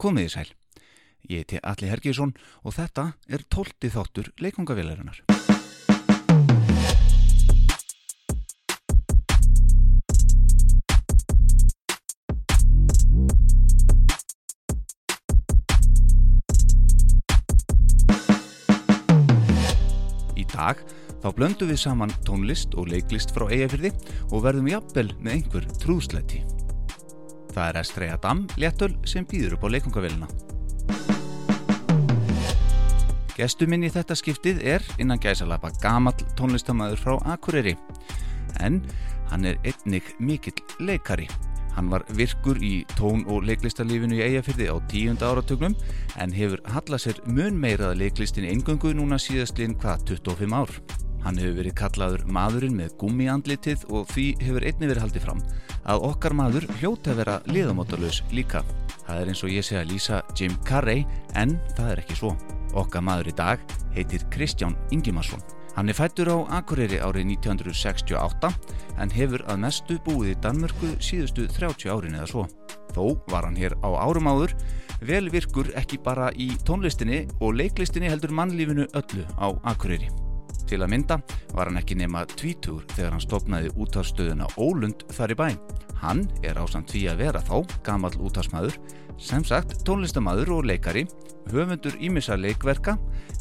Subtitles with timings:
[0.00, 0.48] Komiði sæl.
[1.28, 2.30] Ég heiti Alli Hergjesson
[2.64, 5.20] og þetta er tólti þáttur leikongavelarinnar.
[20.40, 20.80] Í dag
[21.20, 23.92] þá blöndum við saman tónlist og leiklist frá eigafyrði
[24.30, 26.40] og verðum jafnvel með einhver trúðsleiti.
[27.50, 30.28] Það er Estrella Dam léttöl sem býður upp á leikungavélina.
[33.40, 37.76] Gestu minn í þetta skiptið er innan gæsalapa gamall tónlistamæður frá Akureyri.
[38.60, 38.82] En
[39.30, 41.28] hann er einnig mikill leikari.
[41.76, 45.76] Hann var virkur í tón- og leiklistarlífinu í Eyjafyrði á tíunda áratögnum
[46.20, 50.74] en hefur hallað sér mun meirað leiklistin engöngu núna síðastlinn hvað 25 ár.
[51.24, 55.42] Hann hefur verið kallaður maðurinn með gummiandlitið og því hefur einni verið haldið fram
[55.90, 58.64] að okkar maður hljóti að vera liðamótalus líka.
[59.04, 61.06] Það er eins og ég segja að lýsa Jim Carrey
[61.36, 62.34] en það er ekki svo.
[62.78, 63.64] Okkar maður í dag
[63.96, 65.42] heitir Kristján Ingimarsson.
[65.76, 68.50] Hann er fættur á Akureyri árið 1968
[69.00, 72.46] en hefur að mestu búið í Danmörku síðustu 30 árin eða svo.
[72.94, 74.56] Þó var hann hér á árum áður
[75.06, 80.10] vel virkur ekki bara í tónlistinni og leiklistinni heldur mannlífinu öllu á Akureyri.
[80.70, 81.16] Til að mynda
[81.50, 85.48] var hann ekki nema tvítur þegar hann stopnaði útafstöðuna Ólund þar í bæ.
[85.98, 87.56] Hann er ásamt því að vera þá
[87.88, 88.78] gamall útafsmaður,
[89.18, 91.02] sem sagt tónlistamæður og leikari,
[91.50, 92.94] höfundur ímissa leikverka,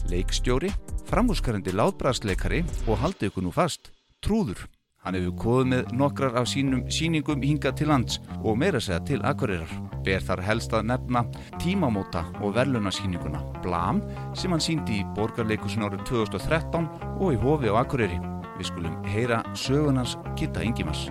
[0.10, 0.74] leikstjóri,
[1.12, 3.94] framhúskarandi látbrastleikari og haldið ykkur nú fast,
[4.26, 4.66] trúður.
[5.00, 9.22] Hann hefur kóðið með nokkrar af sínum síningum hinga til lands og meira segja til
[9.24, 9.72] Akureyrar.
[10.04, 11.22] Ber þar helst að nefna
[11.62, 14.02] tímamóta og verlunarsýninguna Blam
[14.36, 18.20] sem hann síndi í borgarleikusin árið 2013 og í hofi á Akureyri.
[18.60, 21.08] Við skulum heyra sögunars Gitta Ingimars.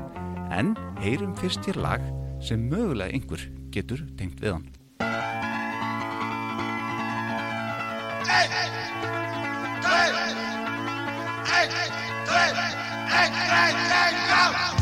[0.53, 2.05] En heyrum fyrst hér lag
[2.45, 4.69] sem mögulega einhver getur tengt við hann.
[11.49, 12.68] Hann er ekki
[13.11, 14.78] tindur ef hann er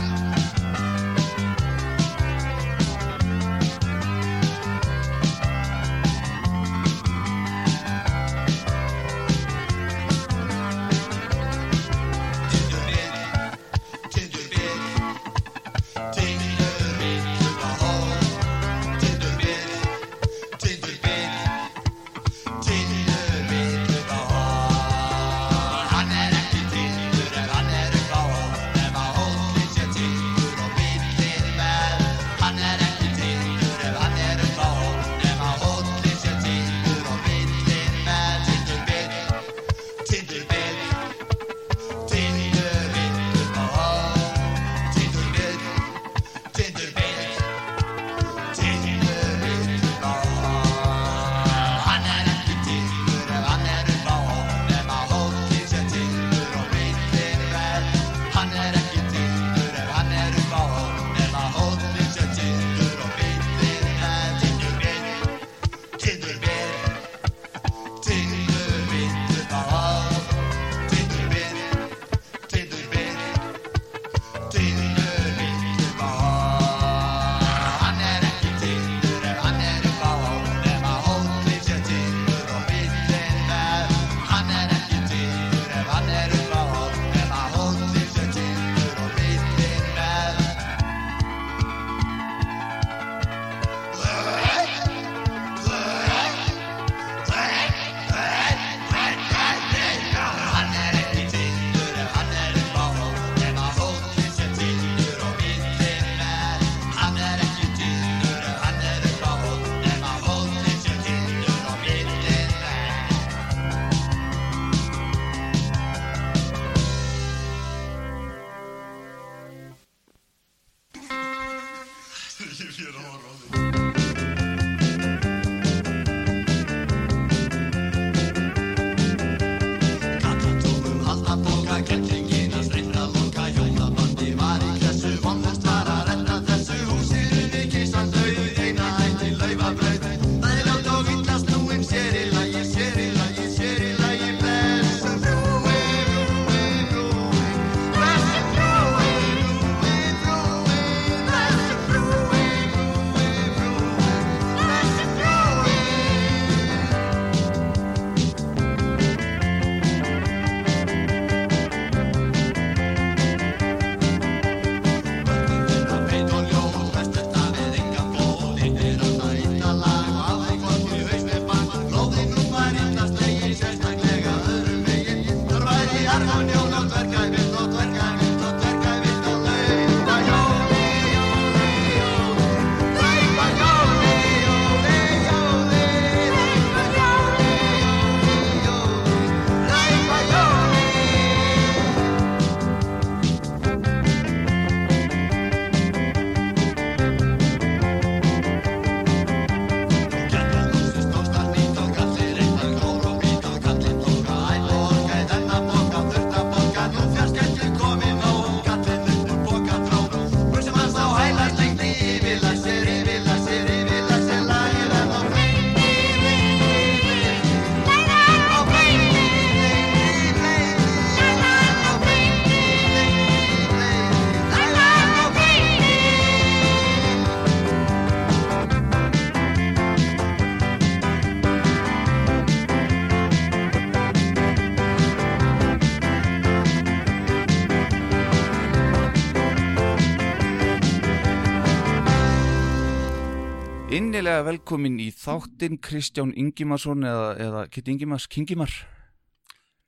[244.37, 248.69] Hjertilega velkomin í þáttinn Kristján Ingimarsson eða, eða Kitt Ingimars, Kingimar?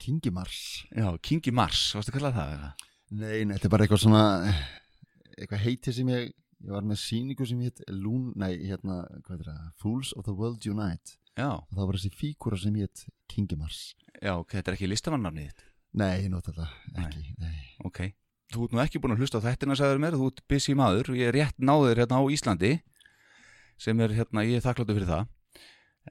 [0.00, 0.86] Kingimars?
[0.88, 2.70] Já, Kingimars, varstu að kalla það eða?
[3.10, 4.22] Nei, nei, þetta er bara eitthvað svona
[5.36, 9.50] eitthvað heiti sem ég ég var með síningu sem hétt Lún, nei, hérna, hvað er
[9.50, 9.68] það?
[9.84, 11.18] Fools of the World Unite.
[11.36, 13.84] Já, og það var þessi fíkura sem hétt Kingimars.
[14.16, 15.66] Já, ok, þetta er ekki listamannarnið þitt?
[16.00, 17.58] Nei, ég nota þetta ekki nei.
[17.84, 18.06] Ok,
[18.54, 21.18] þú ert nú ekki búin að hlusta á þettina sagður mér, þú ert busy maður
[21.20, 22.78] ég er rétt náður hérna á Íslandi
[23.78, 25.26] sem er hérna, ég er þakkláttu fyrir það.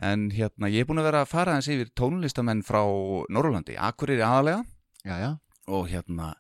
[0.08, 2.84] En hérna, ég er búin að vera að fara aðeins yfir tónlistamenn frá
[3.34, 4.62] Norrlandi, Akureyri aðalega
[5.08, 5.30] Já, já,
[5.72, 6.34] og hérna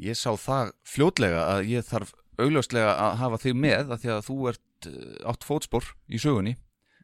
[0.00, 4.26] ég sá það fljótlega að ég þarf augljóslega að hafa þig með að því að
[4.28, 6.56] þú ert uh, átt fótspor í sögunni.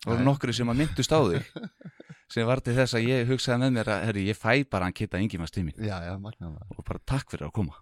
[0.07, 0.27] Og það já.
[0.29, 1.49] nokkri sem að myndust á þig
[2.33, 4.97] sem var til þess að ég hugsaði með mér að herri, ég fæ bara hann
[4.97, 5.53] kitta yngi maður.
[5.53, 7.77] Stími og bara takk fyrir að koma.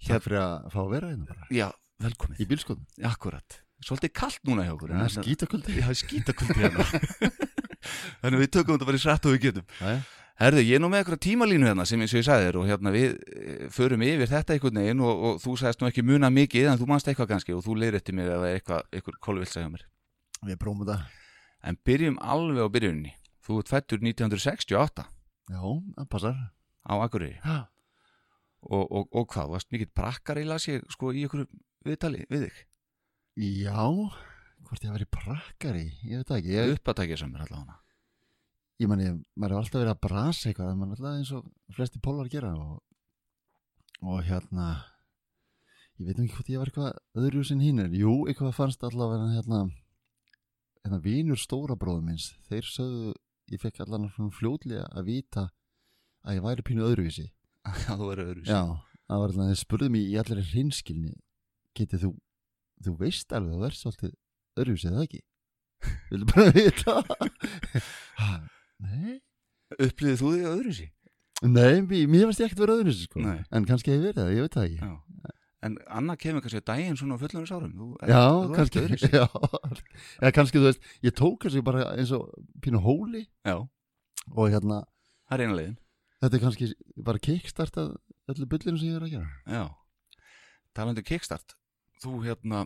[0.00, 1.50] Takk fyrir að fá að vera hérna bara.
[1.54, 1.68] Já,
[2.04, 6.84] velkomið, Í bílskoðum akkurat Svolítið kallt núna hjá okkur skítakuldi Já, skítakuldi hérna.
[8.20, 9.70] Þannig að við tökum þetta bara í srætt og við getum.
[9.80, 10.00] Já,
[10.40, 12.68] Herðu, ég er nú með eitthvað tímalínu hérna sem eins og ég sagði þér og
[12.70, 16.30] hérna við eh, förum yfir þetta einhvern veginn og, og þú sagðist nú ekki muna
[16.32, 19.18] mikið en þú manst eitthvað kannski og þú leiðrætti mig ef það er eitthvað, eitthvað
[19.26, 19.84] kolvilsa hjá mér.
[20.48, 20.96] við prófum þetta.
[21.68, 23.12] En byrjum alveg á byrjunni.
[23.44, 25.04] Þú ert fættur 1968
[25.50, 25.60] Já,
[25.98, 26.40] það passar.
[26.88, 27.36] Á Akureyri.
[28.60, 31.44] Og, og, og hvað, varst mikill prakkar í las ég sko í ykkur
[31.84, 32.64] viðtali við þig.
[33.40, 33.84] Já
[34.70, 37.78] Hvort ég að vera prakkari, ég veit ekki ég, Uppatækja sem er allavega.
[38.80, 39.06] ég mani,
[39.36, 42.52] maður er alltaf verið að brasa eitthvað maður er alltaf eins og flesti pólar gera
[42.56, 42.76] og,
[44.06, 44.68] og hérna
[46.00, 49.26] ég veit ekki hvort ég var eitthvað öðru sem hinn er, jú, eitthvað fannst allavega
[49.34, 49.64] hérna
[50.84, 53.12] hérna vinur stóra bróðum minns, þeir sögðu
[53.52, 55.48] ég fekk allavega svona fljótlega að vita
[56.24, 57.26] að ég væri pínu öðruvísi
[57.84, 58.46] Já, þú verður öðru.
[58.48, 58.60] já,
[59.10, 61.12] það var allavega, þeir spurðu mig í allir hinskilni,
[61.76, 62.12] getið þú
[62.84, 64.14] þú veist alveg að þú ert svolítið
[64.60, 65.20] er það ekki?
[66.10, 66.94] Vildu bara vita
[68.84, 69.20] Nei
[69.80, 70.86] Upplýðið þú þig öðru sí?
[71.40, 73.22] Nei, mér, varst ég ekkert verið öðruvísi sko.
[73.24, 75.36] En kannski hef ég verið það, ég veit það ekki Já.
[75.60, 77.72] En Anna kemur kannski að daginn svona á fullunars árum.
[77.76, 79.10] Þú, Já, ert kannski.
[79.20, 79.24] Já,
[80.20, 82.26] eða kannski þú veist Ég tók kannski bara eins og
[82.64, 83.56] pínu hóli Já,
[84.34, 84.82] Og hérna,
[85.30, 85.78] það er eina leiðin.
[86.20, 86.70] þetta er kannski
[87.08, 87.94] bara kickstartað
[88.30, 89.64] öllu bullinu sem ég er að gera Já,
[90.76, 91.56] talandi um kickstart
[92.00, 92.64] þú hérna,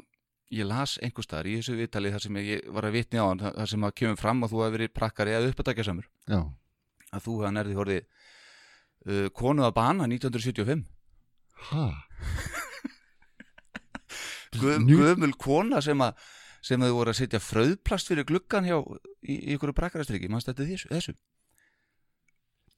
[0.55, 3.43] ég las einhver staðar í þessu viðtali þar sem ég var að vitni á hann
[3.45, 6.41] þar sem að kemur fram að þú hefur verið prakkari eða uppatækja samur, Já,
[7.15, 10.85] að þú hefði nærði horfið uh, konu að bana 1975
[11.71, 11.87] ha?
[14.55, 16.15] Guð, Nú- Guðmul kona sem að
[16.65, 20.65] sem þau voru að setja fröðplast fyrir gluggan hjá í, í ykkur prakkarastriki, mannst þetta
[20.71, 21.13] þessu,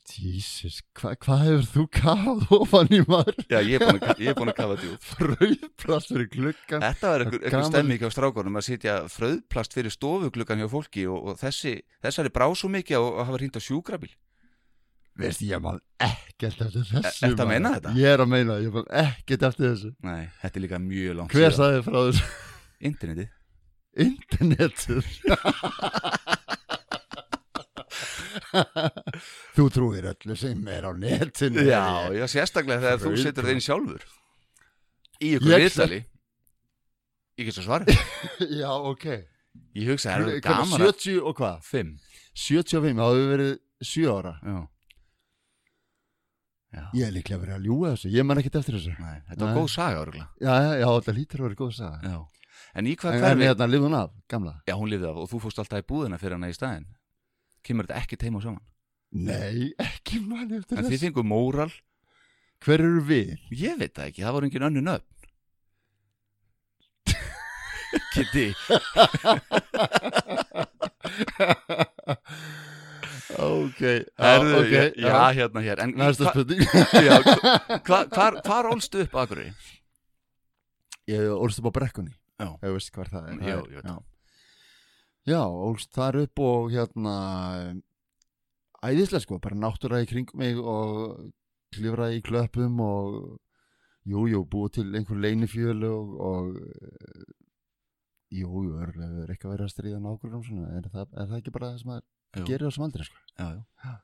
[0.06, 0.26] þessu?
[0.36, 3.38] Jesus, hva, hvað hefur þú kafað ofan í maður?
[3.50, 3.86] Já, ég er
[4.36, 8.60] búin að, kafa þetta út Frauðplast fyrir gluggan Þetta var einhver, einhver stemming á strákunum
[8.60, 11.74] að setja fröðplast fyrir stofugluggan hjá fólki og, og þessi,
[12.06, 14.12] þessari brá svo mikið að, að hafa hringt á sjúkrabil
[15.16, 17.48] Veist, ég man ekkert eftir þessu ertu að maður.
[17.54, 17.92] meina þetta?
[17.96, 21.36] Ég er að meina, ég man ekkert eftir þessu Nei, þetta er líka mjög langt
[21.36, 22.26] Hver sagði frá þessu?
[22.90, 23.32] Internetið
[23.96, 25.06] Internetið
[29.56, 31.64] Þú trúir öllu sem er á netinu.
[31.66, 31.82] Já,
[32.14, 34.06] já, sérstaklega þegar þú setur þeim sjálfur.
[35.22, 36.02] Í ykkur viðtali.
[37.36, 37.84] Ég get svo svara
[38.60, 39.04] Já, ok.
[39.76, 41.60] Ég hugsa, það er Hvernig, gaman að 70 og hvað?
[41.64, 41.92] Fimm.
[42.36, 43.52] 75, það hefur verið
[43.90, 44.32] 7 ára.
[44.44, 44.56] Já.
[46.76, 48.94] Já, Ég er líklega verið að ljúga þessu, ég man ekkert eftir þessu.
[49.00, 52.10] Nei, þetta var góð saga örgulega Já, já, þetta lítur að vera góð að sagða
[52.10, 52.16] Já.
[52.76, 54.52] En í hvað En, en hverfi hérna, lifði hún af, gamla?
[54.68, 56.84] Já, hún lifði af og þú fórst alltaf í búðina fyrir hana í staðinn
[57.66, 58.62] Kemur þetta ekki teima saman
[59.16, 61.02] Nei, ekki man eftir En þið þessu.
[61.06, 61.70] fengu móral.
[62.64, 63.36] Hver eru við?
[63.54, 65.12] Ég veit það ekki, það voru engin önnu nöfn.
[68.16, 68.46] Kitty
[73.36, 73.80] ok,
[74.20, 75.80] Herðu, ok já, já, hérna hér.
[75.84, 76.60] En Næsta hva- spurning.
[77.06, 77.18] Já,
[77.86, 79.52] hva, hvar, hvar ólstu upp Akureyri?
[81.10, 82.12] Ég ólst upp á brekkunni.
[82.40, 82.48] Já.
[82.62, 83.34] Ég veist hvað það er.
[83.36, 83.96] Já, Það ég veit já.
[85.26, 87.16] Já, ólst þar upp og hérna
[88.86, 91.32] Æðislega sko, bara náttúra í kringum mig og
[91.74, 93.14] klifraði í klöppum og
[94.06, 97.24] jú, jú, búið til einhver leinifjölu og, og eh,
[98.36, 101.72] jú, er, er eitthvað verið að stríða nákvæmum svona, er það, er það ekki bara
[101.72, 102.02] það sem að
[102.36, 102.44] Jú.
[102.50, 103.22] gerir það sem aldrei sko?
[103.40, 103.46] Já,
[103.86, 103.94] já.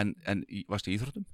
[0.00, 1.26] En, en varstu í íþróttum?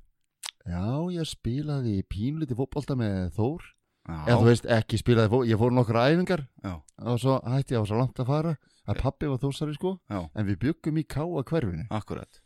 [0.68, 3.68] Já, ég spilaði pínliti fótbolta með Þór.
[4.08, 6.72] Já, eða þú veist, ekki spilaði fótbolta, ég fór nokkra æfingar já,
[7.04, 8.56] og svo hætti ég á svo langt að fara
[8.88, 9.94] að pappi var þósari sko.
[10.08, 11.86] Já, en við byggum í káa hverfinu.
[11.94, 12.40] Akkurat.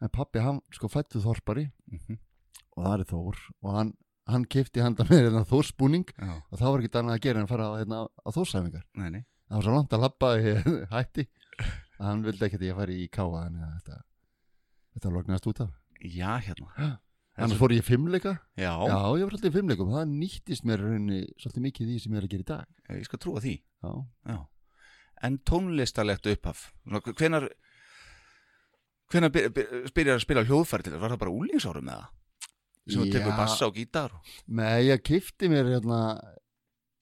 [0.00, 1.68] En pappi hann sko fættu þorpari.
[1.90, 2.18] Mm
[2.78, 3.40] og það er Þór.
[3.64, 3.88] Og hann,
[4.30, 6.06] hann kifti handa með hérna Þórsbúning.
[6.14, 8.84] Já, og þá var ekki annað að gera en að fara hérna, á Þórsæfingar
[9.48, 10.04] það var svo langt að
[10.46, 11.26] ég hætti.
[11.98, 13.98] Að hann vildi ekkert að ég færi í káa þannig að þetta
[14.94, 15.70] þetta lognaðist út af.
[15.98, 16.90] Já, hérna.
[17.38, 21.20] Annars fór ég fimmleika Já, já, ég var alltaf í fimmleikum það nýttist mér rauninni
[21.38, 22.72] svolítið mikið því sem ég er að gera í dag.
[22.98, 23.52] Ég skal trúa því.
[23.82, 23.92] Já,
[24.26, 24.38] Já.
[25.22, 27.48] En tónlistarlegt upphaf Hvenar
[29.10, 31.00] Hvenar by- by- byrjar að spila hljóðfæri til þess?
[31.00, 32.08] Var það bara úlingsárum með það?
[32.88, 33.36] Sem þú tekur Já.
[33.36, 34.10] bassa og gítar.
[34.48, 35.98] Nei, ég kifti mér hérna,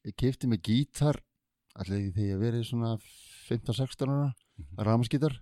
[0.06, 1.18] ég kifti mér gítar
[1.76, 2.96] allir því ég verið svona
[3.49, 4.78] 15-16 ára, Mhm.
[4.87, 5.40] ramaskítar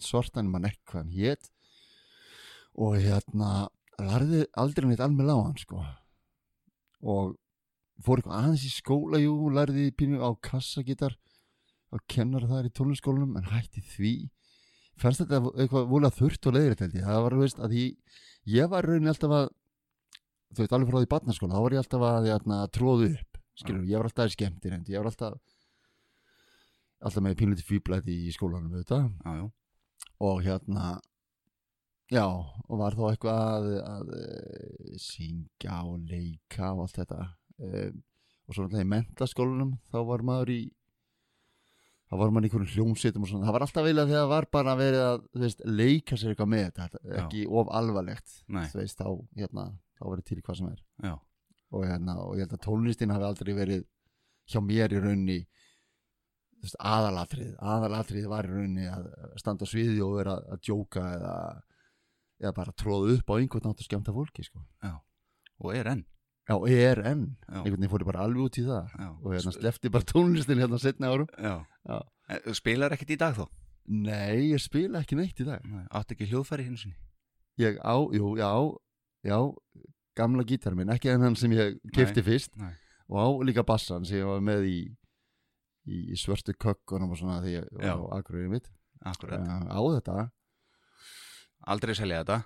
[0.00, 1.50] svartan, mann ekki hvað hann hét
[2.76, 5.84] og hérna lærði aldrei neitt alveg hann sko
[7.02, 7.36] og
[8.02, 11.16] fór eitthvað aðeins í skóla, jú, lærði pínu á kassagítar
[11.94, 14.14] og kennar þar í tónliskólanum en hætti því.
[14.98, 18.16] Fannst þetta eitthvað volið þurrt og leiðrætt held ég, það var, veist, að ég,
[18.50, 19.50] ég var í rauninni alltaf að
[20.48, 23.86] þú veit, alveg frá því barnaskóla, þá var ég alltaf að, að tróðu upp, skilur,
[23.86, 24.98] ég var alltaf í skemmtir en ég.
[24.98, 25.38] Var alltaf
[26.98, 29.46] alltaf með pínlítið fýblæti í skólanum Já, já.
[30.18, 30.98] Og hérna
[32.10, 37.28] já, og var þá eitthvað að, að, að syngja og leika og allt þetta.
[37.58, 38.02] Um,
[38.48, 40.60] og svo náttúrulega í mentaskólanum þá var maður í
[42.08, 44.46] þá var maður í einhverjum hljómsveitum og svona, það var alltaf vilja þegar það var
[44.56, 48.34] bara verið að þú veist, leika sér eitthvað með þetta, ekki of alvarlegt
[48.72, 49.08] þú veist, þá,
[49.42, 49.64] hérna,
[49.98, 50.82] þá verið til hvað sem er.
[51.04, 51.14] Já,
[51.68, 53.84] og, hérna, og ég held að tónlistin hafi aldrei verið
[54.48, 55.38] hjá mér í raunni
[56.58, 61.04] þú veist, aðalatrið aðalatrið var í raunni að standa á sviði og vera að djóka
[61.18, 61.34] eða,
[62.40, 64.64] eða bara tróða upp á einhvern nátt að skemmta fólki sko.
[64.82, 64.94] já,
[65.60, 66.06] og er enn,
[66.48, 69.08] Já, einhvern veginn fór ég bara alveg út í það já.
[69.20, 71.54] og hérna slefti bara tónlistin hérna setna árum Já.
[71.84, 71.98] Já.
[72.46, 73.44] Þú Spilar ekkert í dag þó?
[73.88, 76.96] nei, ég spila ekki neitt í dag Nei, Átt ekki hljóðfæri hins sinni?
[77.60, 78.48] ég á, jú, já,
[79.26, 79.38] já
[80.18, 82.72] gamla gítar minn, ekki en hann sem ég kefti fyrst Nei.
[83.08, 84.78] og á líka bassan sem ég var með í,
[85.88, 88.68] í svörtu kökkunum og svona því ég var á akureyri mitt
[89.04, 90.28] Akkurat á þetta
[91.68, 92.38] Aldrei selja þetta?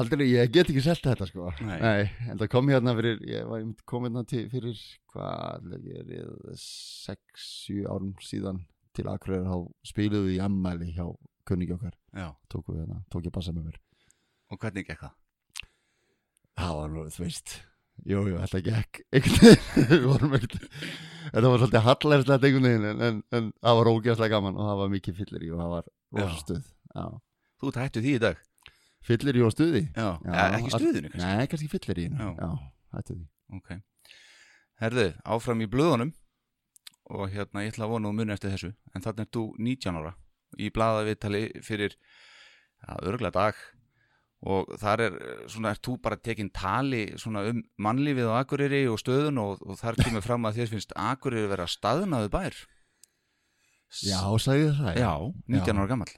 [0.00, 2.06] Aldrei, ég get ekki selt þetta sko Nei.
[2.30, 4.78] en það kom hérna fyrir ég var einmitt kom hérna til, fyrir
[5.12, 6.24] hvað er ég
[6.62, 8.62] 6-7 árum síðan
[8.96, 9.58] til akureyri þá
[9.92, 11.06] spiluðu við í ammæli hjá
[11.46, 11.94] kunningi okkar
[12.52, 13.80] tók, við, hérna, tók ég bassa með mér
[14.52, 15.14] Og hvernig gekk það?
[16.56, 17.56] það var nú, þú veist
[18.06, 18.98] Jú, jú, þetta gekk
[21.26, 24.80] Þetta var svolítið hallærislegt einhvern veginn en, en, en það var ógeðslega gaman og það
[24.82, 26.42] var mikið fyllir í og það var rosa Já.
[26.44, 27.06] stuð Já.
[27.56, 28.42] Þú ert hættu því í dag?
[29.06, 29.82] Fyllir í og stuði?
[29.94, 31.26] Já, Já, ja, ekki stuðinu kannski?
[31.26, 32.28] Nei, kannski fyllir í Já.
[32.34, 32.48] Já,
[32.96, 33.26] þetta er því.
[33.56, 33.74] Ok.
[34.82, 36.12] Herðu, áfram í blöðunum.
[37.16, 38.72] Og hérna ég ætla að vona og muni eftir þessu.
[38.90, 40.12] En þannig er þú 19 ára.
[40.58, 43.60] Í blaðaviðtali fyrir ja, örgla dag.
[44.46, 48.82] Og þar er eh, svona, er þú bara tekin tali svona um mannlífið á Akureyri
[48.90, 52.58] og stöðun og, og þar kemur fram að þér finnst Akureyri vera staðnaðu bær.
[54.02, 55.12] Já, þið það Já,
[55.46, 55.78] 19 Já.
[55.78, 56.10] ára gammal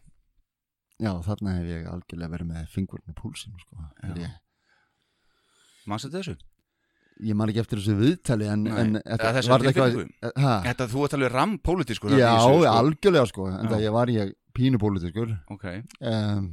[0.99, 3.83] Já, þarna hef ég algjörlega verið með fingurinn í púlsinu sko.
[4.03, 4.15] Já.
[4.25, 4.39] ég,
[5.89, 6.35] Manstu þessu?
[7.25, 10.87] ég man ekki eftir þessu viðtali en, en Eða þessu var þetta eitthvað ha, Þetta
[10.93, 12.69] þú ert alveg rampólitískur Já, þessu, sko.
[12.75, 13.71] algjörlega sko en Já.
[13.73, 15.67] það ég var ég pínupólitiskur Ok,
[16.13, 16.47] um,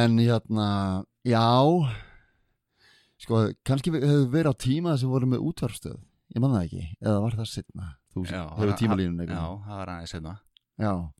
[0.00, 0.68] en hérna
[1.24, 1.44] já
[3.24, 5.98] sko, kannski hefur verið á tíma sem voru með útvarfstöð
[6.34, 9.80] ég man það ekki, eða var það setna þú Já, hefur tímalínun já, eitthvað það
[9.82, 10.22] var aðeins já,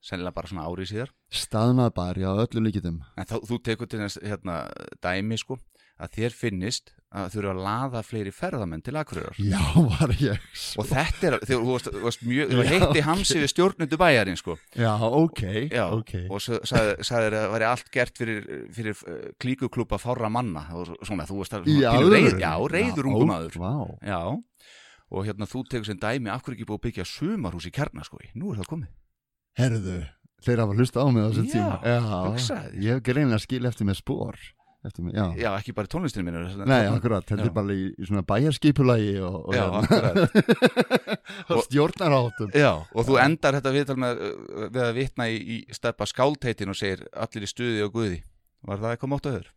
[0.02, 1.12] sennilega bara svona árið síðar.
[1.34, 4.64] Staðnað bar, já, öllum líkitum En þá, þú tekur til þess hérna,
[5.02, 5.60] dæmi sko
[6.02, 9.36] að þér finnist að þurfa að laða fleiri ferðamenn til Akureyrar.
[9.38, 9.60] Já,
[9.92, 10.48] var ég
[10.82, 13.04] og þetta er, þú varst, þú varst mjög þú heitti ok.
[13.06, 14.56] hansi við stjórnundu bæjarinn sko.
[14.74, 16.12] Já, ok, Já, ok.
[16.26, 20.66] og sagði, þér að það væri allt gert fyrir, fyrir uh, klíkuklúpa fárra manna.
[20.74, 22.52] Og svona, þú varst að já, reyður Já,
[23.12, 23.60] ungu ó, maður.
[23.62, 23.72] vá.
[24.02, 24.20] já,
[25.14, 28.18] og hérna þú tekur sem dæmi hverju ekki búið að byggja sumarhús í kjarna sko,
[28.34, 28.92] nú er það komið
[29.60, 30.00] herðu,
[30.44, 31.78] þeir hafa hlusta á mig á þessum tíma.
[31.84, 34.40] Já, ég hef greinlega skil eftir með spór
[34.84, 37.24] já, já, ekki bara tónlistinu minna nei, akkurat.
[37.24, 40.26] Þetta er bara í, í svona bæjarskipulagi og, og, Já, hérna-
[41.54, 42.50] og stjórnarháttum.
[42.52, 46.72] Já, og þú endar þetta viðtal með, uh, við að vitna í, í steppa skáldheitin
[46.74, 48.20] og segir allir í stuði og guði.
[48.64, 49.50] Var það eitthvað mótt að öður?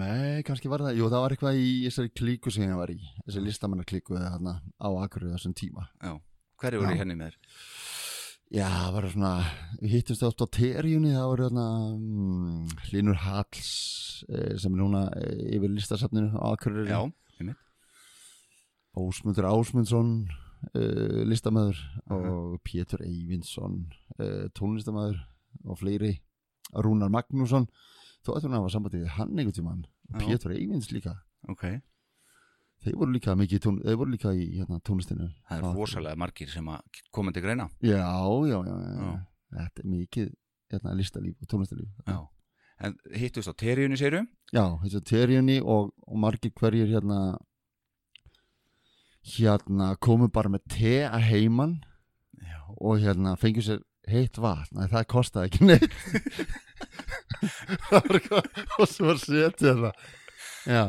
[0.00, 2.98] Nei, kannski var það, jú það var eitthvað í þessari klíku sem ég var í,
[3.26, 5.88] þessari listamannar klíku eða þarna á Akureyri þessum tíma.
[6.00, 6.14] Já.
[6.60, 7.38] Hverju voru í henni með þér?
[8.50, 9.32] Já, það var svona,
[9.78, 13.68] við hittumst oft á terjunni, það var þarna mm, Linur Halls
[14.26, 16.90] eh, sem er núna eh, yfir listasafninu á Akureyri.
[16.90, 17.04] Já,
[17.38, 17.60] einmitt.
[18.98, 20.10] Ósmundur Ásmundsson,
[20.74, 21.78] uh, listamæður
[22.10, 22.18] Aha.
[22.34, 23.84] og Pétur Eyvindsson,
[24.18, 25.20] uh, tónlistamæður
[25.70, 26.16] og fleiri,
[26.74, 27.68] Rúnar Magnússon,
[28.26, 30.26] ættum að hafa sambandið hann einhvern tímann, og Já.
[30.26, 31.20] Pétur Eyvinds líka.
[31.46, 31.68] Ok.
[32.84, 36.52] Þeir voru líka mikið tón, þeir voru líka í hérna, tónlistinu það er rosalega margir
[36.52, 37.68] sem að koma til greina.
[37.84, 38.04] Já,
[38.50, 39.10] já, já, já,
[39.56, 40.30] þetta er mikið
[40.72, 41.90] hérna, listalíf og tónlistalíf.
[42.06, 42.20] Já.
[42.80, 44.22] en hittust á teríunni séru
[44.56, 47.36] já þessi teríunni og, og margir hverjir hérna
[49.36, 51.76] hérna komu bara með te að heiman
[52.40, 54.80] já, og hérna fengur sér heitt vatn.
[54.90, 55.92] Það kostaði ekki neitt.
[57.90, 58.48] Það var eitthvað
[58.80, 60.08] og svo var setið það.
[60.68, 60.84] Já,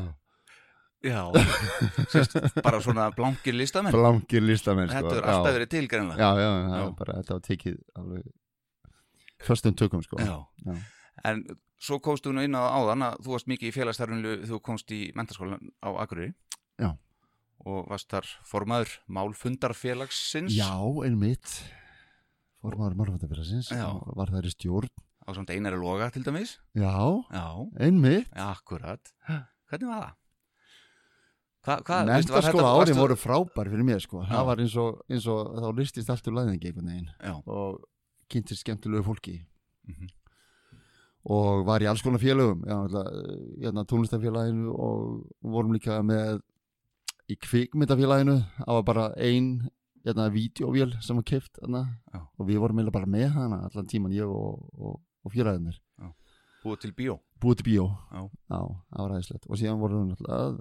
[1.05, 1.21] já.
[2.13, 3.95] Sérst, bara svona blankir listamenn.
[3.95, 5.01] Blankir listamenn sko.
[5.01, 8.31] þetta er alltaf verið til greinlega já, já, það var bara, þetta var tekið alveg
[9.41, 10.21] förstum tökum sko.
[10.21, 10.37] Já.
[10.65, 10.75] Já.
[11.31, 11.43] En
[11.81, 15.03] svo komst þú inn á áðan að þú varst mikið í félagstarfinu þú komst í
[15.17, 16.33] mentaskólan á Akureyri.
[16.81, 16.95] Já.
[17.61, 20.55] og varst þar formaður málfundarfélagsins.
[20.57, 20.73] Já,
[21.05, 21.59] einmitt.
[22.61, 23.85] Formaður málfættafélagsins Já.
[24.17, 24.91] Var þær í stjórn.
[25.21, 26.55] Á samt einari loga til dæmis.
[26.77, 26.93] Já,
[27.29, 27.45] Já,
[27.81, 28.29] einmitt.
[28.33, 29.13] Akkurat.
[29.69, 30.17] Hvernig var það?
[31.61, 32.05] Þetta-
[32.81, 34.23] árin voru frábær fyrir mér sko.
[34.25, 37.11] Það var eins og, eins og þá listist allt úr læðingi einhvern veginn
[37.45, 37.83] og
[38.31, 39.45] kynntist skemmtilegu fólki.
[39.87, 40.09] Mhm.
[41.25, 43.03] og var í alls konar félögum náttúrulega,
[43.61, 46.41] hérna, tónlistafélaginu og vorum líka með
[47.29, 48.39] í kvikmyndafélaginu.
[48.57, 49.69] Það var bara ein
[50.03, 51.23] hérna, vídeovél sem var
[52.13, 52.27] Já.
[52.39, 55.77] og við vorum bara með hana allan tíman ég og, og, og félagarnir
[56.63, 57.19] búið til bíó?
[57.41, 57.85] Búið til bíó.
[58.11, 58.21] Já.
[58.49, 60.59] það var aðeinslegt og síðan vorum við náttúrulega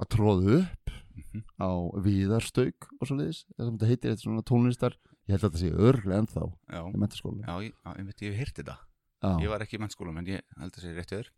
[0.00, 1.42] að, tróðu upp Mhm.
[1.62, 1.70] á
[2.02, 4.94] viðarstauk og svo leiðis það sem þetta heitir, þetta er svona tónlistar
[5.28, 6.42] ég held að þetta sé örglega ennþá
[6.74, 8.76] Já, í mentaskóla já, ég, já, ég veit, ég hef þetta
[9.24, 9.30] Já.
[9.40, 11.28] Ég var ekki í mennskóla, en ég held að segja rétt við þér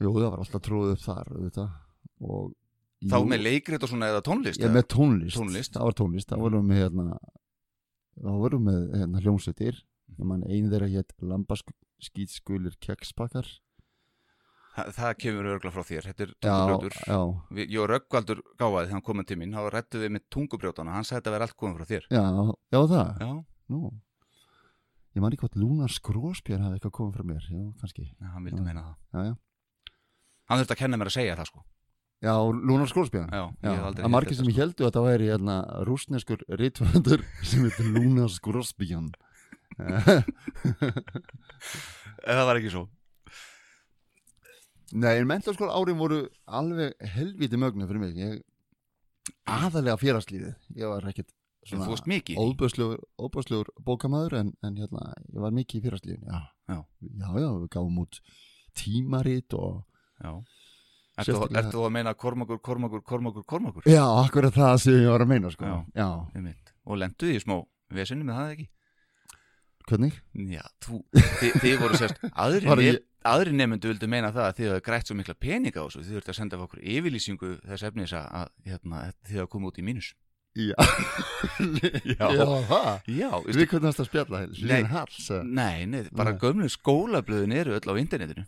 [0.00, 1.28] Jú, það var alltaf tróðið upp þar
[2.26, 2.54] og
[3.06, 4.74] Þá jú, með leikrit og svona eða tónlist ég, eða?
[4.78, 5.36] með tónlist.
[5.36, 5.72] Tónlist.
[5.76, 7.06] það var tónlist, það vorum við hérna
[8.16, 9.82] það vorum við hérna hljómsveitir
[10.16, 13.46] ég man einu þeirra hétt lambaskýtskulir kekspakkar
[14.76, 16.96] Þa, Það kemur örgla frá þér, þetta er tungubrjótur.
[17.08, 17.18] já,
[17.56, 20.92] Við- Ég og Röggvaldur gáfaði þegar hann komið til mín þá rættu við með tungubrjótana,
[20.92, 22.04] hann sagði þetta verið allt komið frá þér.
[22.12, 22.24] Já,
[22.76, 23.08] já það.
[23.24, 23.30] Já,
[25.16, 27.46] ég man ekki hvort Lúnar Skrósbjörn hafði eitthvað komið frá mér.
[27.48, 28.96] Já, kannski, já hann vildi meina það.
[29.16, 29.34] Já, já.
[30.50, 31.64] Hann þurfti að kenna mér að segja það sko.
[32.26, 35.06] Já, Lúnar Skrósbjörn Já, Já, ég hef aldrei að margir sem ég heldu að það
[35.08, 35.56] væri hérna,
[35.88, 39.24] rúsneskur rítvöndur sem heitir Lúnar Skrósbjörn sko.
[42.26, 42.84] Ef Það var ekki svo
[44.94, 48.36] Nei, en mentaskóla árin voru alveg helviti mögnu fyrir mig ég,
[49.50, 51.06] aðalega félagslífið ég var
[51.66, 51.86] Þú svona
[53.18, 56.42] óböðslegur bókamaður en, en hérna, ég var mikið í félagslífinu já.
[56.70, 56.76] Já.
[57.02, 58.20] já, já, við gáum út
[58.78, 59.82] tímarit og
[60.22, 60.30] Já
[61.16, 63.82] Ertu, Sérstaklega- þú að meina kormakur, kormakur, kormakur, kormakur?
[63.88, 65.64] já, akkurat það sem ég var að meina sko.
[65.64, 65.76] Já.
[65.96, 66.08] já.
[66.36, 66.72] Einmitt.
[66.84, 67.54] Og lendu því smá
[67.96, 68.66] vesinni með það ekki?
[69.88, 70.16] hvernig?
[70.52, 73.00] Já, þú, þið, þið voru sérst aðri, Var ne ég-
[73.32, 76.32] aðri nefndu vildu meina það að þið hafa grætt svo mikla peninga þessu þið þurftu
[76.34, 80.12] að senda okkur yfirlýsingu þess efnis að, að hérna, þið hafa komið út í mínus
[80.56, 80.72] já,
[82.16, 82.26] Já.
[82.32, 84.38] já það Já, við hvernig það spjalla.
[84.56, 85.26] Líðan Hals?
[85.44, 88.46] Nei, nei, bara gömlu skólablöðin eru öll á internetinu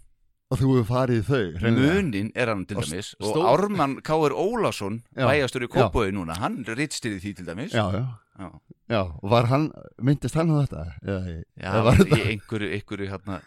[0.49, 1.69] og þú hefur farið í þau?
[1.77, 4.33] Munin er hann til Og dæmis og stór- Ármann K.R.
[4.33, 5.27] Ólásson Já.
[5.29, 8.07] bæjastur í Kópói núna, hann rittstýrði því til dæmis já, já,
[8.39, 8.49] Já,
[8.95, 9.69] já, og var hann
[10.01, 10.87] myndist hann á þetta?
[11.05, 11.19] Já
[11.61, 13.43] eða var í einhverju, einhverju, hérna,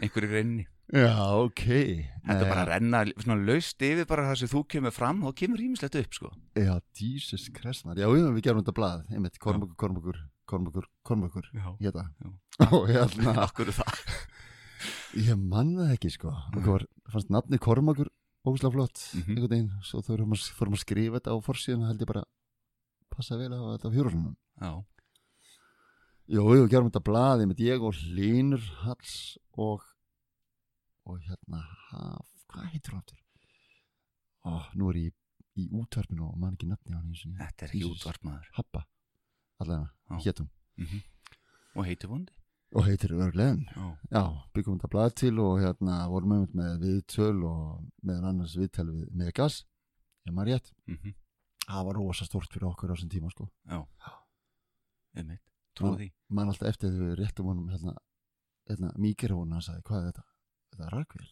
[0.00, 1.60] einhverju greinni já, ok.
[2.26, 5.62] Þetta bara að renna svona laust yfir bara það sem þú kemur fram þá kemur
[5.62, 6.30] ímislegt upp sko.
[6.58, 7.44] Já, Jesus
[7.86, 8.00] maður.
[8.02, 10.18] Já, við, við gerum þetta blað, einmitt, Kormakur, Kormakur,
[10.50, 11.46] Kormakur, Kormakur,
[11.78, 12.08] hérna.
[12.74, 14.00] Og hérna, akkur það?
[15.28, 16.32] Ég man það ekki, sko.
[16.56, 18.10] Og var, fannst nafni Kormakur
[18.48, 19.36] óslega flott, Mhm.
[19.36, 19.70] einhvern veginn.
[19.86, 20.00] Svo
[20.34, 22.24] að, fórum að skrifa þetta á forsíðan, held ég bara,
[23.14, 24.34] passa vel á þetta fjórunum.
[24.58, 24.72] Já,
[26.30, 27.02] Jú, við gerum þetta
[27.42, 29.82] einmitt, ég og Hlynur Hals og,
[31.10, 33.20] og hérna, Haf, hvað heitir hann aftur?
[34.46, 35.16] Ó, nú er ég
[35.60, 38.50] í útvarpinu og man ekki nafni á hann og þetta er ekki útvarpmaður.
[38.56, 38.84] Happa,
[39.60, 40.20] allavega, Já.
[40.26, 40.50] hétum.
[40.78, 41.00] mm
[41.78, 42.32] Og heitir vondi
[42.74, 44.22] og heitir Örgleðin Já, já,
[44.54, 47.64] byggum þetta blað til og hérna vorum við með viðtöl og
[48.06, 49.64] meðan annars viðtöl við Megas
[50.28, 51.16] ég maður rétt, mm
[51.70, 53.78] það var rosa stórt fyrir okkur á þessum tíma sko, já.
[55.14, 55.42] Einmitt,
[55.78, 56.08] trúið því.
[56.34, 57.94] mann alltaf eftir þegar við réttum honum hérna,
[58.66, 60.24] hérna mikrofónu hann sagði, hvað er þetta?
[60.78, 61.28] Er rakvél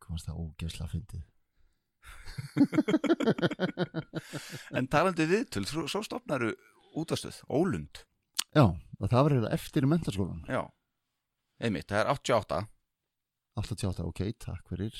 [0.00, 1.22] hvað varst það ógeðsla fyndið.
[4.78, 6.50] En talandi viðtöl, svo, stopnaru
[6.98, 8.02] útastöð, Ólund.
[8.54, 10.62] Já, og það var eiginlega eftir mentarskólan Já,
[11.62, 12.60] einmitt, það er 88
[13.60, 14.96] 88, ok, takk fyrir.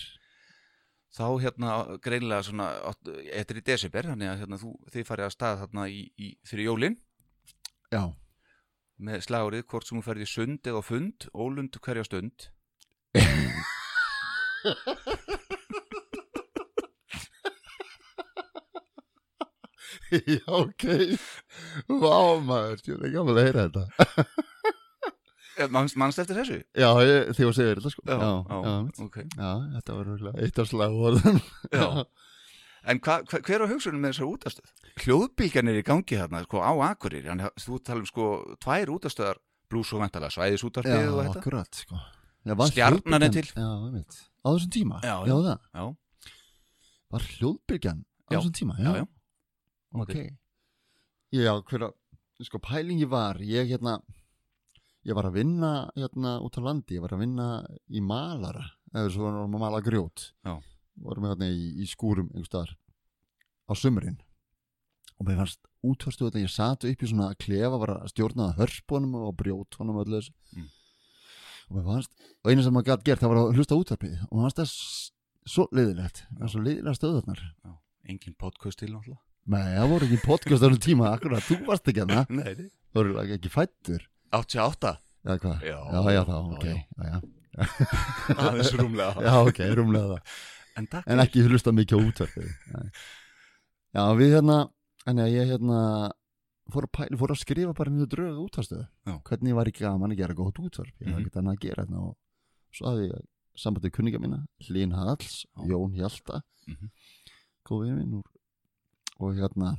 [1.10, 1.70] Þá hérna
[2.02, 2.68] greinlega svona
[3.10, 6.68] er í desember, þannig að hérna, þú, þið farið að stað þarna í, í, fyrir
[6.68, 6.96] jólin.
[7.90, 8.04] Já,
[9.02, 12.50] með slagurinn hvort sem þú ferði sund eða fund Ólund hverja stund
[20.10, 20.84] Já, ok.
[21.86, 23.84] Vá maður, ég er gaman að heyra þetta.
[25.60, 26.58] Eh, Manns, Mannst eftir þessu?
[26.78, 28.02] Já, ég, því að segja þetta sko.
[28.08, 28.28] Já, já,
[28.64, 29.16] já ok.
[29.36, 31.40] Já, þetta var röglega eitt af slagvörðan
[31.74, 31.86] Já.
[32.90, 34.70] En hva, hva, hver á hugsunum með þessar útastöð?
[35.04, 37.28] Hljóðbíkan er í gangi hérna, sko, á Akureyri.
[37.60, 38.30] Þú tala um sko,
[38.64, 41.28] tvær útastöðar Blús og Ventala, Svæðisútarpið og þetta.
[41.28, 42.00] Já, akkurat, sko.
[42.72, 43.46] Stjarnan er til.
[44.40, 45.00] Á þessum tíma?
[45.04, 45.34] Já, já
[45.76, 45.84] já.
[47.10, 48.76] Var hljóðbyrgjan á þessum tíma?
[50.00, 50.14] Ok.
[51.34, 51.96] Já, hver að
[52.40, 53.98] Sko pælingi var Ég hérna
[55.04, 57.48] Ég var að vinna hérna út á landi Ég var að vinna
[57.92, 60.32] í malara Eða svo varum að mala grjót.
[60.42, 60.56] Já.
[61.04, 62.72] Varum hérna í, í skúrum einhvers staðar
[63.70, 64.16] Á sumrin.
[65.20, 69.14] Og mér fannst útvarstu þetta Ég sat upp í svona klefa Var að stjórna hörspunum
[69.20, 70.32] og brjótunum og öllu þessu.
[70.56, 70.68] Mm.
[71.70, 72.12] Og fannst
[72.44, 74.14] Og einu sem maður gætt gert Það var að hlusta útvarpið.
[74.28, 74.74] Og mér fannst það
[75.54, 77.42] svo leiðilegt Það var svo leiðilega stöðurnar.
[77.64, 77.72] Já
[78.10, 79.20] Engin podcast til náttúrulega.
[79.50, 81.10] Nei, það voru ekki podcast á þessum tíma.
[81.14, 82.70] Akkurat, þú varst ekki Nei, nei.
[82.90, 85.64] Þú voru ekki fættur 88 Eða hvað?
[85.68, 85.76] Já.
[85.76, 86.66] já, já, þá, ok.
[88.40, 90.36] Aðeins rúmlega já ok, rúmlega það
[90.80, 92.86] En En ekki hlusta mikið á útverfið Nei.
[93.96, 94.58] Já, við hérna
[95.10, 95.80] En ég hérna
[96.74, 98.86] fór að, pæli, fór að skrifa bara niður drög útvarstöðu.
[99.28, 101.14] Hvernig var ekki gaman að gera gott útvarp Ég Mhm.
[101.14, 102.16] hafði ekki annað að gera hérna og
[102.72, 103.22] svo hafði ég
[103.56, 105.64] sambandið kunninga mína Hlín Halls, Já.
[105.68, 106.90] Jón Hjalta Mhm.
[107.66, 108.26] góð við minn úr
[109.20, 109.76] og hérna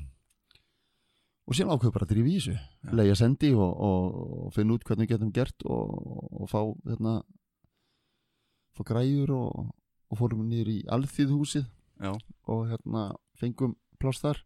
[1.47, 2.91] og síðan ákveð bara að drífa í þessu Já.
[2.93, 7.23] leia sendi og, og, og finna út hvernig við getum gert og, og fá hérna
[8.77, 9.71] fá græjur og,
[10.12, 11.65] og fórum niður í alþýðhúsið
[12.01, 12.13] Já,
[12.47, 14.39] og hérna fengum pláss þar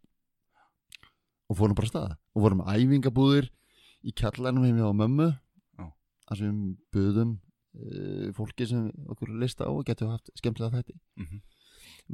[1.50, 3.48] og fórum bara af stað og vorum æfingabúðir
[4.06, 5.32] í kjallanum heimi á mömmu.
[6.26, 7.36] Þar sem við buðum
[7.78, 10.96] uh, fólki sem okkur lista á og getum haft skemmtilega þætti.
[11.22, 11.44] Mhm.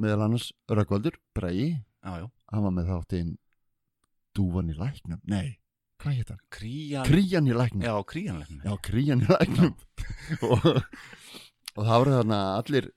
[0.03, 1.17] Meðal annars Rökkvaldur,
[2.03, 2.27] Já, já.
[2.51, 3.33] Hann var með þáttinn
[4.33, 5.59] Dúvan í læknum, nei,
[6.01, 6.39] hvað hétt hann?
[6.51, 7.83] Krían Krían í læknum.
[7.85, 9.75] Já, kríanlegin Já, Krían í læknum.
[10.49, 10.65] Og,
[11.77, 12.89] og það voru þarna allir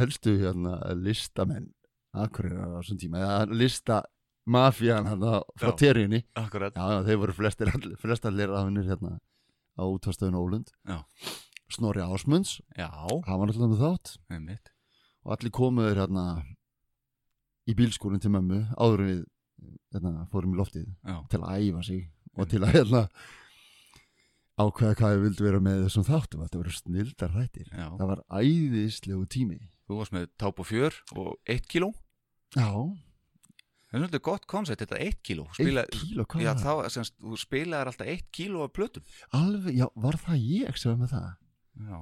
[0.00, 1.68] helstu hérna listamenn
[2.16, 3.20] Akureyrar á þessum tíma.
[3.20, 4.00] Eða lista
[4.48, 5.76] mafían hérna frá Já.
[5.84, 6.22] teríunni.
[6.40, 6.74] Akkurat.
[6.74, 9.18] Já, þeir voru flestir, allir- flestar leraðunir hérna
[9.78, 10.72] á útvarstöðun Ólund.
[10.88, 11.02] Já.
[11.70, 14.14] Snorri Ásmunds, Já, hann var alltaf með þátt.
[14.32, 14.70] Einmitt.
[15.24, 16.24] Og allir komuður hérna
[17.68, 19.26] í bílskúrin til mömmu áður en við
[19.92, 22.06] hérna, fórum í loftið Já, til að æfa sig
[22.38, 23.02] og til að hérna
[24.58, 26.40] ákveða hvað við vildum vera með þessum þáttum.
[26.46, 27.68] Þetta voru snildar þættir.
[27.70, 27.86] Já.
[28.00, 29.58] Það var æðislegu tími.
[29.88, 31.92] Þú varst með táp og fjör og eitt kíló.
[32.56, 32.68] Já,
[33.88, 35.44] Það er svolítið gott koncept, þetta eitt kíló.
[35.56, 36.64] Spila, eitt kíló, hvað Já, það?
[36.84, 39.04] þá, semst, þú spilaðir alltaf eitt kíló af plötum.
[39.38, 41.28] Alveg, já, var það ég sem var með það?
[41.88, 42.00] Já,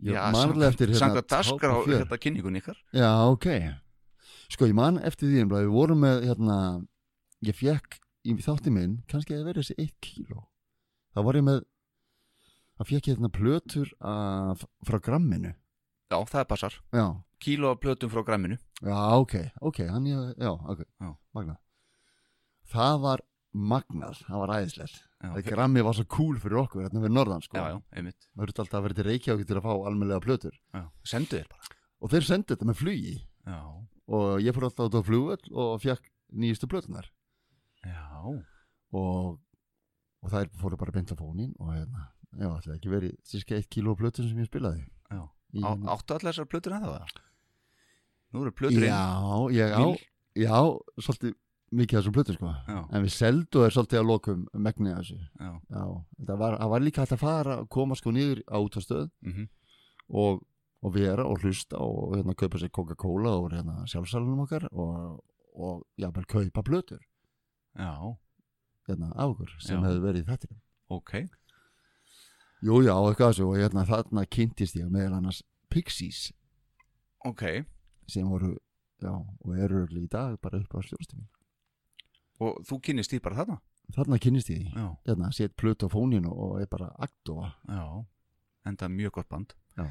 [0.00, 2.78] Já, man alveg eftir hérna, Sanga daskar á þetta kynningun ykkar.
[2.94, 3.48] Já, ok.
[4.54, 6.56] Sko, ég man eftir því einblað, við vorum með hérna,
[7.50, 7.98] ég fekk
[8.30, 10.46] í þátti minn, kannski að verið þessi eitt kíló.
[11.10, 11.60] Þá var ég með
[12.78, 15.52] þá fekk ég hérna plötur af, frá gramminu
[16.10, 17.04] Já, það passar já,
[17.40, 21.10] Kíló af plötum frá gramminu Já, ok, ok, hann ég, já, ok, Já.
[21.36, 21.58] magnað.
[22.70, 24.98] Það var magnað, það var æðislegt.
[25.20, 27.58] Já, Það grammi var svo cool fyrir okkur, hérna við norðan, sko.
[27.58, 30.54] já, já, einmitt Það verður alltaf að vera til Reykjavík til að fá almennlega plötur.
[30.74, 30.84] já.
[31.04, 33.14] Sendu þér bara Og þeir sendu þetta með flugi
[33.46, 33.58] Já,
[34.10, 37.06] og ég fór alltaf út á flugvöll og fekk nýjustu plötunar.
[37.84, 38.40] já,
[38.92, 39.38] Og,
[40.22, 43.68] og þær fóru bara beint á fónin og hérna, já, ætlaði ekki verið cirka eitt
[43.70, 44.86] kíló af plötun sem ég spilaði.
[45.10, 45.22] já.
[45.54, 47.14] Í, Á, Áttu allar þessar plötur en það?
[48.30, 49.04] Nú eru plötur inn já,
[49.56, 49.84] ég á,
[50.38, 50.58] já,
[51.02, 51.34] svolítið
[51.70, 52.52] mikið af þessum plötur, sko.
[52.66, 55.18] Já, En við seldu þær svolítið að lokum megnið af þessu.
[55.40, 55.84] já, Já,
[56.28, 59.48] það var, það var líka hægt að fara koma sko niður á útastöð mhm
[60.10, 60.40] og,
[60.82, 65.20] og vera og hlusta og hérna kaupa sér Coca-Cola og hérna sjálfsalunum okkar og,
[65.54, 66.98] og jáfnvel kaupa plötur
[67.78, 67.94] Já,
[68.88, 69.84] hérna af okkur sem Já.
[69.86, 70.56] hefði verið í þettir
[70.90, 71.12] ok
[72.60, 73.48] Jú, já, eitthvað þessu.
[73.48, 76.30] Og hérna þarna kynntist ég meðal annars Pixies.
[77.28, 77.44] Ok,
[78.08, 78.54] sem voru,
[79.00, 81.28] já, og eru í dag bara upp á stjórnstími
[82.40, 83.58] og þú kynnist því bara þarna?
[83.96, 87.84] Þarna kynnist ég því, hérna, set plötu á fóninu og er bara aktofa já
[88.68, 89.54] Enda mjög gott band.
[89.72, 89.86] Já.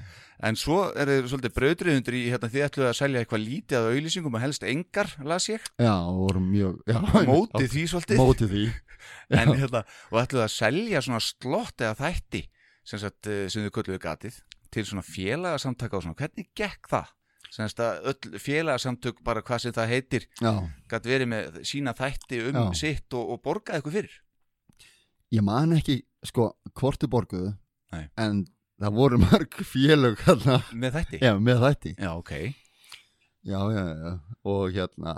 [0.45, 3.87] En svo er þið svolítið brautriðundur í hérna þið ætluðu að selja eitthvað lítið að
[3.95, 5.65] auðlýsingum og helst engar, las ég.
[5.81, 6.99] Já, og voru mjög, já.
[7.25, 8.21] Mótið því svolítið.
[8.21, 8.67] Mótið því.
[9.41, 12.43] En hérna, og ætluðu að selja svona slott eða þætti
[12.89, 14.39] sem, sagt, eh, sem þau kölluðu gatið
[14.73, 17.15] til svona félagasamtaka og svona, hvernig gekk það?
[18.37, 20.51] félagasamtök bara hvað sem það heitir, Já,
[20.91, 22.65] gætt verið með sína þætti um Já.
[22.77, 24.17] sitt og, og borgaði eitthvað fyrir?
[25.33, 27.55] Ég man ekki sko hvortu borguðu
[27.93, 28.43] en
[28.79, 31.21] það voru mörg félög hérna, með þætti?
[31.25, 31.93] já, með þætti.
[31.97, 32.33] Já, ok.
[33.49, 34.13] Já, já, já,
[34.51, 35.13] og hérna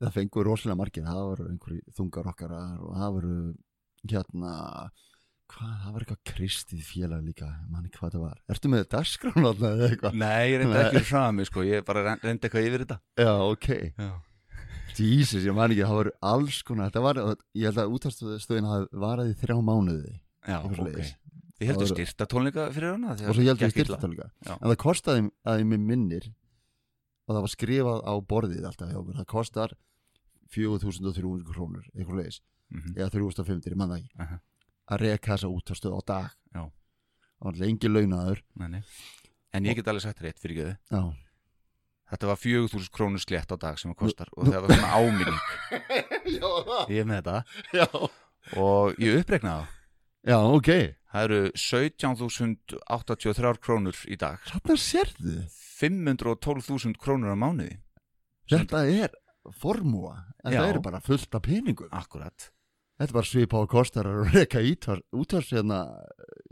[0.00, 1.06] það fengur rosalega margir.
[1.06, 3.36] Það voru einhverju þungar okkarar og það voru
[4.10, 4.54] hérna
[5.50, 9.68] hvað, það var eitthvað kristið félag líka manni hvað það var, ertu með dasgrán alltaf
[9.70, 10.18] eða eitthvað?
[10.22, 12.98] Nei, ég reyndi ekki mig sko, ég bara reyn- reyndi eitthvað yfir þetta.
[13.20, 13.68] Já, ok,
[14.00, 14.10] Já,
[15.00, 17.20] Jesus, ég man ekki, það voru alls konar, þetta var,
[17.56, 20.14] ég held að útastöðin hafi varaði þrjá mánuði.
[20.48, 20.80] Já ok.
[21.60, 24.54] Þið heldur Það styrta tónleika fyrir hana og svo held ég styrta Já.
[24.56, 26.28] en það kostaði að ég minnir
[27.28, 29.74] og það var skrifað á borðið alltaf hjá okkur, það kostar
[30.54, 34.40] 4300 krónur eitthvað leiðis, Mhm, eða 3500, ég man það ekki
[34.90, 36.26] að reka þessa útastöð á dag.
[36.54, 36.62] Já.
[37.40, 38.38] það var lengi launaður.
[38.60, 38.82] Nei, nei.
[39.54, 41.02] En ég get alveg sagt rétt fyrir göðu já,
[42.10, 45.40] Þetta var 4000 krónur slétt á dag sem það kostar og það var svona áminning.
[46.40, 47.36] Það Ég er með þetta.
[47.74, 47.86] Já,
[48.58, 49.66] og ég uppreiknaði það.
[50.26, 50.70] Já, ok.
[51.10, 54.38] Það eru 17.083 krónur í dag.
[54.50, 55.36] Þarna sérðu.
[55.80, 57.78] 512.000 krónur á mánuði.
[58.50, 59.10] Þetta er
[59.56, 60.66] formúa, þetta Já.
[60.66, 61.88] er bara fullt af peningum.
[61.94, 62.50] Akkurat
[63.00, 64.60] Þetta bara svipa á kostar að reka
[65.16, 65.78] útvars hérna,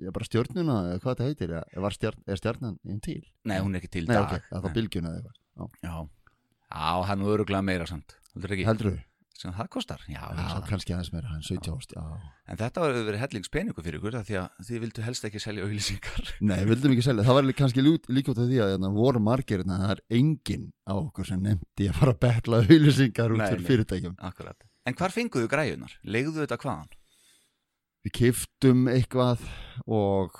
[0.00, 3.20] ég bara stjörnuna eða hvað þetta heitir, eða var stjarn, er stjarnan einn til?
[3.44, 5.76] Nei, hún er ekki til Nei, dag ok, það þá bylgjuna eða eitthvað.
[5.84, 5.92] Já,
[6.72, 8.64] já er nú öruglega meira samt Heldur ekki?
[8.68, 9.04] Heldur þú?
[9.38, 10.00] Sem það kostar?
[10.10, 12.30] Já, Já, kannski aðeins meira, hann 17 ást, já.
[12.50, 16.32] En þetta var verið hellingspeningu fyrir ykkur Því að þið vildu helst ekki selja auðlýsingar
[16.48, 19.62] Nei, vildum ekki selja, það var kannski líka út af því að hérna, voru margir,
[19.62, 23.46] hérna, það er enginn á okkur sem nefndi að fara að betla auðlýsingar út Nei,
[23.52, 23.70] fyrir nei.
[23.70, 24.18] fyrirtækjum.
[24.32, 25.96] Akkurat En hvar fenguðu græjunar?
[26.04, 26.94] Legðu þetta hvaðan?
[28.06, 29.42] Við kiftum eitthvað
[29.84, 30.38] og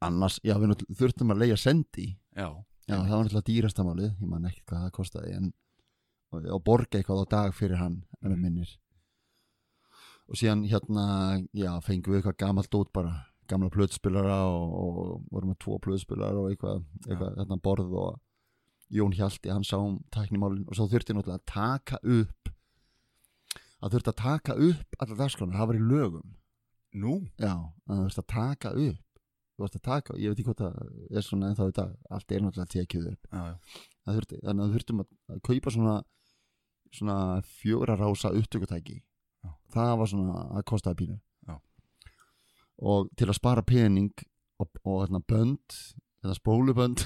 [0.00, 2.14] annars, já, við þurftum að leia sendi.
[2.32, 2.48] Já,
[2.90, 5.50] Já, það var náttúrulega dýrasta málið, ég man ekkert hvað það kostaði en
[6.34, 8.72] og, og borga eitthvað á dag fyrir hann ef við minnir.
[10.30, 11.04] Og síðan hérna,
[11.54, 13.12] já, fengum við eitthvað gamalt út bara,
[13.50, 18.18] gamla plötspilara og, og vorum með tvo plötspilara og eitthvað, eitthvað hérna borð og
[18.90, 22.49] Jón Hjalti, hann sá um tæknimálin og svo þurfti náttúrulega að taka upp
[23.80, 26.34] að þurfti að taka upp allar dagskránar, það var í lögum
[27.00, 27.14] nú?
[27.40, 29.06] já, að það þurfti að taka upp
[29.60, 32.32] þú varst að taka, ég veit ekki hvort það er svona ennþá í dag, allt
[32.32, 32.72] er náttúrulega
[33.30, 35.96] það þurfti, þannig að þurftum að að kaupa svona
[36.90, 39.00] svona fjóra rása upptökutæki
[39.44, 39.50] Já.
[39.72, 41.56] það var svona að kostaði pínu Já.
[42.82, 44.10] og til að spara pening
[44.60, 45.78] og, og hérna bönd
[46.24, 47.04] eða spólubönd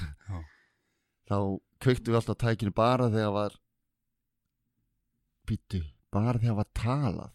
[1.29, 1.37] þá
[1.81, 3.59] kveiktu við alltaf tækinu bara þegar var
[5.45, 5.83] býttu,
[6.15, 7.31] bara þegar var talað.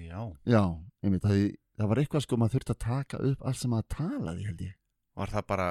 [0.00, 0.20] Já.
[0.48, 0.62] Já,
[1.04, 1.36] einmitt, það,
[1.78, 4.74] það var eitthvað sko maður þurfti að taka upp allt sem maður talaði held ég.
[5.14, 5.66] Var það bara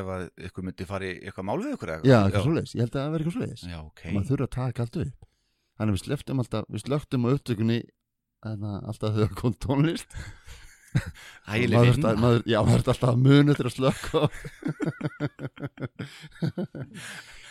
[0.00, 2.04] ef að ykkur myndi fara í eitthvað mál við ykkur eða?
[2.08, 3.64] já, eitthvað svoleiðis, ég held að það verði eitthvað svoleiðis.
[3.68, 4.00] Já, ok.
[4.14, 5.20] Maður þurfa að taka allt upp.
[5.80, 7.78] Þannig að við sleftum alltaf, við slögtum á upptökunni
[8.48, 10.10] að alltaf þegar kom tónlist.
[11.52, 12.08] Ægileg maður, vinna.
[12.08, 14.18] þurfti- maður, já, maður þurfti alltaf að muna til að slökka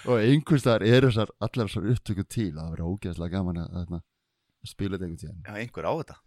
[0.07, 3.95] og einhvers staðar eru þessar allar þessar upptöku til að vera ógeðslega gaman að, að,
[3.99, 6.17] að spila þetta einhvern tíðan Já, einhver á þetta.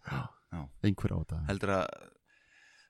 [0.85, 1.41] Einhver á þetta.
[1.49, 1.87] Heldur að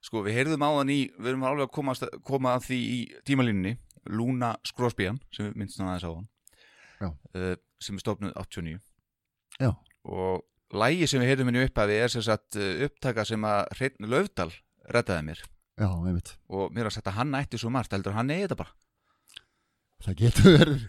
[0.03, 1.93] Sko, við heyrðum á þann í Við erum alveg að koma,
[2.27, 2.97] koma að því í
[3.29, 3.77] tímalínunni
[4.11, 6.27] Luna Skrosbían sem við minnst hann aðeins á hann
[7.03, 7.09] Já.
[7.39, 8.81] uh, sem er stofnuð 89
[9.63, 9.71] Já.
[10.11, 10.43] og
[10.75, 13.61] lægi sem við heyrðum henni upp að við er sem sagt uh, upptaka sem að
[13.79, 14.49] Hreinn Löfdal
[14.91, 15.43] reddaði mér.
[15.79, 18.59] Já, einmitt, og mér að setja hann ætti svo margt heldur að hann eigi þetta
[18.59, 18.75] bara
[20.07, 20.85] það getur verið.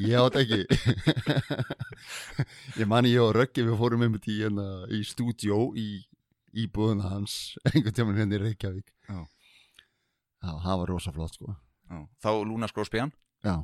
[0.00, 0.60] Ég átt ekki.
[2.80, 5.88] Ég mani ég og Röggi við fórum einmitt í, hérna, í stúdjó í
[6.64, 7.34] íbúðuna hans
[7.68, 8.88] einhvern tímann hérna í Reykjavík.
[9.10, 9.20] Já.
[10.40, 11.52] já, það var rosa flott sko.
[11.90, 11.98] Já.
[12.24, 13.12] þá Luna Skrosbían
[13.44, 13.56] já,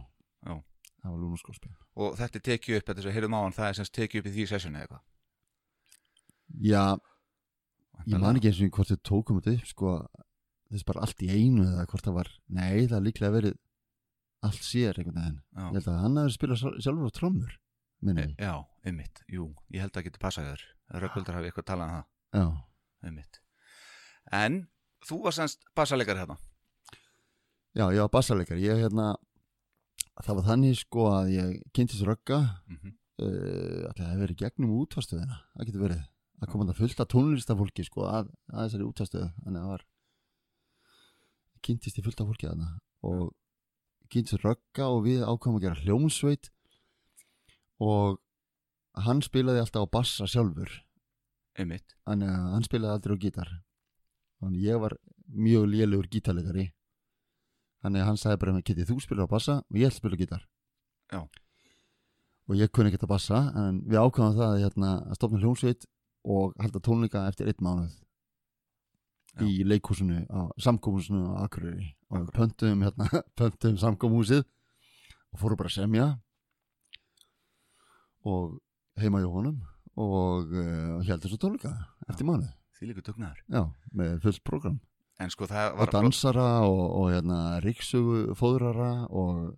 [0.45, 0.55] Já.
[1.01, 3.87] það var lúnaskóspil og þetta tekið upp, þetta sem heyrðum á hann það er sem
[3.89, 4.99] sagt tekið upp í því sessjoni eða
[6.61, 6.85] já,
[7.97, 9.95] eitthvað ég man ekki eins og hvort þið tókum þetta upp sko,
[10.69, 13.57] þess bara allt í einu eða hvort það var, nei það líklega verið
[14.47, 15.41] allt sér einhvern veginn.
[15.53, 15.65] Já.
[15.67, 17.57] ég held að hann hefði spilað sjálf- sjálfur á trommur
[18.01, 20.63] minni, E, Já, einmitt, jú, ég held að það geti passað þér.
[21.05, 22.07] Rökkvöldar hafi eitthvað talað um það,
[22.41, 22.47] já,
[23.05, 23.41] einmitt.
[24.33, 24.69] En,
[25.05, 26.39] þú var semst bassalegar hérna.
[27.77, 29.13] Já, ég var bassaleikar ég hérna
[30.25, 32.41] það var þannig sko að ég kynntist rögga.
[32.67, 32.95] Mm -hmm.
[33.23, 36.03] uh, að það hefði verið gegnum útvarstöðina það getur verið,
[36.41, 39.85] að koma þetta fullt af tónlistafólki sko að, að þessari útvarstöðu þannig að það var
[41.61, 42.69] kynntist ég fullt af fólki þarna.
[43.03, 43.33] Og
[44.11, 46.51] kynntist rögga og við ákvæmum að gera hljómsveit.
[47.81, 48.21] Og
[49.07, 50.71] hann spilaði alltaf á bassa sjálfur.
[51.59, 53.51] Einmitt, að hann spilaði aldrei á gítar.
[54.41, 54.97] Þannig ég var
[55.31, 56.71] mjög lélugur gítarleikari.
[57.81, 59.61] Þannig hann sagði bara getið þú spilar á bassa?
[59.71, 60.45] Og ég spila á gítar.
[61.11, 61.27] Já.
[62.51, 65.87] og ég kunni ekki að bassa en við ákvæmum það hérna, að stopna hljómsveit
[66.27, 67.93] og halda tónleika eftir einn mánuð
[69.39, 69.45] Já.
[69.47, 72.35] í leikhúsinu á samkómhúsinu á Akureyri og Akkurat.
[72.37, 73.07] pöntum hérna,
[73.39, 74.43] pöntum samkómhúsið
[75.31, 76.07] og fóru bara að semja
[78.27, 78.59] og
[79.01, 79.61] heima hjá honum
[80.01, 81.73] og uh, heldur svo tónleika
[82.11, 84.79] eftir mánuð Því líka dugnaður já, með fullt program
[85.21, 89.51] En sko það og var dansara og, og hérna ríksugu fóðrara og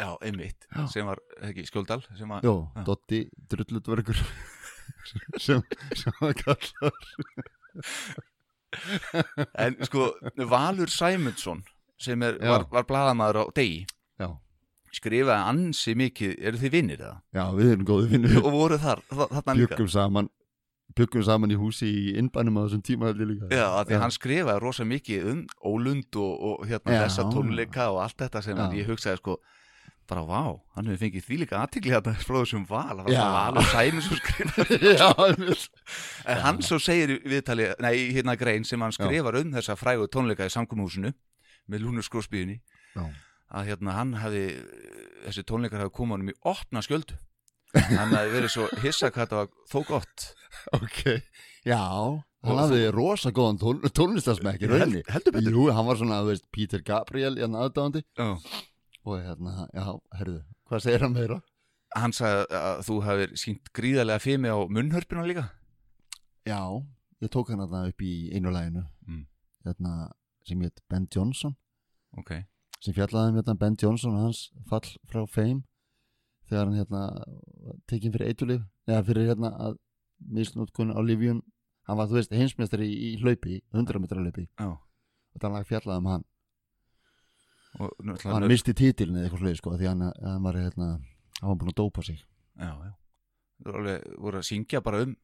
[0.00, 0.84] Já, einmitt Já.
[0.92, 2.84] Sem var, ekki, Skjóldal Sem var Jó, Já.
[2.88, 4.20] Dotti drullutverkur
[5.46, 5.64] sem,
[5.96, 6.92] sem að kalla
[9.58, 10.10] En sko,
[10.50, 11.62] Valur Sæmundsson
[12.00, 12.48] sem er, Já.
[12.54, 13.82] var, var blaðamaður á degi
[14.20, 14.28] Já,
[14.96, 17.16] skrifaði ansi mikið, eru þið vinnir það?
[17.36, 20.30] já við erum góði vinnur Og voru þar, þa- þarna líka saman
[20.98, 24.84] Bjöggum saman í húsi í innbænum á þessum tíma Já, því að hann skrifaði rosa
[24.84, 27.02] mikið um Ólund og, og hérna Já.
[27.04, 28.66] þessa tónleika og allt þetta sem Já.
[28.80, 29.36] ég hugsaði sko
[30.10, 30.40] bara vá,
[30.74, 33.68] hann hefur fengið því líka aðtikli hérna frá þessum val, það var það val og
[33.70, 35.66] sæmi svo skrifaði Já, einmitt.
[36.26, 40.48] En hann svo segir viðtali, nei, hérna grein sem hann skrifar um þessa frægu tónleika
[40.50, 41.12] í samkomúsinu
[41.70, 42.58] með Lúnur Skrósbíðinni
[42.96, 43.04] Já.
[43.54, 44.44] að hérna hann hafi
[45.28, 47.14] þessi tónleikar hafi komað honum í opna skjöldu.
[47.76, 50.26] Hann hafi verið svo hissa hvað þetta var þó gott.
[50.74, 51.04] Ok,
[51.70, 51.78] já
[52.40, 53.80] Og Hann hafði rosa góðan tón,
[54.72, 55.02] rauninni.
[55.04, 55.52] Held- heldur betur.
[55.52, 58.30] Jú, hann var svona, þú veist, Peter Gabriel í hann aðdáðandi Já.
[59.08, 59.84] Og hérna, já,
[60.18, 61.40] herðu, hvað segir hann meira?
[61.96, 65.48] hann sagði að þú hafið sínt gríðarlega fimi á munnhörpuna líka.
[66.46, 66.60] Já,
[67.22, 69.26] ég tók hann þarna upp í einu læginu Mm.
[69.66, 70.12] Hérna,
[70.46, 71.56] sem hétt Ben Johnson.
[72.16, 72.30] Ok,
[72.80, 75.64] sem fjallaði um hérna Ben Johnson og hans fall frá Fame.
[76.48, 77.24] Þegar hann hérna
[77.90, 79.76] tekinn fyrir eitulif eða fyrir hérna að
[80.30, 81.42] misnótkun á Livium
[81.88, 84.46] hann var þú veist heimsmeistari í, í hlaupi 100 metra hlaupi.
[84.58, 84.70] Já.
[85.34, 86.24] Og það lag fjallaði um hann
[87.80, 90.88] og hann misti títilin eða eitthvað sluði sko því hann, hann var hérna
[91.40, 92.20] hann var búin að dópa sig.
[92.60, 92.92] Já, já.
[93.64, 95.16] Þú alveg voru að syngja bara um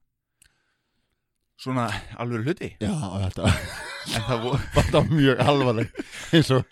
[1.61, 1.87] svona
[2.21, 2.73] alveg hluti.
[2.81, 6.03] Já þetta en það voru þetta var mjög alvarleg
[6.37, 6.67] eins og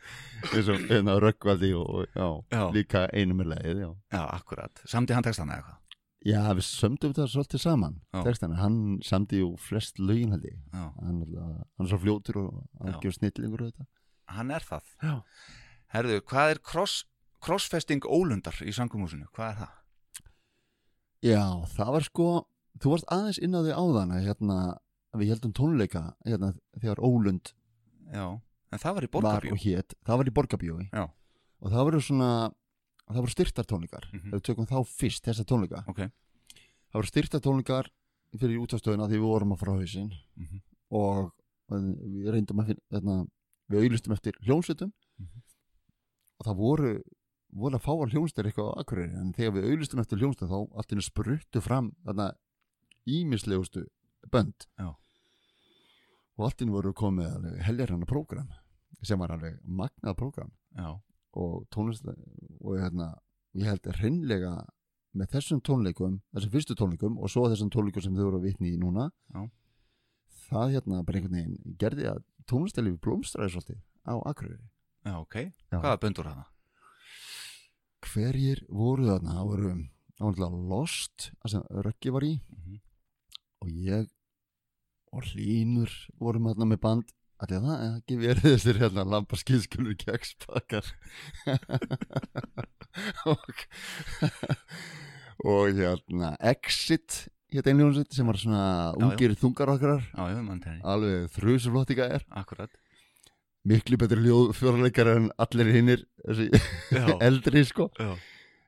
[0.53, 2.62] eins og hérna röggvaldi og, já, Já.
[2.75, 3.88] líka einu með leið já.
[4.12, 5.81] Já, akkurat, samti hann textana eitthvað?
[6.25, 10.57] Já, við sömdum þetta svolítið saman textana, hann samdi jú flest lögin held ég.
[10.73, 13.88] Hann, hann er svo fljótur og hann gefur snillingur og þetta.
[14.33, 14.87] Hann er það.
[15.05, 15.14] Já.
[15.92, 17.05] Herðu, hvað er cross,
[17.44, 19.73] crossfesting ólundar í sangumúsinu, hvað er það?
[21.25, 21.44] Já,
[21.77, 22.27] það var sko
[22.83, 24.57] þú varst aðeins inn á því áðan að hérna,
[25.14, 27.53] við heldum tónleika hérna, þegar Ólund
[28.12, 28.27] já,
[28.75, 29.11] en það var í
[29.64, 31.05] hét það var í Borgabjói Já.
[31.62, 32.31] og það voru svona
[33.09, 34.27] það voru styrtar tónleikar Mhm.
[34.35, 36.01] ef við tökum þá fyrst, þessa tónleika ok,
[36.90, 37.88] það voru styrtar tónleikar
[38.35, 40.61] fyrir útastöðuna því við vorum að frá hausinn Mhm.
[40.90, 41.33] og
[41.70, 43.27] og við reyndum að finna hérna,
[43.70, 45.40] við auðlustum eftir hljómsveitum Mhm.
[46.38, 46.94] Og það voru
[47.55, 50.79] voru að fá að hljómsveitir eitthvað á Akureyri en þegar við auðlustum eftir hljómsveitum þá
[50.81, 52.29] allt innu spruttu fram þarna
[53.07, 53.85] ímislegustu
[54.33, 54.90] bönd Já.
[56.35, 58.51] og allt innu voru komið alveg heljarana prógram
[59.05, 60.97] sem var alveg magnað prógram já,
[61.37, 63.12] og tónlist og hérna,
[63.55, 64.55] ég held reynlega
[65.14, 68.74] með þessum tónleikum þessum fyrstu tónleikum og svo þessum tónleikum sem þau voru að vitni
[68.74, 69.45] í núna Já.
[70.51, 74.64] það hérna bara einhvern veginn gerði að tónlistalífi blómstræði svolítið á Akureyri
[75.05, 75.36] já, ok.
[75.44, 75.78] Já.
[75.78, 76.44] hvaða böndur það?
[78.14, 79.34] hverjir voru þarna?
[79.38, 79.72] Það voru
[80.20, 82.34] áhengilega Lost það sem Röggi var í.
[82.55, 82.80] Mhm.
[83.64, 84.09] og ég
[85.14, 87.12] og Hlínur vorum þarna með band.
[87.42, 90.86] Allir það, eða ekki verið þessir hérna lampa skilskulur kekspakar
[93.32, 93.64] og,
[95.44, 97.24] og hérna Exit
[97.55, 98.62] hétt einljónsveit sem var svona
[98.98, 100.07] ungir þungar okkar.
[100.14, 102.70] Já, já, mann tenni, alveg þrjusuflottika er akkurat
[103.69, 106.05] miklu betri ljóð fjórleikar en allir hinnir
[107.29, 107.89] eldri sko.
[107.99, 108.12] Já,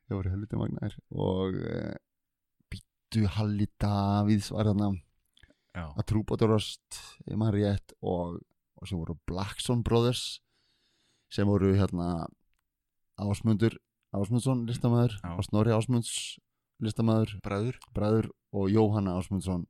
[0.08, 0.96] það voru helviti magnaðir.
[1.12, 1.94] Og uh,
[2.72, 4.94] Býttu Halli Davíðs var þarna.
[5.76, 8.38] Að trúbáturast ef maður rétt og,
[8.80, 10.38] og sem voru Blackson Brothers
[11.28, 12.24] sem voru hérna
[13.20, 13.76] Ásmundur
[14.16, 16.38] Ásmundsson listamæður og Snorri Ásmunds
[16.80, 17.76] listamæður bræður.
[17.92, 19.66] Bræður og Jóhanna Ásmundsson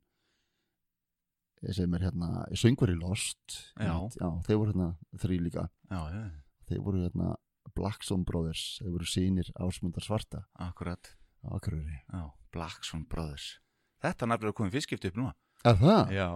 [1.73, 3.95] sem er hérna söngvar í Lost Já.
[4.19, 5.67] já þeir voru hérna þrý líka.
[5.89, 6.23] Já, já,
[6.69, 7.31] þeir voru hérna
[7.77, 10.43] Blackson Brothers þeir voru sínir Ásmundar Svarta.
[10.59, 11.13] Akkurat.
[11.47, 12.01] Akureyri.
[12.11, 13.57] Já, Blackson Brothers.
[14.03, 15.33] Þetta nafnir að koma fyrstskipt upp núna.
[15.65, 16.13] Er það?
[16.13, 16.29] já,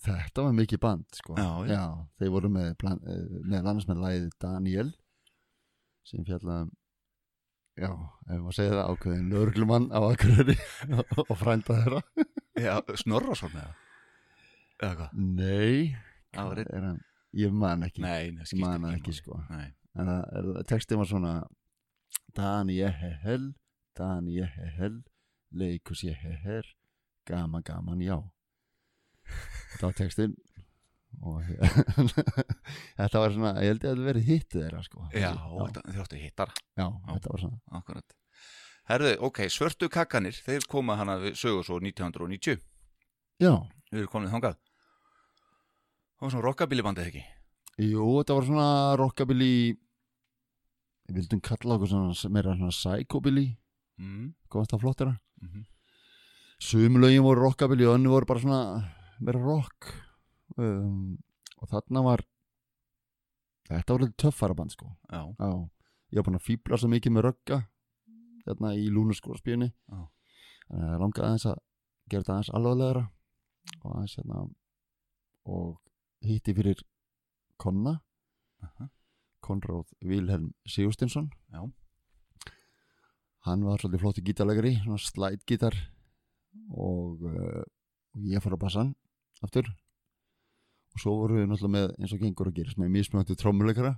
[0.00, 1.34] Þetta var mikið band sko.
[1.36, 1.82] Já, já.
[2.16, 4.86] þeir voru með, plan, með lagið Daniel
[6.08, 6.70] sem fjallaðum
[7.76, 10.56] já, ef maður segja það ákveðin lögreglumann á Akureyri
[11.28, 12.00] og frænda þeirra.
[12.56, 13.74] Já, Snorrason eða
[14.82, 15.94] eða hvað, Nei,
[16.34, 17.00] einn- er hann,
[17.36, 18.00] ég man ekki.
[18.04, 19.40] Nei, nei, Ég man ekki ekki sko.
[19.50, 19.68] Nei,
[19.98, 21.32] en það textin var svona
[22.34, 23.52] Daniel
[23.98, 25.02] Daniel
[25.52, 26.66] leikus ég her
[27.26, 28.16] gaman gaman já.
[29.74, 30.36] Þetta var textin
[31.26, 31.42] og
[32.98, 35.04] þetta var svona ég held ég að þetta verið hittið þeirra sko.
[35.12, 35.32] Já,
[35.90, 37.60] þið áttu hittar já, þetta var svona.
[37.80, 38.16] akkurat.
[38.90, 42.58] Herðu, ok, svörtu kakkanir, þeir koma hana við sögur svo 1990
[43.40, 43.52] Já,
[43.90, 44.56] Við erum komin þangað
[46.20, 47.20] Það var svona rockabilly bandið ekki?
[47.80, 48.68] Jú, þetta var svona
[49.00, 49.52] rockabilly
[51.08, 53.46] Við vildum kalla okkur svona meira svona psychobilly.
[53.98, 54.26] Mm.
[54.52, 55.14] Komast það flottara?
[55.42, 55.64] Mm
[56.60, 58.60] Sumlögin voru rockabilly og önnu voru bara svona
[59.24, 59.88] meira rock.
[60.60, 61.16] Um,
[61.56, 62.22] og þarna var
[63.70, 64.90] þetta var eitthvað töffara band sko.
[65.08, 65.50] Já, Já,
[66.12, 67.62] ég var búin að fýbla svo mikið með rögga
[68.44, 70.00] hérna í lúnaskóraspíunni Já.
[70.68, 71.58] þannig að ég langaði aðeins að
[72.10, 73.04] gera þetta aðeins alvarlegra
[73.80, 74.44] og aðeins hérna
[75.48, 75.68] og
[76.24, 76.80] hitti fyrir
[77.60, 78.00] Konna.
[78.64, 78.88] Aha.
[79.40, 81.64] Konráð Vilhelm Sigurstinsson Já.
[83.46, 85.76] hann var svolítið flótti gítarlegari svona slide gítar
[86.76, 87.64] og, uh,
[88.20, 88.94] ég fór að bassan
[89.42, 89.64] aftur.
[90.92, 93.96] Og svo voru við náttúrulega með eins og gengur að gerist með mismjöndi trómuleikara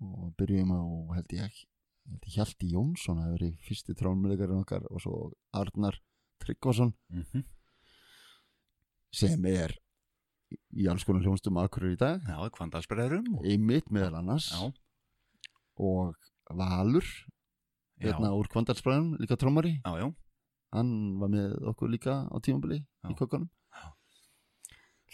[0.00, 0.80] og byrjum á
[1.16, 5.14] held ég ég Hjalti Jónsson það verið fyrsti trómuleikarinn okkar og svo
[5.56, 5.98] Arnar
[6.42, 6.94] Tryggvason.
[7.10, 7.44] Mm
[9.16, 9.72] sem er
[10.54, 12.22] í- alls konar hljónstum akkurir í dag.
[12.26, 13.46] Já, kvandalsbreðurum og...
[13.48, 14.50] einmitt meðal annars.
[14.54, 14.70] Já,
[15.76, 16.14] og
[16.50, 20.08] Valur já, hérna úr Kvandalsbræðum, líka trómari já, já.
[20.76, 23.10] Hann var með okkur líka á tímabili Já.
[23.10, 23.50] í kokkanum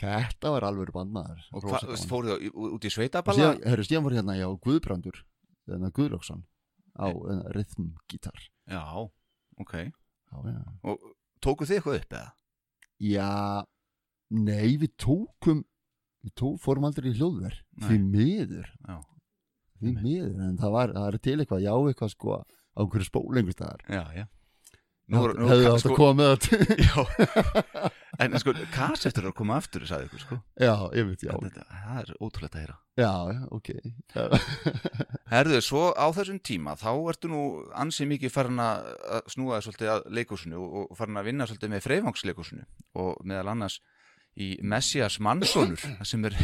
[0.02, 1.42] þetta var alveg bandmaður.
[1.52, 3.38] Og hvað, fóruð þið út í sveitaballa?
[3.38, 5.20] síðan, herru, síðan var hérna já, Guðbrandur
[5.68, 6.42] hérna Guðlóksson
[6.98, 8.82] á uh, rhythmgítar Já,
[9.62, 9.74] ok.
[10.32, 10.62] Já, já.
[10.88, 11.04] Og
[11.44, 12.32] tókuð þið eitthvað upp eða?
[13.02, 13.30] já,
[14.32, 15.62] nei við tókum
[16.22, 17.88] við tók, fórum aldrei í hljóðver Nei.
[17.88, 18.68] því miður.
[18.86, 18.98] Já,
[19.82, 23.56] því miður, en það var, það er til eitthvað já, eitthvað sko á einhverju spólengu
[23.56, 23.82] staðar.
[23.90, 24.28] Já, já.
[25.12, 27.02] Hefðu átt sko, að koma með þetta Já,
[28.22, 30.38] en sko, kassettur er að koma aftur, sagði ykkur, sko.
[30.62, 32.76] Já, ég veit, já, Þetta, Það er ótrúlega að heyra.
[33.02, 33.10] Já,
[33.58, 33.70] ok.
[35.34, 37.42] Herðu, svo á þessum tíma, þá ertu nú
[37.82, 41.74] ansi mikið farin að snúa þér svolítið að leikúsinu og og farin að vinna svolítið
[41.74, 42.66] með freyfangsleikúsinu
[43.02, 43.80] og meðal annars
[44.40, 46.36] í Messias Mannsonur, sem er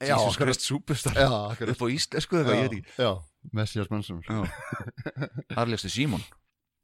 [0.00, 0.36] Jesus.
[0.40, 1.16] Christ Superstar.
[1.16, 1.28] Já,
[1.72, 3.10] upp á íslensku eða, ég veit ekki.
[3.56, 4.42] Messias Mannsson Já.
[5.56, 6.22] Arlestu Símon.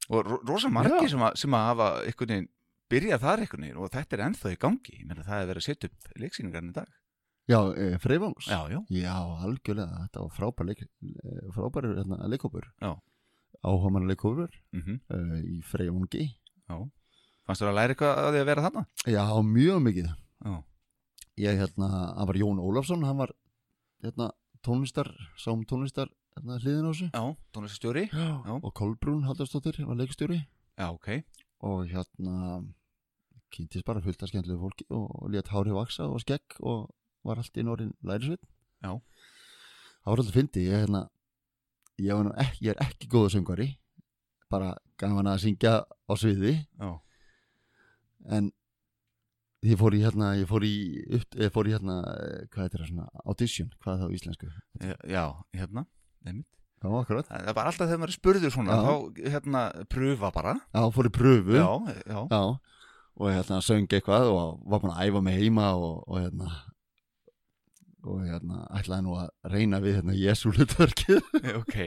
[0.09, 1.11] Og ro- rosa margir Já.
[1.17, 2.49] sem, að, sem að hafa einhvern veginn
[2.93, 4.95] byrjað þar einhvern veginn og þetta er ennþá í gangi.
[5.01, 6.93] Ég meina það er verið að setja upp leiksýningarinn í dag.
[7.47, 9.15] Já, e, Freyvangs já, já, já,
[9.47, 12.65] algjörlega, þetta var frábær leik, eh, frábær hérna, leikhópur.
[12.83, 12.95] Já.
[13.67, 16.77] áhugamann leikhópur mm uh, í Freyvangi já.
[17.47, 18.83] Fannst þú að læra eitthvað að því að vera þarna?
[19.07, 20.09] Já, mjög mikið
[21.41, 23.33] ég hérna, það var Jón Ólafsson hann var
[24.05, 24.31] hérna
[24.65, 28.29] tónlistar sám tónlistar hérna hliðin á þessu já tónlistastjóri já.
[28.47, 28.55] Já.
[28.57, 31.23] og Kolbrún Haldarsdóttir var leikstjóri já, ok,
[31.61, 32.65] og hérna
[33.53, 36.89] kynntist bara fullt af skemmtilegu fólki og, og létt hárið vaksa og skegg og
[37.27, 38.43] var allt í norðin lærisveit
[38.83, 38.93] Já.
[38.97, 41.07] það var alltaf fyndi ég, hérna,
[42.01, 43.71] ég, ekki, ég er ekki góða söngvari
[44.53, 46.91] bara gaman að syngja á sviði já,
[48.31, 48.53] en
[49.67, 50.75] ég fór í hérna ég fór í,
[51.19, 54.17] upp, ég fór í hérna eh, hvað heitir það svona, audition, hvað er það á
[54.19, 54.51] íslensku?
[55.11, 55.25] Já,
[55.57, 55.85] hérna
[56.27, 56.49] einmitt.
[56.83, 58.81] já, akkurat, það er bara alltaf þegar maður er spurður svona Já.
[58.87, 59.63] þá hérna
[59.93, 60.55] pröfa bara.
[60.75, 61.69] Já, fór í pröfu já,
[62.07, 62.43] já, Já,
[63.17, 66.51] og hérna söng eitthvað og var búin að æfa mig heima og, og hérna
[68.07, 71.25] og hérna ætlaði nú að reyna við hérna Jésu hlutverkið
[71.63, 71.79] ok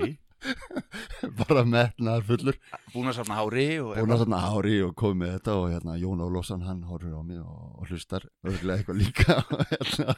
[1.41, 2.57] bara metnaðar fullur
[2.93, 5.97] búin að safna hári og búin að þarna ári og komið með þetta og hérna
[5.99, 10.17] Jón Ólófsson hann horfir á mig og, og hlustar örglega eitthvað líka og, hérna,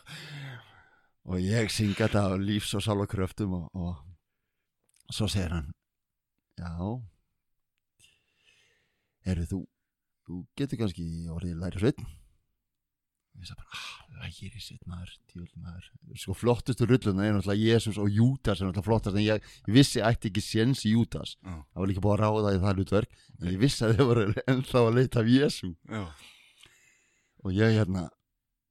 [1.25, 5.71] og ég synga þetta á lífs og sála kröftum og, og svo segir hann
[6.61, 6.71] já
[9.31, 9.61] eru þú
[10.27, 12.03] þú getur kannski orðið læri sveit
[13.41, 15.89] ég sagði bara, ah, læri sveit maður djúvel maður,
[16.21, 20.29] sko flottustu rulluna er náttúrulega Jésús og Júdas er náttúrulega flottast en ég, vissi ætti
[20.29, 21.35] ekki séns í Júdas.
[21.41, 21.55] Já.
[21.57, 24.25] það var líka búið að ráða í það hlutverk en ég vissi að þið voru
[24.45, 25.71] ennþá að leita af Jésú
[27.41, 28.05] og ég hérna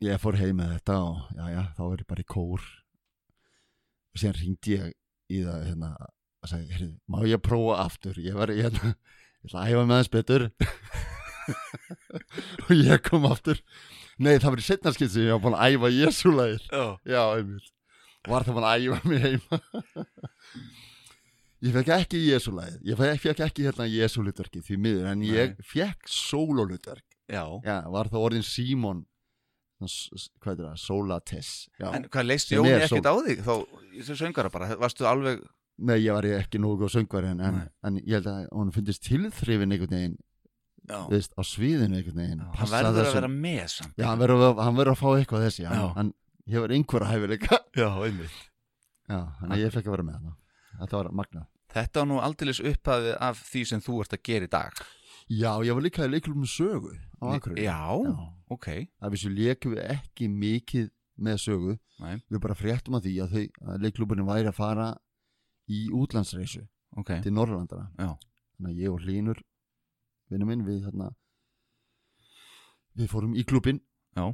[0.07, 2.71] ég fór heim með þetta og já já þá er ég bara í kór.
[4.11, 4.95] Og síðan ringdi ég
[5.31, 5.91] í það hérna
[6.41, 8.17] og sagði, heyrðu, má ég prófa aftur?
[8.23, 10.47] Ég var hérna, ég ætla að æfa með aðeins betur.
[12.69, 13.59] Og ég kom aftur
[14.21, 17.71] nei það var í setnarskipt sem ég var búin að æfa Jésúlægir já, já einmitt.
[18.29, 19.61] Var það búin að æfa mig heima?
[21.61, 26.09] Ég fekk ekki Jésúlægir ég fekk, fekk ekki hérna Jésúlutverki því miður en ég fekk
[26.09, 27.43] sólólutverk já.
[27.67, 29.03] Já, var það orðin Símon
[29.81, 31.51] hvað er það, Solates
[31.81, 33.53] Já, en hvað leist Sem Jóni ekkert á þig þá,
[33.99, 35.45] þessu söngara bara, varstu alveg
[35.81, 37.69] nei, ég var ekki nógu góð söngvari en, en, Nei.
[37.89, 40.19] en ég held að hún finnist tilþrifin einhvern veginn,
[41.11, 43.97] veist, á sviðinu einhvern veginn, hann verður að vera með samt.
[43.99, 46.13] Já, hann verður að, að fá eitthvað þessi hann, hann
[46.51, 47.61] hefur einhverja hæfileika.
[47.81, 48.39] Já, einmitt.
[49.11, 50.39] Já, þannig að ég fekk að vera með hann
[50.81, 51.49] Þetta var magnað.
[51.71, 54.81] Þetta var nú aldeilis upphafið af því sem þú ert að gera í dag.
[55.31, 57.67] Já, ég var líka í leiklum með sögu á Akureyri.
[57.67, 58.15] Já, Já.
[58.51, 58.69] ok.
[58.99, 60.89] Að við svo leikum við ekki mikið
[61.21, 61.77] með sögu.
[62.01, 64.89] Nei, við bara fréttum að því að, þau, að leiklúburinn væri að fara
[65.71, 66.65] í útlandsreisu
[66.99, 67.21] ok.
[67.23, 68.15] til Norrlandara Já.
[68.57, 69.43] þannig að ég og Hlínur
[70.31, 71.11] vinnu minn við þarna
[72.99, 73.81] við fórum í klubin
[74.17, 74.25] Já.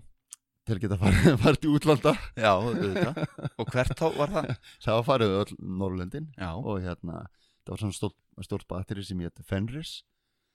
[0.66, 2.12] til að geta farið, farið til útlanda.
[2.36, 4.50] Já, Og hvert þá var það?
[4.84, 7.20] það var farið öll Norrlöndin Já, og hérna
[7.66, 8.16] það var svona stórt,
[8.46, 9.98] stórt batteri sem ég hétt Fenris.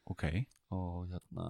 [0.10, 0.26] Ok.
[0.74, 1.48] Og hérna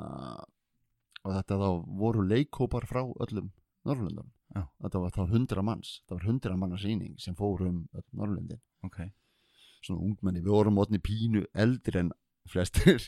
[1.22, 1.68] og þetta þá
[2.02, 3.52] voru leikkópar frá öllum
[3.88, 4.66] Norrlöndum Já.
[4.84, 5.96] þetta var þá hundra manns.
[6.10, 9.00] Það var hundra manna sýning sem fór um öll Norrlöndin Ok.
[9.82, 12.12] Svona ungmenni, við vorum ótni pínu eldri en
[12.50, 13.04] flestir.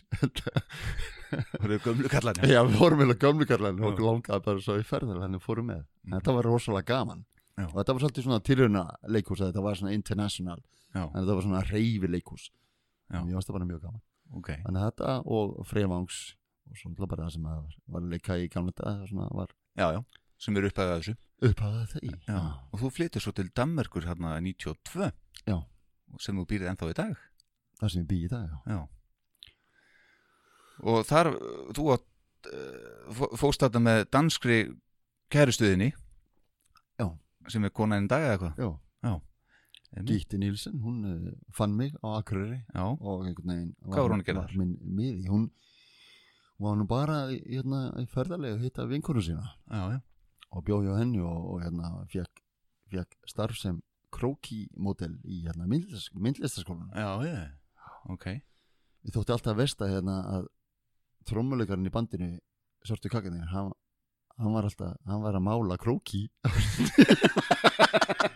[1.33, 5.21] Það eru gömlu kallarnir já, við vorum eða gömlukarlan og langaði bara svo í ferðar
[5.23, 6.13] þannig fórum með, Mhm.
[6.19, 7.25] þetta var rosalega gaman.
[7.57, 7.67] Já.
[7.69, 10.59] og þetta var svolítið svona tilrauna leikhús að þetta var svona international.
[10.95, 12.07] Já, en þetta var svona reyfi
[13.21, 14.01] og ég varst það bara mjög gaman.
[14.33, 14.47] Ok.
[14.63, 16.35] Þannig að þetta og Freyvangs
[16.69, 19.47] og svona bara það sem að var að leika í gamla dag það svona var
[19.77, 20.03] Já, já,
[20.39, 21.15] sem eru upphafið af þessu.
[21.43, 22.39] Upphafað það í Já,
[22.73, 25.11] og þú flyttir svo til Danmerkur hérna 92
[25.45, 25.57] Já.
[26.13, 27.17] Og sem þú býrið ennþá í dag.
[27.81, 28.87] Það sem ég bý í dag já.
[30.83, 31.31] Og þar,
[31.75, 34.57] þú átt uh, fóst þetta með danskri
[35.33, 35.91] kærustuðinni.
[36.99, 37.07] Já.
[37.51, 38.57] Sem er konaðin dag eða eitthvað.
[40.07, 42.63] Gíti Nílsen, hún uh, fann mig á Akureyri.
[42.73, 45.51] Já, og einhvern veginn var var minn miði, hún
[46.63, 49.45] var nú bara hérna, í ferðarlega að hitta vinkonu sína.
[49.69, 50.01] Já,
[50.53, 52.41] og bjóði á henni og, og hérna fekk,
[52.93, 53.77] fekk starf sem
[54.13, 57.37] krókímódel í hérna myndlist, myndlistaskólan Já, já,
[58.13, 58.27] ok.
[59.03, 60.49] Ég þótti alltaf að hérna að
[61.29, 62.33] trommuleikarinn í bandinu
[62.83, 63.71] Sortu kakkanir, hann,
[64.35, 66.25] hann var alltaf hann var að mála krókí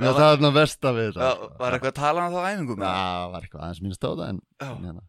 [0.00, 1.26] Já, það er svona versta við þetta.
[1.28, 2.84] Já, var eitthvað að tala um það á æfingum?
[2.84, 5.02] Já, það var eitthvað aðeins minnst á það en, hérna.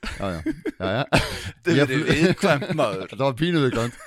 [0.00, 0.40] Já, já,
[0.80, 1.04] já, já.
[1.64, 3.06] Þetta er viðkvæmt maður.
[3.12, 3.98] Þetta var pínuðu kant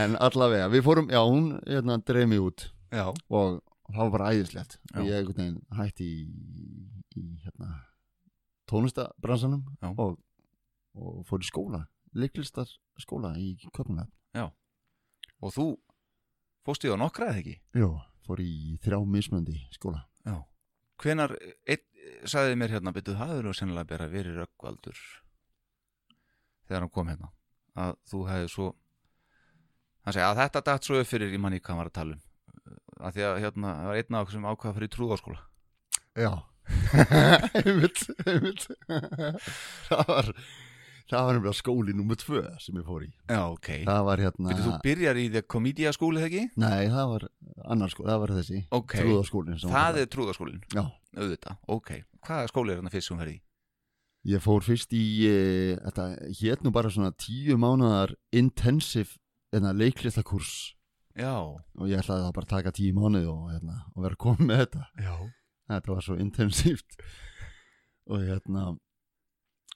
[0.00, 2.66] En allavega, við fórum, já, hún hérna dreif mig út.
[2.90, 4.78] Já, og það var bara æðislegt.
[4.96, 5.28] Og ég
[5.78, 6.24] hætti í,
[7.20, 7.70] í hérna
[8.70, 9.90] tónlistabransanum Já.
[9.92, 10.18] og,
[10.96, 11.84] og fór í skóla
[12.14, 14.04] leiklistar skóla í Köpnum
[15.44, 15.66] og þú
[16.64, 17.54] fóst í á nokkra eða ekki?
[17.76, 17.90] Jó,
[18.24, 20.04] fór í þrjá mismöndi skóla.
[20.24, 20.40] Já.
[21.02, 21.34] Hvenar,
[21.68, 25.00] einn sagði mér hérna betur það eru sennilega bara verið röggvaldur
[26.68, 27.32] þegar hann kom hérna.
[27.74, 28.68] Að þú hefði svo
[30.04, 32.16] hann segi að þetta datt svo upp fyrir ég manni hvað hann var að tala
[32.16, 32.24] um.
[33.04, 35.40] Að því að hérna það var einn af okkur sem ákvaða fyrir trúðaskóla
[36.14, 36.30] Já
[37.64, 38.68] einmitt, einmitt.
[39.88, 40.30] Það var
[41.10, 43.10] það var nefnilega skóli nummer tvö sem ég fór í.
[43.28, 43.70] Já, ok.
[43.86, 46.62] Það var hérna Byrju, þú byrjar í The Comedia skóli þegar ekki?
[46.64, 47.26] nei, það var
[47.74, 50.84] annar skóli, það var þessi Ok, trúðaskólin það var er trúðaskólin já,
[51.18, 51.90] auðvitað, ok.
[52.24, 53.42] Hvaða skóli er hérna fyrst sem verði í?
[54.32, 56.08] Ég fór fyrst í, e, þetta
[56.40, 59.18] hét nú bara svona tíu mánuðar intensive
[59.52, 60.72] hérna, leiklistakurs.
[61.14, 64.48] Já, og ég ætlaði það bara að taka tíu mánuði og, hérna, og vera komið
[64.48, 64.86] með þetta.
[65.04, 65.14] já
[65.80, 66.98] Þetta var svo intensíft
[68.06, 68.64] og hérna,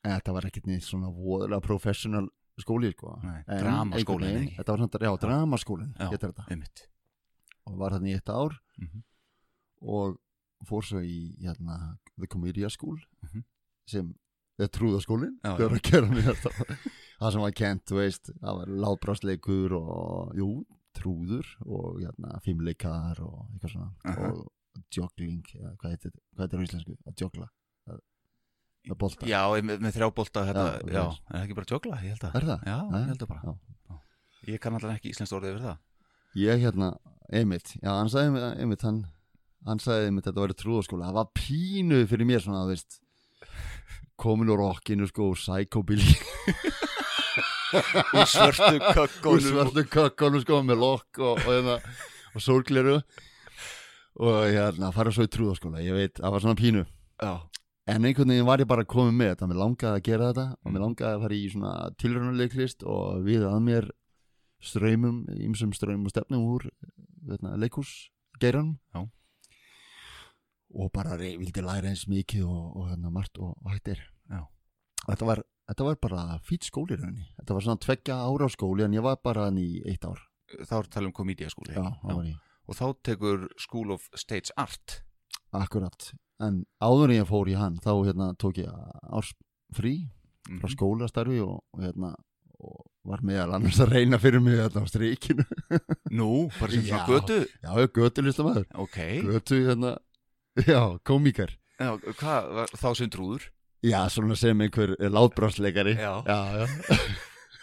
[0.05, 2.29] þetta var ekkert neitt svona voðalega professional
[2.61, 3.17] skóli, sko.
[3.23, 4.57] Ekki?
[4.59, 5.03] Þetta var svona,
[5.99, 6.09] já.
[6.51, 6.87] Einmitt
[7.69, 9.03] Og var þarna í eitt ár Mhm.
[9.83, 10.19] og
[10.67, 13.45] fór svo í, hérna, The Comedia School Mhm.
[13.87, 14.15] sem
[16.19, 16.51] er þetta
[17.21, 23.47] það sem var kent, veist það var látbrásleikur og jú, trúður og hérna, fimmleikar og
[23.55, 24.33] eitthvað svona Aha.
[24.33, 24.49] og
[24.95, 27.49] joggling, ja, hvað heitir heitir á íslensku, að joggla
[27.89, 31.19] að- bolta, Já, með, með þrjá bolta þetta, Já, já, ok.
[31.29, 32.35] er það ekki bara tjókla, ég held að.
[32.41, 32.63] Er það?
[32.71, 33.43] Já, ég held að bara.
[33.45, 33.99] Já.
[34.49, 35.79] Ég kann alltaf ekki íslenskt orðið yfir það.
[36.39, 36.89] Ég hérna,
[37.29, 37.75] Emmitt.
[37.83, 39.03] Já, hann sagði Emmitt, hann
[39.67, 43.01] hann sagði að þetta var trúðaskóla það var pínu fyrir mér svona, þú veist
[44.19, 46.15] komin úr rockinu sko og psychobilly.
[47.69, 51.75] Í svörtu og kökkunum svartu kökkunum sko með lokk og, og, hérna,
[52.33, 52.95] og sólgleru
[54.19, 56.85] og hérna fara svo í trúðaskóla ég veit, það var svona pínu.
[57.23, 57.33] Já,
[57.89, 60.75] en einhvern veginn var ég bara komið með þetta mér langaði að gera þetta og
[60.75, 63.91] mér langaði að fara í svona tilraunuleiklist og við að mér
[64.59, 66.67] ströymum, ýmsum ströymum og stefnum úr
[67.29, 68.11] veitna, leikús
[68.43, 68.79] geiranum.
[68.95, 69.07] Já.
[70.69, 74.43] og bara vildi læra eins mikið og, og hérna margt og, og hættir Já.
[75.07, 75.41] þetta var,
[75.71, 77.31] þetta var bara fýtt skóli rauninni.
[77.39, 80.21] Þetta var svona tveggja ára skóli en ég var bara hann í eitt ár.
[80.59, 81.87] Þá er tala um komediaskóli Já,
[82.27, 82.37] ég
[82.69, 85.03] Og þá tekur School of Stage Art.
[85.57, 86.11] Akkurat,
[86.45, 88.69] en áður en ég fór í hann þá hérna tók ég
[89.09, 89.33] árs
[89.75, 89.95] frí
[90.49, 90.75] frá Mhm.
[90.77, 92.15] skólastarfi og, hérna
[92.61, 95.45] og var meðal annars að reyna fyrir mig þarna á strikinu.
[96.11, 97.39] Nú, bara sem svona götu?
[97.63, 99.97] Já, götu listamæður Ok, götu hérna,
[100.69, 103.49] já, komíkar já, hvað, þá sem trúður?
[103.83, 105.95] Já, svona sem einhver látbrásleikari.
[105.97, 106.23] Já.
[106.27, 106.67] já, já.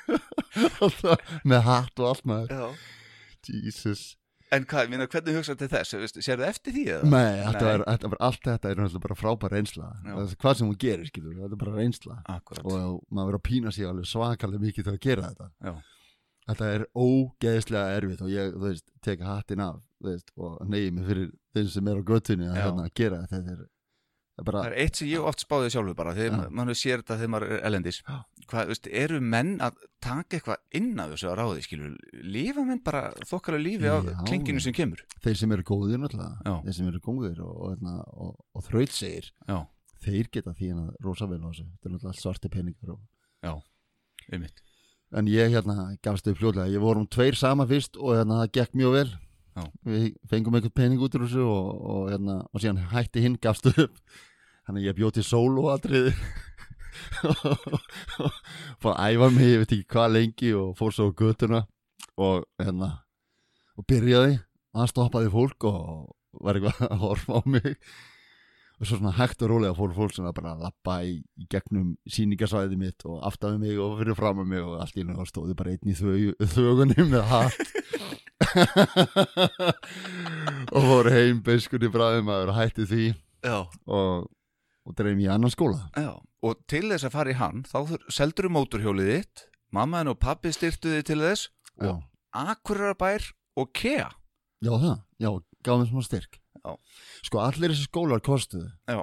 [1.49, 2.77] Með hatt og allt maður.
[3.45, 4.15] Jesus
[4.53, 7.07] En hvað, minna, hvernig hugsaðu til þess, Veistu, sérðu eftir því eða?
[7.09, 9.87] Nei, þetta var, þetta var allt þetta er náttúrulega bara frábær reynsla.
[10.05, 12.17] Það hvað sem hún gerir, skilur, þetta er bara reynsla.
[12.29, 12.61] Akkurat.
[12.69, 15.49] Og maður verður að pína sig alveg svakalega mikið til að gera þetta.
[15.65, 15.73] Já.
[16.45, 20.91] Þetta er ógeðslega erfitt og ég, þú veist, tek hattin af þú veist, og neyði
[20.93, 23.39] mig fyrir þeim sem er á göttunni að hérna, gera þetta.
[23.39, 23.71] Þetta það er
[24.43, 26.49] bara, Það er eitt sem ég oft spáði sjálfur bara þegar Já.
[26.57, 28.15] mann sér þetta þegar maður er elendis Já.
[28.45, 31.95] Hvað, veist, eru menn að taka eitthvað inn af þessu á ráði, skilur
[32.35, 33.95] Lífa menn bara þokkalega lífi Já.
[34.27, 36.55] klinginu sem kemur þeir sem eru góðir náttúrulega, Já.
[36.67, 39.57] þeir sem eru góðir og, og, hérna, og, og þrautsegir Já,
[40.05, 43.63] þeir geta því hérna rosa vel á þessu þetta er náttúrulega allt svarti peningar og,
[44.31, 44.61] einmitt
[45.15, 48.77] en ég hérna gafst upp fljóðlega, ég vorum tveir sama fyrst og hérna það gekk
[48.81, 49.09] mjög vel
[49.55, 49.63] Já.
[49.87, 53.69] við fengum einhvern pening út úr þessu og, og, hérna, og síðan hætti hinn gafst
[53.71, 54.01] upp.
[54.67, 56.11] Þannig að ég bjóð til sóluatriði
[58.81, 61.61] fór að æfa mig ég veit ekki hvað lengi og fór svo á götuna
[62.15, 62.89] og hérna
[63.75, 65.79] og byrjaði og hann stoppaði fólk og
[66.43, 67.77] var eitthvað að horfa á mig.
[68.75, 72.79] Og svo svona hægt og rólega fór fólk bara að lappa í, í gegnum síningasvæði
[72.79, 75.71] mitt og aftaði mig og fyrir fram að mig og allt í náttúrulega stóði bara
[75.71, 77.55] einn í þögu, þögunni með hatt
[80.75, 83.05] og fór heim beiskunni bræðum að vera hætti því.
[83.45, 84.27] Já, og,
[84.85, 85.83] og dreif mér í annan skóla.
[85.97, 86.13] Já.
[86.45, 89.45] Og til þess að fara í hann, þá þur- seldirðu móturhjólið þitt
[89.75, 91.47] Mammaðin og pappi styrtu þið til þess
[91.81, 92.03] já, Og-
[92.37, 93.25] Akurarabær
[93.59, 94.09] og Kea.
[94.63, 95.29] Já það, já,
[95.65, 96.39] gaf mér smá styrk.
[96.65, 96.71] Já.
[97.25, 98.69] sko allir þessi skólar kostuðu.
[98.89, 99.01] Já,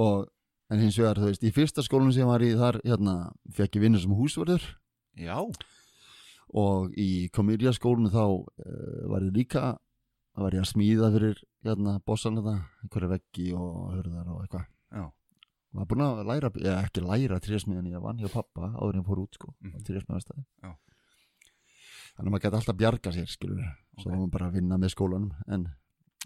[0.00, 0.28] og
[0.72, 3.14] en hins vegar þú veist í fyrsta skólanum sem ég var í þar hérna
[3.52, 4.64] fekk ég vinna sem húsverður
[5.20, 5.36] já,
[6.54, 9.64] og í komedja skólinu þá uh, var ég líka
[10.38, 14.70] var ég að smíða fyrir hérna bossan þetta, einhverja veggi og hörðar og eitthvað.
[15.74, 19.22] Var búin að læra, eða ekki læra trésmiðan ég vann hjá pappa áður en fór
[19.24, 20.70] út sko á trésmiðastæði Já.
[22.14, 25.32] þannig að maður gæti alltaf bjarga sér skilur við, svo maður bara vinna með skólanum
[25.50, 25.64] en,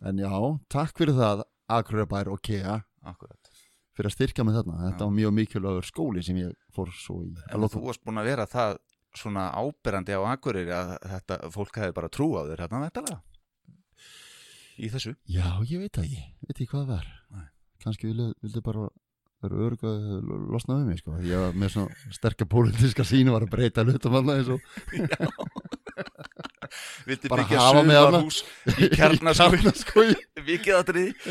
[0.04, 0.28] en já,
[0.68, 1.46] takk fyrir það
[1.78, 2.76] Akurabær og Kea.
[3.08, 3.50] Akkurat.
[3.96, 5.06] Fyrir að styrkja mig þarna, þetta Já.
[5.06, 7.32] var mjög mikilvægur skóli sem ég fór svo í.
[7.48, 8.78] En þú varst búin að vera það
[9.16, 13.18] svona áberandi á Akureyri að þetta fólk hefði bara trú á þér hérna þetta
[14.78, 15.14] í þessu?
[15.26, 17.06] Já, ég veit það ekki, veit ekki hvað það var.
[17.34, 17.46] Nei.
[17.82, 18.88] kannski vildi, vildi bara
[19.38, 20.06] vera örg að
[20.50, 21.16] losna við mig sko.
[21.22, 24.60] ég var með svona sterkar pólitíska sín var að breyta hlutum annað eins og
[27.08, 28.38] Vildi Bara byggja sumarhús
[28.74, 30.10] í kjarnaskói Kjarnaskói
[30.48, 31.12] Vikið aðriði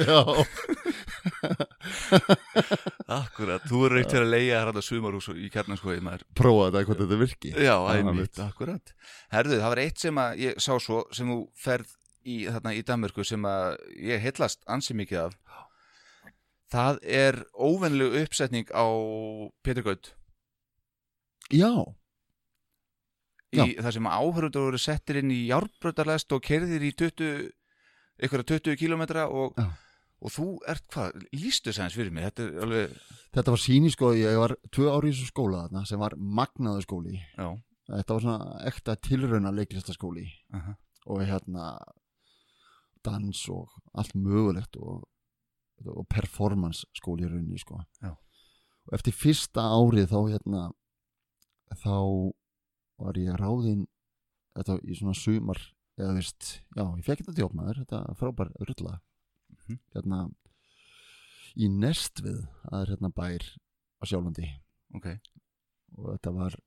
[3.18, 5.98] Akkurat, þú eru eitt fyrir að leiða hérna sumarhús í kjarnaskói
[6.38, 7.50] prófa þetta hvort þetta virki.
[7.56, 8.38] Já, einmitt, mitt.
[8.44, 8.86] akkurat
[9.34, 11.90] Herðu, það var eitt sem að ég sá svo sem þú ferð
[12.28, 13.68] í, þarna, í Danmörku sem að
[14.10, 15.34] ég heillast ansi mikið af.
[16.74, 18.86] Það er óvenlu uppsetning á
[19.64, 20.06] Pétur Gaut.
[21.48, 21.72] Já,
[23.56, 23.66] í Já.
[23.86, 27.52] það sem áhörundur voru settir inn í járbrötarlest og kerðir í 20,
[28.28, 32.98] ykkur 20 kilometra og, og þú ert hvað, lístu aðeins fyrir mig þetta er alveg,
[33.38, 36.88] þetta var síni sko ég var tvö ári í þessu skóla þarna sem var magnaður
[36.88, 37.22] skóli.
[37.38, 37.50] Já.
[37.88, 40.76] Þetta var svona ekta tilrauna leiklistaskóli uh
[41.08, 41.78] og hérna
[43.00, 45.06] dans og allt mögulegt og,
[45.88, 47.80] og performance skóli í rauninni sko.
[48.04, 48.12] Já.
[48.88, 50.66] og eftir fyrsta árið þá hérna
[51.80, 51.96] þá
[52.98, 53.86] var ég ráðinn
[54.58, 55.60] þetta í svona sumar
[55.98, 59.00] eða veist, já, ég fekk þetta djópmaður þetta frábær rulla.
[59.58, 59.80] Mhm.
[59.96, 60.20] hérna
[61.58, 63.44] í Nestvið, það er hérna bær
[63.98, 64.48] á Sjálfandi
[64.96, 65.08] ok,
[65.98, 66.58] og þetta var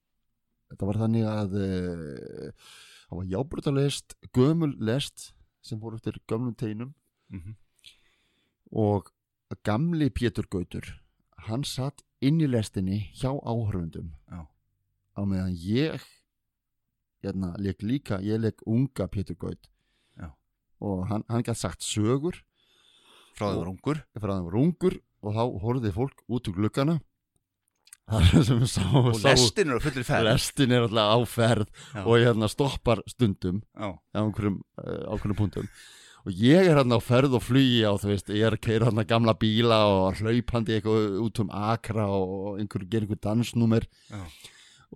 [0.70, 2.70] þetta var þannig að uh,
[3.08, 5.30] það var jábrutalest gömul lest
[5.62, 6.94] sem fór eftir gömlum teinum.
[7.30, 7.56] Mm
[8.70, 9.10] og
[9.66, 10.86] gamli Pétur Gautur
[11.48, 16.04] hann satt inn í lestinni hjá áhörfundum á meðan ég
[17.24, 19.68] hérna, leik líka, ég leik unga Pétur Gaut.
[20.18, 20.30] Já.
[20.80, 22.40] og hann, hann gætt sagt sögur.
[23.36, 24.02] Frá það Og- var ungur.
[24.18, 26.60] Frá þeim var ungur og þá horfði fólk út úr
[28.58, 30.24] við sá, og sá lestin eru fullir ferð.
[30.32, 32.00] lestin er alltaf á ferð Já.
[32.02, 35.06] og hérna stoppar stundum á einhverjum uh,
[35.38, 35.68] punktum.
[36.26, 38.88] Og ég er hérna á ferð og flugi á þú veist, ég er að keira
[38.90, 43.86] hérna gamla bíla og hlaupandi eitthvað út um akra og einhver gerir einhver dansnúmer.
[44.10, 44.24] Já.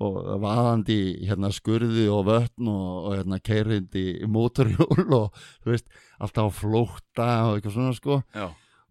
[0.02, 0.96] Og vaðandi
[1.28, 5.36] hérna skurði og vötn og, og hérna keirindi í mótorhjól og
[5.66, 5.86] veist,
[6.18, 8.20] alltaf á flótta og eitthvað svona sko.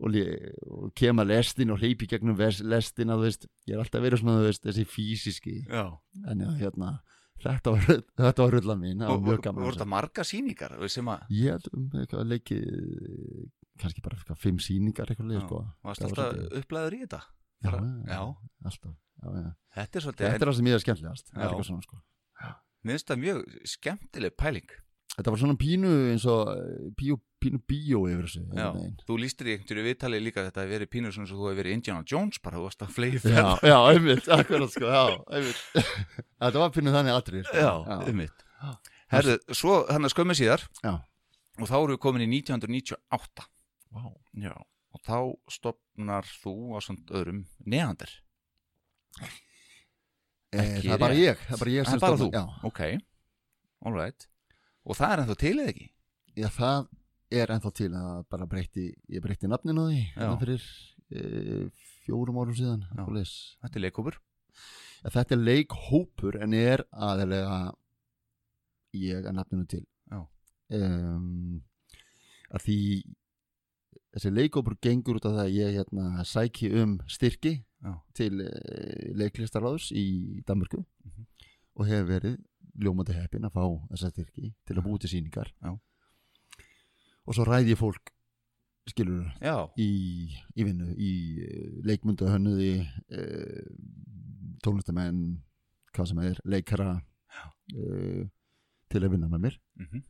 [0.04, 0.16] Og,
[0.72, 2.36] og kema lestin og hleypi gegnum
[3.20, 5.84] þú veist, ég er alltaf verið svona veist, þessi físiski já,
[6.28, 6.94] en já, hérna,
[7.44, 7.86] þetta var,
[8.24, 11.20] þetta var rullan mín var Og voru að þetta marga að, sjá.
[11.30, 12.66] ég held um eitthvað leikið
[13.84, 15.46] kannski bara fimm sýningar eitthvað leið Já.
[15.48, 15.62] sko.
[15.84, 17.22] Varst var alltaf svolítið- upplæður í þetta
[17.64, 17.74] já,
[18.14, 18.22] já.
[18.68, 19.52] alltaf já, já.
[19.74, 21.52] þetta er þetta svolítið, er það sem ég er skemmtilegast Já.
[21.88, 22.02] sko
[22.84, 23.44] mér finnst það mjög
[23.74, 24.74] skemmtileg pæling
[25.14, 28.96] þetta var svona pínu eins og eh, bíó, pínu bíó yfir þessu Já, veginn.
[29.06, 31.60] þú lístir í einhverju viðtali líka að þetta hefur verið pínur svona svo þú hefur
[31.62, 35.04] verið Indiana Jones bara, þú varst að flegi já, ferð já, einmitt, akkurat sko já,
[35.38, 35.62] einmitt
[36.44, 37.62] þetta var pínu þannig atrið sko.
[37.62, 37.74] Já,
[38.10, 38.74] einmitt Já.
[39.14, 40.94] Herðu, svo hann að skömmu síðar Já.
[41.62, 43.48] og þá erum við komin í 1998
[43.94, 44.06] Vá.
[44.42, 44.54] Já,
[44.94, 45.18] og þá
[45.52, 48.14] stopnar þú á svona öðrum neðandir
[50.54, 52.82] Ekki það er bara ég það er bara ég sem bara þú, já, ok.
[53.84, 54.28] All right.
[54.86, 55.88] Og það er ennþá til eða ekki?
[56.38, 56.92] Já, það
[57.40, 57.90] er ennþá til
[58.36, 60.68] bara breytti, ég breytti nafninu á því hérna fyrir
[61.10, 61.24] e,
[62.06, 62.86] fjórum árum síðan.
[62.94, 67.58] Þetta er leikópur ja, Þetta er leikhópur en er aðeinslega
[69.02, 69.84] ég að nafninu til.
[70.74, 71.60] Um,
[72.54, 72.78] að því
[74.14, 77.54] þessi leikhópur gengur út af það að ég hérna, sæki um styrki
[77.84, 77.94] Já.
[78.16, 78.50] til e,
[79.18, 81.26] leiklistaráðs í Danmörku Mhm.
[81.76, 82.38] og hef verið
[82.80, 85.74] ljómandi heppin að fá þessa styrki til að búi til sýningar Já.
[87.26, 88.12] og svo ræði ég fólk
[88.90, 89.32] skilur
[89.80, 92.72] í, í vinnu í uh, leikmyndu hönnuði
[93.16, 93.64] uh,
[94.64, 95.42] tónlistamenn
[95.94, 98.24] hvað sem er, leikara uh,
[98.90, 100.04] til að vinna með mér mm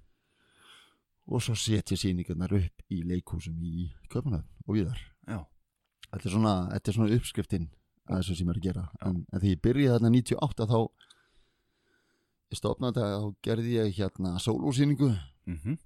[1.27, 4.99] og svo setja sýningarnar upp í leikhúsum í Köpunöfn og viðar
[6.13, 6.53] þetta er svona,
[6.83, 7.69] svona uppskriftin
[8.09, 8.83] að þessu sem ég er að gera.
[9.07, 10.79] En, en því ég byrjaði þarna 98 þá
[12.53, 15.09] ég stofnaði þetta þá gerði ég hérna sólúsýningu
[15.47, 15.77] mm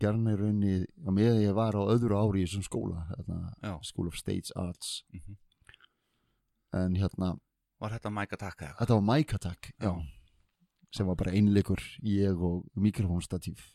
[0.00, 0.74] gerna í raunni
[1.04, 5.02] á meðan ég var á öðru ári í þessum skóla hérna, School of Stage Arts.
[5.12, 5.36] Mhm.
[6.72, 7.38] en hérna,
[7.80, 8.76] Var þetta Mike Attack eða?
[8.78, 9.92] þetta var Mic Attack já, Já.
[10.94, 13.72] Sem var bara einleikur ég og mikrofónstatíf.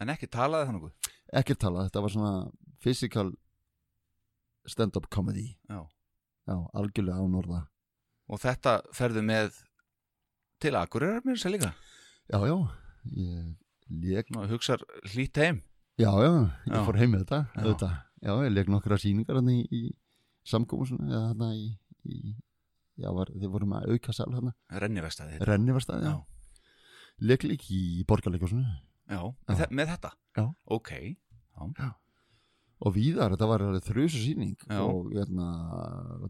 [0.00, 1.10] En ekki talaði það nokkuð?
[1.32, 2.32] ekkert talað, þetta var svona
[2.84, 3.32] physical
[4.68, 5.56] stand-up comedy.
[5.68, 5.82] Já.
[6.48, 7.60] Já, algjörlega ánorða
[8.32, 9.58] Og þetta ferðu með
[10.62, 11.72] til Akureyrar mér sér líka.
[12.30, 12.56] Já, já,
[13.12, 13.52] ég
[13.90, 14.82] leik Ná, hugsar
[15.12, 15.60] hlýtt heim.
[16.00, 16.30] Já, já,
[16.66, 16.84] ég Já.
[16.86, 17.62] fór heim með þetta Já.
[17.62, 17.96] auðvitað.
[18.22, 19.82] já, ég leik nokkra sýningar hann í, í
[20.48, 21.66] samkómusuna eða hann í,
[22.06, 22.34] í
[23.02, 26.14] já, var, þið vorum að auka hann Renniverstaði renni var staði, já,
[27.18, 28.78] Já, leik lík í borgarleikusinu já.
[29.12, 29.20] Já.
[29.48, 30.12] Með, með þetta?
[30.38, 30.46] Já.
[30.72, 30.92] Ok,
[32.82, 34.80] og víðar, þetta var þrjusu sýning Já.
[34.82, 35.48] og hérna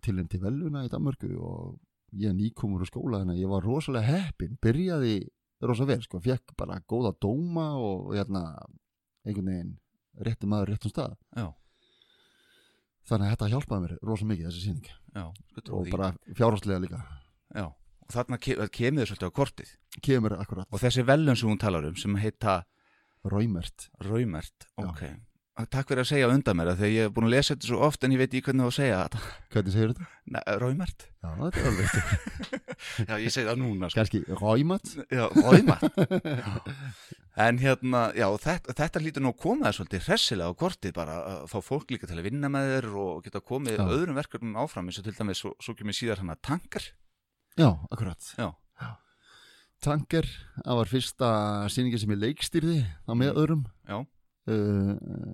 [0.04, 1.78] tilinn til veluna í Danmörku og
[2.12, 5.14] ég nýkomur úr skóla þannig að ég var rosalega heppin byrjaði
[5.62, 8.42] rosa vel, sko, fekk bara góða dóma og, hérna
[9.24, 9.72] einhvern veginn
[10.26, 11.46] rétti maður réttum stað já,
[13.08, 14.74] þannig að þetta hjálpaði mér rosa mikið þessi
[15.14, 15.24] já
[15.54, 17.02] sko og bara fjárháslega líka
[17.52, 17.66] Já,
[18.06, 19.74] og þarna ke kemur þið svolítið á kortið.
[20.02, 20.68] Kemur akkurat.
[20.72, 22.62] Og þessi velun sem hún talar um sem heita
[23.22, 24.86] ræmert Raumert Já.
[24.88, 25.02] Ok,
[25.70, 28.02] takk fyrir að segja undan mér Þegar ég hef búin að lesa þetta svo oft
[28.06, 29.20] en ég veit ekki hvernig að segja þetta.
[29.52, 30.06] Hvernig segir þetta?
[30.32, 31.04] Nei, Raumert.
[31.22, 31.90] Já, þetta er alveg
[33.12, 34.00] Já, ég segi það núna sko.
[34.00, 35.86] kannski ræmat Já, Raumert.
[37.42, 41.14] En hérna, já, þetta, þetta lítur nú að koma það svolítið hressilega á kortið bara
[41.30, 43.84] að fá fólk líka til að vinna með þér og geta komið Já.
[43.86, 46.90] öðrum verkefnum áfram eins og til dæmis svo, svo kemur síðar hann að tankar
[47.58, 48.32] já, akkurat.
[48.38, 48.50] Já,
[49.82, 50.26] Tanker,
[50.62, 51.28] það var fyrsta
[51.74, 53.62] sýningi sem ég leikstýrði á með öðrum.
[53.88, 54.90] Já, uh,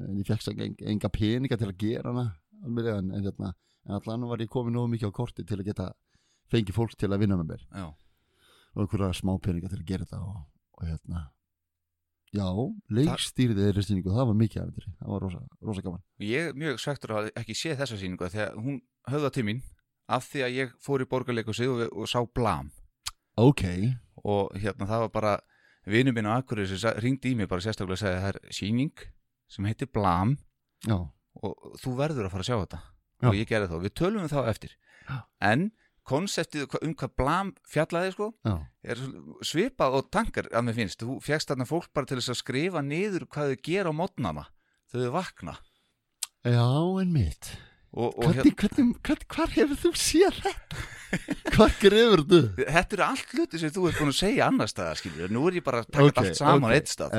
[0.09, 2.31] en ég fekk enga peninga til að gera hana
[2.64, 3.51] alveg, en, en, hérna,
[3.85, 5.91] en allan var ég komið nógu mikið á korti til að geta
[6.49, 7.66] fengið fólk til að vinna með mér.
[7.77, 7.91] Já.
[8.73, 10.41] Og einhverja smá peninga til að gera þetta og,
[10.79, 11.27] og hérna.
[12.33, 12.49] Já,
[12.93, 16.03] leikstýrði þeirri sýningu það var mikið þetta, það var rosa, rosa gaman.
[16.25, 19.62] Ég er mjög svektur að ekki séð þessa sýningu þegar hún höfða til mín
[20.09, 22.71] af því að ég fór í borgarleikusi og, og sá blam.
[23.39, 23.65] Ok,
[24.25, 25.35] og hérna það var bara
[25.89, 29.05] vinur minn á Akureyri sem hringdi í mig bara sérstaklega að segja það er sýning
[29.49, 30.35] sem heitir blam
[30.85, 32.81] já, og þú verður að fara að sjá þetta.
[33.19, 33.29] Já.
[33.29, 34.75] og ég gerði þá, við tölum um þá eftir.
[35.09, 35.17] Já.
[35.43, 35.71] en
[36.09, 38.55] konseptið um hvað blam fjallaði sko já.
[38.85, 39.01] er
[39.45, 42.85] svipað og tankar að mér finnst, þú fjagst þarna fólk bara til þess að skrifa
[42.85, 44.45] niður hvað þau gera á mótnana
[44.93, 45.59] þau vakna.
[46.47, 46.65] Já,
[47.03, 47.51] en mitt
[47.93, 50.86] og, og hvernig, hvernig, hvernig, hvar hefur þú séð þetta
[51.55, 54.99] hvar grefur þú Þetta eru allt hluti sem þú ert búin að segja annar staðar,
[55.01, 55.30] skiljur.
[55.32, 56.68] Nú er ég bara að taka Ok, þetta allt saman ok.
[56.68, 57.14] á eitt stað.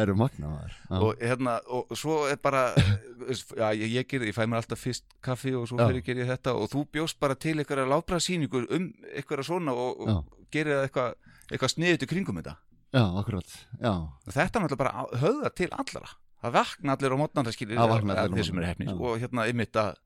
[1.00, 5.08] Og, hérna, og svo er bara, já, ég, ég, ger, ég fæ mér alltaf fyrst
[5.26, 5.88] kaffi og svo Já.
[5.90, 10.06] fyrir ger ég þetta og þú bjóst bara til einhverja lábræðsýningur um einhverja svona og,
[10.54, 11.16] gerir það eitthvað
[11.50, 12.56] eitthva sniðut í kringum þetta.
[12.94, 13.94] já, akkurat, já
[14.30, 16.14] þetta er náttúrulega bara höfða til allara.
[16.40, 18.96] Það vakna allir á mótnarna, skiljur, Það sem er hefnir já.
[19.02, 19.98] og hérna ymmit að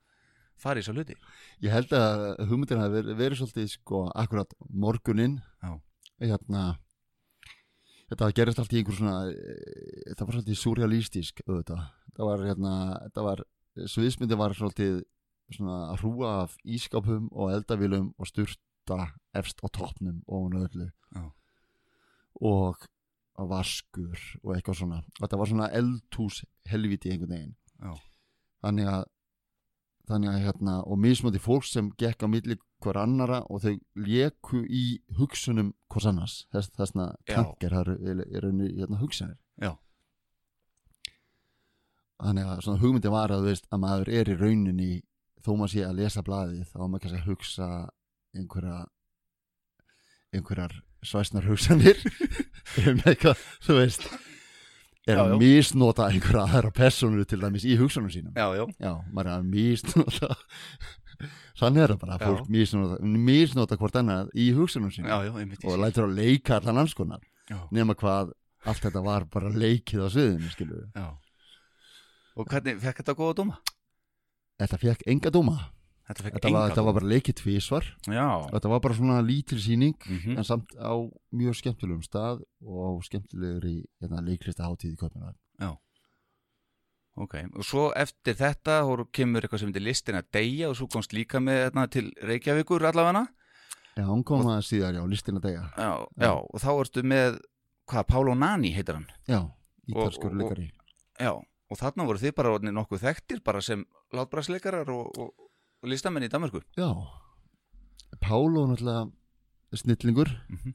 [0.60, 1.16] fara í svo hluti.
[1.64, 5.78] Ég held að hugmyndin hafi verið, verið svolítið sko akkurat morguninn Já.
[6.24, 6.64] hérna
[8.14, 12.76] þetta gerist allt í einhver svona eh, þetta var svolítið surrealistísk auðvitað, þetta var hérna
[13.08, 13.44] þetta var,
[13.96, 15.02] sviðsmyndi var svolítið
[15.54, 19.00] svona að hrúa af ískapum og eldavílum og styrta
[19.38, 21.24] efst á toppnum og hún öllu Já.
[22.42, 22.88] og
[23.50, 27.94] vaskur og eitthvað svona þetta var svona eldhús helviti einhvern veginn Já.
[28.64, 29.06] þannig að
[30.10, 34.64] þannig að hérna og mismöndi fólk sem gekk á milli hver annara og þau leku
[34.68, 34.84] í
[35.18, 37.38] hugsunum hvers annars þess, þessna Já.
[37.38, 39.72] tankir er, er, er raunni hérna hugsanir Já.
[42.20, 44.92] þannig að svona hugmyndi var að þú veist að maður er í rauninni
[45.44, 47.70] þó maður sé að lesa blaðið þá maður kannski að hugsa
[48.34, 48.78] einhverja
[50.34, 52.00] einhverjar svæsnar hugsanir
[52.90, 54.08] um eitthvað, þú veist
[55.08, 58.34] er að misnota einhverja aðra persónur til dæmis í hugsanum sínum.
[58.38, 60.30] Já, já, já, maður er að misnota
[61.60, 62.26] þannig er það bara, Já.
[62.28, 66.82] fólk misnota, misnota hvort annað í hugsanum sínum já, já, og lætur að leika allan
[66.86, 67.22] anskonar
[67.76, 68.32] nema hvað
[68.64, 70.82] allt þetta var bara leikið á sviðinu.
[70.96, 71.08] Já.
[72.40, 73.60] Og hvernig, fekk þetta góða dóma?
[74.62, 75.58] þetta fekk enga dóma
[76.04, 78.26] Þetta þetta var, þetta var bara leikið tvísvar Já.
[78.52, 80.38] Þetta var bara svona lítil síning Mhm.
[80.38, 80.92] en samt á
[81.32, 85.36] mjög skemmtilegum stað og skemmtilegur í hérna, leiklista hátíð í Kaupmannar
[87.16, 90.88] Ok, og svo eftir þetta hóru kemur eitthvað sem heitir listin að deyja og svo
[90.90, 93.28] komst líka með þarna til Reykjavíkur allavega.
[93.94, 97.38] Já, hann kom að síðar, já, listin að degja já, já, og þá ertu með
[97.92, 99.06] hvað, Pálo Nani heitir hann?
[99.30, 99.44] Já,
[99.94, 100.72] og- leikari.
[101.22, 105.43] Já, og þarna voru þið bara nokkuð þekktir bara sem látbræðsleikarar og, og, og
[105.90, 106.90] listamenn í Danmarku já,
[108.24, 109.12] Pálo náttúrulega
[109.74, 110.30] snillingur.
[110.50, 110.74] Mm -hmm.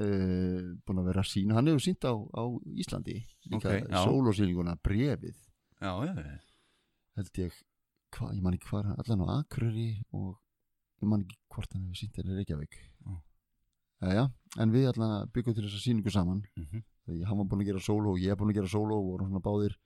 [0.00, 2.42] uh, búin að vera að sína, hann hefur sínt á, á
[2.74, 3.16] Íslandi
[3.50, 3.68] líka.
[3.68, 4.04] Ok, já.
[4.04, 5.36] sólósýninguna brefið
[5.80, 6.38] Já, já, já,
[7.16, 7.52] held ég,
[8.10, 10.38] hvað, ég man ekki hvað allan á Akureyri og
[11.02, 12.74] ég man ekki hvort hann hefur sínt henni Reykjavík.
[13.06, 13.22] Já.
[14.02, 14.24] Jæja,
[14.58, 16.42] en við allan byggum til þessa síningu saman.
[16.56, 18.98] Mm því hann var búin að gera sóló og ég er búin að gera sóló
[18.98, 19.76] og vorum svona báðir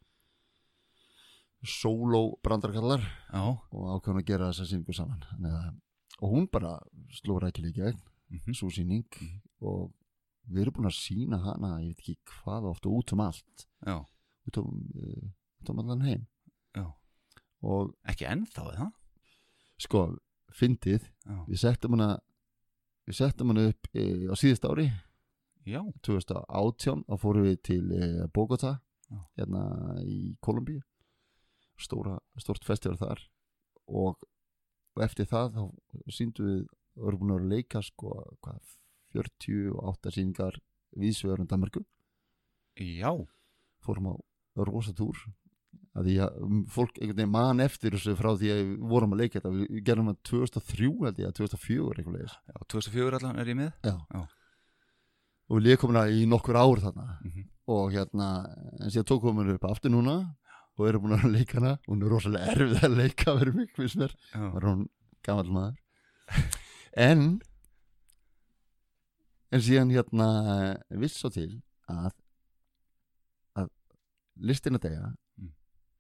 [1.65, 3.43] sóló brandarkallar já.
[3.71, 5.23] og ákveðum að gera þessa síningu saman.
[5.47, 5.75] Að,
[6.23, 6.79] og hún bara
[7.11, 8.01] sló rækilega í gegn
[8.33, 9.41] Mm svo síning Mhm.
[9.61, 9.93] og
[10.49, 13.67] við erum búin að sína hana ég veit ekki hvað oft og út um allt.
[13.87, 13.99] Já,
[14.49, 15.29] út um, uh,
[15.61, 16.27] út um allan heim.
[17.63, 18.93] Og Ekki ennþá, eða?
[19.79, 20.17] sko,
[20.51, 21.05] fyndið.
[21.27, 22.19] Já, við settum hana
[23.07, 24.89] við settum hana upp e, á síðust ári.
[25.65, 28.81] Já, 2018 þá fórum við til e, Bogota
[29.39, 29.63] hérna
[30.03, 30.81] í Kolumbíu
[31.81, 33.25] stóra, stórt festival þar.
[33.89, 34.21] Og,
[35.01, 35.63] eftir það þá
[36.13, 38.13] síndum við búin að leika sko
[38.45, 38.77] hvað,
[39.17, 40.59] 48 síningar
[40.97, 41.85] viðsvegarum Danmarku
[42.77, 43.13] já,
[43.85, 44.15] fórum á
[44.57, 45.17] rosatúr
[45.97, 49.15] að því að um, fólk einhvern veginn man eftir þessu frá því að við vorum
[49.15, 49.53] að leika þetta.
[49.59, 53.73] Við gerum það 2003 held ég að 2004 eitthvað já 2004 allan er ég með?
[53.85, 53.97] Já.
[54.13, 54.23] Já.
[55.49, 57.07] og við leikum hana í nokkur ár þarna.
[57.21, 57.49] Mm -hmm.
[57.77, 58.29] og hérna
[58.81, 60.17] en síðan tókum við upp aftur núna
[60.79, 61.73] og erum búin að leika hana.
[61.89, 64.15] Hún er rosalega erfið að leika verið mér.
[64.33, 64.85] Já, var hún
[65.27, 65.79] gamall maður.
[66.97, 67.25] En
[69.53, 70.27] en síðan hérna
[71.03, 71.51] viss svo til
[71.93, 72.13] að
[73.59, 73.69] að
[74.49, 75.49] listina degja Mm.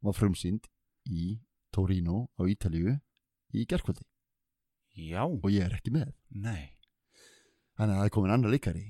[0.04, 0.66] var frumsýnd
[1.08, 1.38] í
[1.72, 2.92] Torino á Ítalíu
[3.56, 4.04] í gerkvöldi
[4.92, 6.10] já, og ég er ekki með.
[6.36, 6.76] Nei.
[7.78, 8.82] Þannig að það er komin annar leikari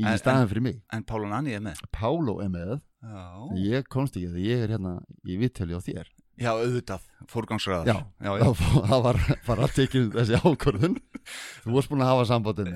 [0.00, 0.82] í En- staðan fyrir mig.
[0.92, 1.80] En Pálo Nani er með?
[1.94, 2.76] Pálo er með,
[3.06, 3.24] Já,
[3.62, 6.08] ég komst ekki að ég er hérna í vitteli á þér.
[6.36, 7.96] Já auðvitað, fórgangsraðar Já.
[8.20, 8.48] já, já.
[8.90, 10.96] það var, var að tekið þessi ákvörðun.
[11.64, 12.26] Þú varst búin að hafa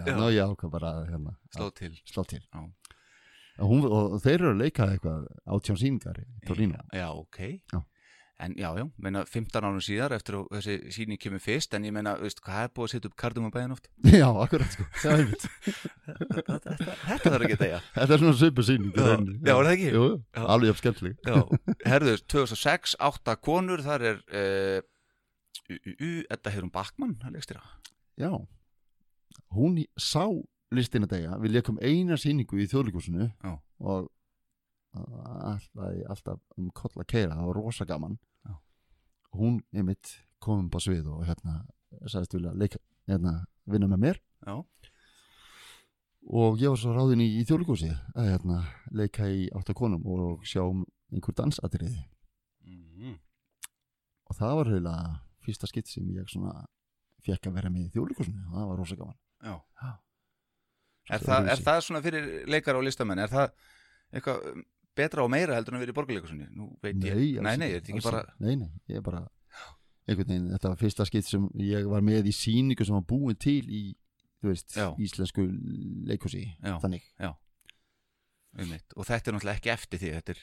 [0.07, 1.93] hann og ég ákvað bara hérna, sló til.
[2.09, 2.41] slá til.
[3.61, 6.81] Hún, og þeir eru að leika eitthvað átján síningar í Torino.
[6.97, 7.41] Já, ok.
[7.75, 7.81] Já.
[8.41, 11.93] En já, já, meina 15 ánum síðar eftir að þessi síning kemur fyrst en ég
[11.93, 13.91] meina, veist, hvað er búið að setja upp kardum á bæðin oft?
[14.09, 15.45] já, akkurat sko já, einmitt.
[16.07, 19.69] þetta, þetta, þetta þarf ekki að deyja þetta er svona svipu síning Já, já, er
[19.69, 19.91] það ekki?
[19.97, 20.07] Jú,
[20.39, 20.41] Já.
[20.55, 21.37] alveg jafn skemmtileg Já,
[21.91, 27.61] herðu, 2006, 8 konur, þar er u, u, Edda Heirum Bakmann, hann leikstýra
[28.21, 28.33] já,
[29.57, 30.25] hún sá
[30.73, 33.53] listina degja, við leikum eina síningu í þjóðleikusinu Já.
[33.85, 34.09] og
[34.95, 38.17] alltaf, alltaf um kolla keira, það var rosa gaman.
[39.37, 41.61] Hún einmitt kom upp á svið og hérna
[42.07, 43.35] sagðist vilja leika, hérna,
[43.69, 44.21] vinna með mér.
[44.47, 44.55] Já,
[46.31, 48.61] og ég var svo ráðin í, í þjóðleikusi að hérna,
[48.95, 52.05] leika í áttakonum og sjá um einhver dansatriði.
[52.65, 53.19] Mm
[54.31, 55.15] og það var eiginlega
[55.45, 56.55] fyrsta skitt sem ég svona
[57.27, 59.19] fekk að vera með í þjóðleikusinu og það var rosa gaman.
[61.11, 63.49] Er, það, er það svona fyrir leikara og listamenn, er það
[64.15, 64.45] eitthvað
[65.01, 65.99] betra og meira heldur en að vera í
[67.11, 69.25] ég, Nei, nei, nei, er ekki alls bara Nei, nei, ég er bara
[70.11, 73.37] einhvern veginn, þetta var fyrsta skitt sem ég var með í síningu sem var búin
[73.39, 73.83] til í
[74.43, 74.89] veist, Já.
[74.99, 75.45] íslensku
[76.09, 76.79] leikúsi Já.
[76.83, 77.05] þannig,
[78.59, 78.97] einmitt.
[78.97, 80.41] og þetta er náttúrulega ekki eftir því þetta er,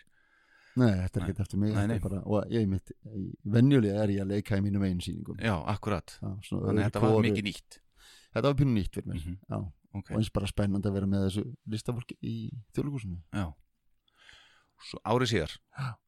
[0.77, 1.97] nei, þetta er ekki eftir mig Nei, nei.
[1.97, 2.93] er bara, og ég mitt
[3.57, 5.39] venjulega er ég að leika í mínum einu sýningum.
[5.41, 6.13] Já, akkurat.
[6.21, 7.79] Já, þannig að þetta var mikið nýtt.
[8.37, 9.37] Þetta var pínu nýtt fyrir mér Mhm.
[9.49, 9.57] já,
[9.97, 11.43] ok, og eins bara spennandi að vera með þessu
[11.73, 12.35] listafólki í
[12.77, 13.47] þjóðlugúsinu já
[14.85, 15.57] Svo árið síðar.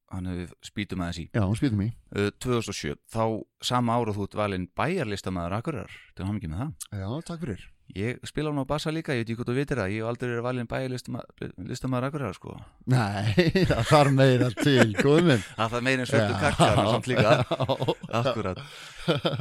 [0.10, 1.26] Hann hefur spýtum aðeins í.
[1.38, 1.90] Já, hún spýtum í.
[2.18, 3.24] Uh, 2007, þá
[3.62, 6.00] sama ára þú ert valinn bæjarlistamæður Akureyrar.
[6.18, 6.72] Til hann ekki með það.
[7.04, 7.68] Já, takk fyrir.
[7.98, 9.94] Ég spila hann á bassa líka, ég veit ekki hvað þú vitir það.
[9.94, 12.58] Ég hef aldrei verið valinn bæjarlistamæður Akureyrar sko.
[12.90, 13.34] nei,
[13.70, 17.34] það þarf meira til, góðum það er meira en svöldu kakkar og samt líka.
[18.22, 18.62] Akkurat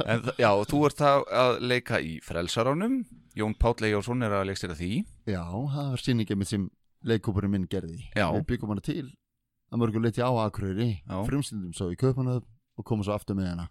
[0.09, 3.01] en, já, og þú ert það að leika í Frelsaránum.
[3.37, 5.03] Jón Páll Eyjórsson er að leikstýra því.
[5.29, 6.69] Já, það var sýningið mitt sem
[7.03, 8.27] leikúpurinn minn gerði Já.
[8.33, 9.05] við byggum hana til
[9.71, 11.23] að mörgu leiti á Akureyri Já.
[11.27, 12.43] frumstundum svo í Kaupanöf
[12.77, 13.67] og komum svo aftur með hana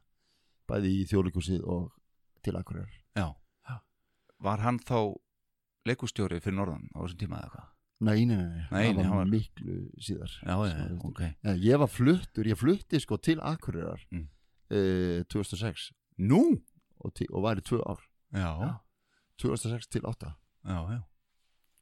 [0.68, 1.91] bæði í þjóðlugúsið og
[2.43, 3.35] til Akureyri já.
[3.68, 3.76] Já.
[4.41, 5.14] var hann þá
[5.89, 9.31] leikustjóri fyrir norðan á þessum tíma eða hvað Nei, nei, nei, Nei, það var, var-
[9.33, 13.16] miklu síðar já, já, Sem já, var- ok Já, Ég var fluttur, ég flutti sko
[13.18, 14.29] til Akureyrar Mm.
[14.70, 16.62] eh, 2006 nú?
[17.01, 17.99] og, og í tvö ár
[18.33, 18.81] já, Já.
[19.39, 20.31] 2006 til 8
[20.64, 21.03] já, já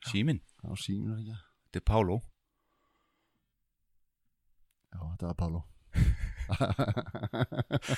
[0.09, 1.37] síminn, á símur ekki?
[1.67, 2.19] Þetta er Pálo.
[4.93, 5.65] Já, þetta var Pálo.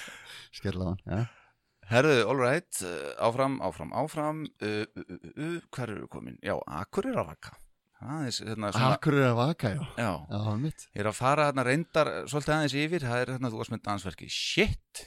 [0.57, 1.23] Skerlaðan ja.
[1.89, 4.43] Herðu, all right, uh, áfram, áfram, áfram.
[4.61, 6.37] Uh, uh, uh, uh, Hver eru komin?
[6.45, 7.57] Já, Akureyrar vaka
[7.99, 9.87] aðeins, hérna, svona, Akureyrar vaka, já.
[9.99, 13.63] Já, Já, ég er að fara hérna reyndar svolítið aðeins yfir, það er hérna, þú
[13.63, 15.03] varst með dansverki Shit,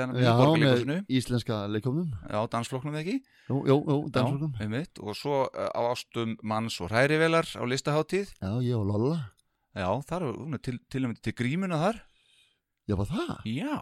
[0.00, 3.16] hérna Já, í borgarleikusinu með íslenska leikofnum Já, dansflokknum ekki?
[3.50, 4.54] Jú, jú, jú, dansflokknum.
[4.56, 8.88] Já, einmitt, og svo uh, á ástum manns og hrærivelar á listaháttíð Já, ég og
[8.88, 9.20] Lolla.
[9.76, 12.00] Já, þar er er til, til, til, til grímuna þar.
[12.88, 13.36] Já, var það?
[13.50, 13.76] Já,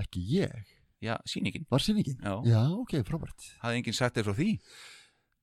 [0.00, 0.72] Ekki ég.
[1.02, 1.66] Já, sýningin.
[1.70, 2.16] Var sýningin?
[2.22, 3.48] Já, Já, ok, frábært.
[3.60, 4.50] Hafði enginn sagt þér frá því?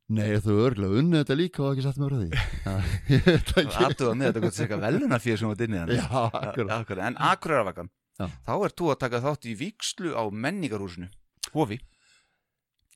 [0.09, 2.13] Nei, þú örglega unnið þetta líka og ekki satt með
[3.27, 3.83] veit Það ekki.
[3.85, 6.07] Aðtuga með þetta gott eitthvað veluna fyrir sem var inni þannig Já,
[6.39, 6.71] akkurat.
[6.79, 8.27] Akkurat, en Akureyravakkan Já.
[8.45, 11.07] þá ert þú að taka þátt í víkslu á menningarhúsinu
[11.53, 11.79] Hofi,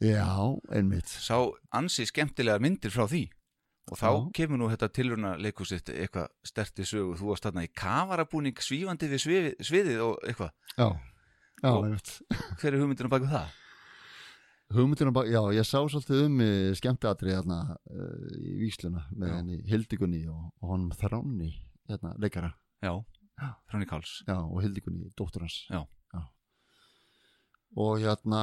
[0.04, 0.28] Já,
[0.74, 1.08] einmitt.
[1.08, 1.38] Sá
[1.72, 3.22] ansi skemmtilegar myndir frá því.
[3.92, 4.20] Og þá Já.
[4.36, 9.22] kemur nú þetta tilruna leikhúsitt eitthvað sterti sögu, þú varst þarna í kafarabúning svífandi við
[9.24, 10.88] sviði, sviðið og eitthvað, Já,
[11.64, 12.12] já, Og- einmitt.
[12.60, 13.60] hver er hugmyndinu bak við það?
[14.74, 16.40] Hugmyndina bak, já, ég sá svolítið um
[16.80, 21.52] skemmteatrið hérna uh, í Vísluna með henni Hildigunni og, og honum Þráni,
[21.92, 22.54] hérna, leikara.
[22.84, 22.96] Já,
[23.42, 23.50] Já.
[23.72, 25.62] Þráni Karls Já, og Hildigunni, dóttur hans.
[25.72, 25.82] Já.
[27.76, 28.42] Og hérna,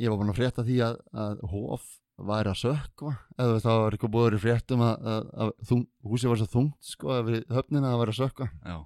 [0.00, 1.86] ég var búin að frétta því að, að Hof
[2.16, 6.30] væri að sökva eða það var eitthvað búið í fréttum að, að, að þung, húsið
[6.32, 8.76] var svo þungt sko að við höfnina að væri að sökva Já,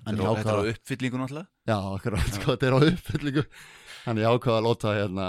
[0.00, 3.44] þetta er á- er uppfyllingu náttúrulega Já, akkurat, sko, þetta er á uppfyllingu.
[4.00, 5.28] Þannig ég ákvað að láta hérna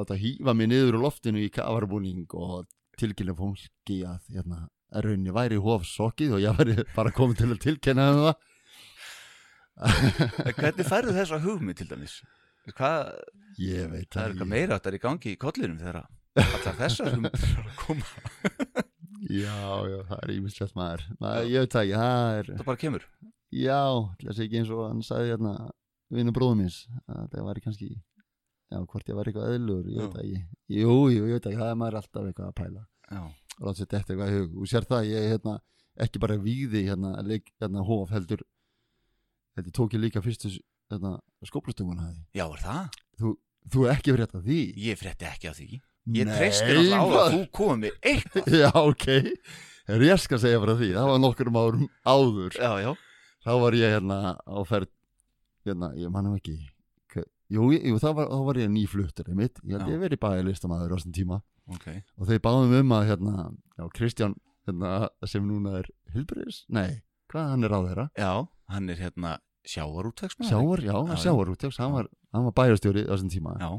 [0.00, 2.64] láta hýfa mig niður úr loftinu í kafarabúning og
[2.96, 4.62] tilkynna fólki að hérna
[4.96, 8.36] að rauninni væri hofsokkið og ég væri bara komið til að tilkynna um það.
[10.56, 12.18] Hvernig færðu þessa hugmynd til dæmis?
[12.76, 13.10] Hvað,
[13.60, 14.50] Ég veit það er það eitthvað ekki.
[14.52, 15.98] meira þetta er í gangi í kollinum þegar
[16.42, 18.10] allar þessar hugmyndir eru að koma.
[19.26, 19.56] Já,
[19.90, 21.00] já, það er ímislegt maður.
[21.18, 23.06] maður Ég veit það ekki, það er Það bara kemur.
[23.56, 23.78] Já,
[24.20, 25.52] þess ekki eins og hann sagði hérna
[26.14, 26.76] vinnu bróðum minns
[27.10, 30.42] að það væri kannski já, hvort ég væri eitthvað eðlur, ég veit það ekki.
[30.76, 32.84] Jú, jú, ég veit ekki, það er maður alltaf eitthvað að pæla.
[33.16, 33.22] Já,
[33.62, 34.54] láta sér þetta eitthvað í hug.
[34.60, 35.56] Og sér það, ég hérna
[36.06, 38.44] ekki bara víði hérna, leik, hérna hóf heldur
[39.56, 40.52] þetta tók ég líka fyrstu
[40.92, 41.16] hérna,
[41.48, 43.00] skóplustungun hafi Já var það?
[43.72, 44.60] þú er ekki frétt af því.
[44.86, 45.80] Ég frétti ekki af því.
[46.16, 48.52] Ég treysti náttúrulega á að þú komið með eitthvað.
[48.62, 49.08] Já, ok,
[49.90, 52.60] en ég skal segja frá því það var nokkur árum áður.
[52.60, 52.92] Já, já.
[53.46, 54.92] Þá var ég hérna á ferð
[55.66, 56.60] hérna, ég mannum ekki
[57.52, 61.14] jú, jú þá, var, var ég nýfluttur ég held ég verið bæði listamæður á þessum
[61.14, 61.40] tíma
[61.74, 61.86] Ok.
[62.20, 63.34] Og þeir báðum um að hérna,
[63.78, 64.36] já, Kristján
[64.68, 64.92] hérna,
[65.26, 67.02] sem núna er Hilbriðis, nei,
[67.32, 68.30] hvað hann er á þeirra Já,
[68.70, 69.32] hann er hérna
[69.66, 70.50] sjávarútvegsmaður.
[70.52, 71.10] Sjávar, já, Já, já.
[71.16, 71.22] já.
[71.24, 73.56] sjávarútvegs, hann var, hann var bæjarstjóri á þessum tíma.
[73.58, 73.70] Já,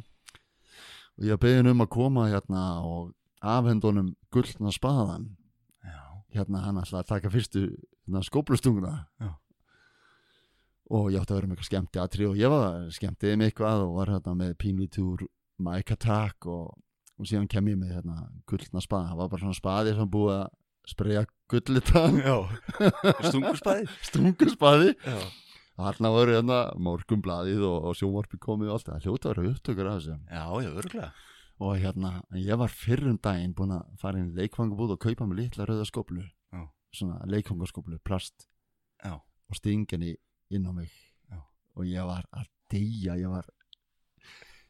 [1.18, 5.30] og ég beði hann um að koma hérna og afhendunum gullna spaðan
[6.36, 9.30] hérna hann ætlaði að taka fyrstu hérna, skóplustunguna Já.
[10.92, 13.84] og ég átti að vera með eitthvað skemmti aðri og ég var skemmtið með eitthvað
[13.86, 15.24] og var hérna með pínlítúr
[15.64, 16.76] Mike Attack og,
[17.18, 20.34] og síðan kem ég með hérna gullna spaða, það var bara svona spaði sem búið
[20.38, 20.48] að
[20.88, 21.26] spreja
[23.28, 24.94] Stungurspæði stunguspaði?
[25.04, 25.18] Já,
[25.78, 28.88] Þarna voru hérna morgumblaðið og, og sjónvarpi komið og allt.
[28.90, 30.16] Það hljóta að vera upptökur af þessu.
[30.26, 31.12] Já, já, örgulega
[31.58, 35.40] og hérna, ég var fyrrum daginn búin að fara inn í leikfangabúð og kaupa mig
[35.40, 36.22] litla rauða skóplu
[36.54, 36.62] Já.
[36.94, 38.46] svona leikfangaskóplu, plast.
[39.02, 40.14] Já, og stinginni
[40.54, 40.92] inn á mig.
[41.32, 41.42] Já.
[41.74, 43.18] og ég var að deyja.
[43.18, 43.50] Ég var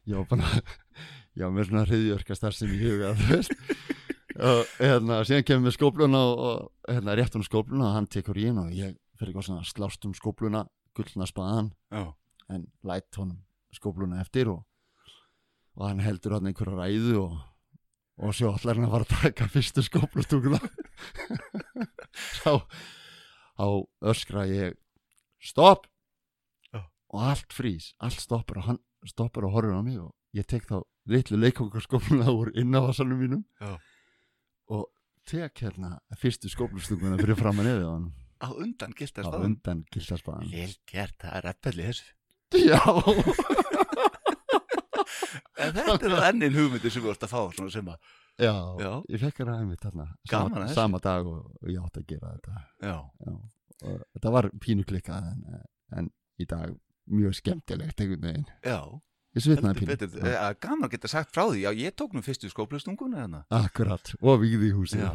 [0.07, 0.61] ég var bara
[1.37, 3.57] ég var með svona hriðjörka starf sem ég huga þú veist.
[4.37, 8.43] Og hérna, síðan kemur við skópluna og, hérna, rétt um skópluna og hann tekur í
[8.51, 10.61] og ég fyrir eitthvað svona slást um skópluna
[10.97, 12.13] gullna spaðan Já,
[12.53, 13.39] en lætt honum
[13.73, 14.61] skópluna eftir og,
[15.73, 17.39] og hann heldur hann einhverja ræðu og,
[18.21, 20.61] og svo allar hann að fara að taka fyrstu skóplustúkuna
[22.43, 22.51] þá
[23.57, 23.67] þá
[24.13, 24.77] öskra ég
[25.41, 25.89] stopp!
[26.69, 26.85] Já.
[26.85, 30.65] og allt frýs, allt stoppar og hann stoppar og horfir á mig og ég tek
[30.69, 33.43] þá litlu leikókarskópluna úr innavasanum mínum.
[33.61, 33.77] Já.
[34.69, 34.87] og
[35.27, 39.79] tek hérna fyrstu skóplustúkuna fyrir fram að neðið á hann á undan á gildarspaðan undan
[39.91, 42.13] gildarspaðan Vel gert, það er reppelli þessu.
[42.67, 42.81] Já,
[45.57, 47.97] En þetta er það ennin hugmyndir sem við vorst að fá svona sem að
[48.37, 48.91] já, Já.
[49.09, 52.09] ég fekk hérna einmitt þarna Gaman sama, að sama dag og, og ég átti að
[52.11, 52.61] gera þetta.
[52.85, 53.33] Já, já.
[53.89, 55.63] og þetta var pínu klikkað en,
[55.97, 56.75] en í dag
[57.07, 58.47] mjög skemmtilegt einhvern veginn.
[58.65, 58.79] Já.
[59.37, 59.95] Ég svitnaði pínu.
[60.17, 60.27] Já.
[60.33, 61.59] Eh, Gaman að geta sagt frá því.
[61.61, 63.41] Já, ég tók nú fyrstu skóplustunguna hérna.
[63.53, 65.11] Akkurat, og víði í húsi Já.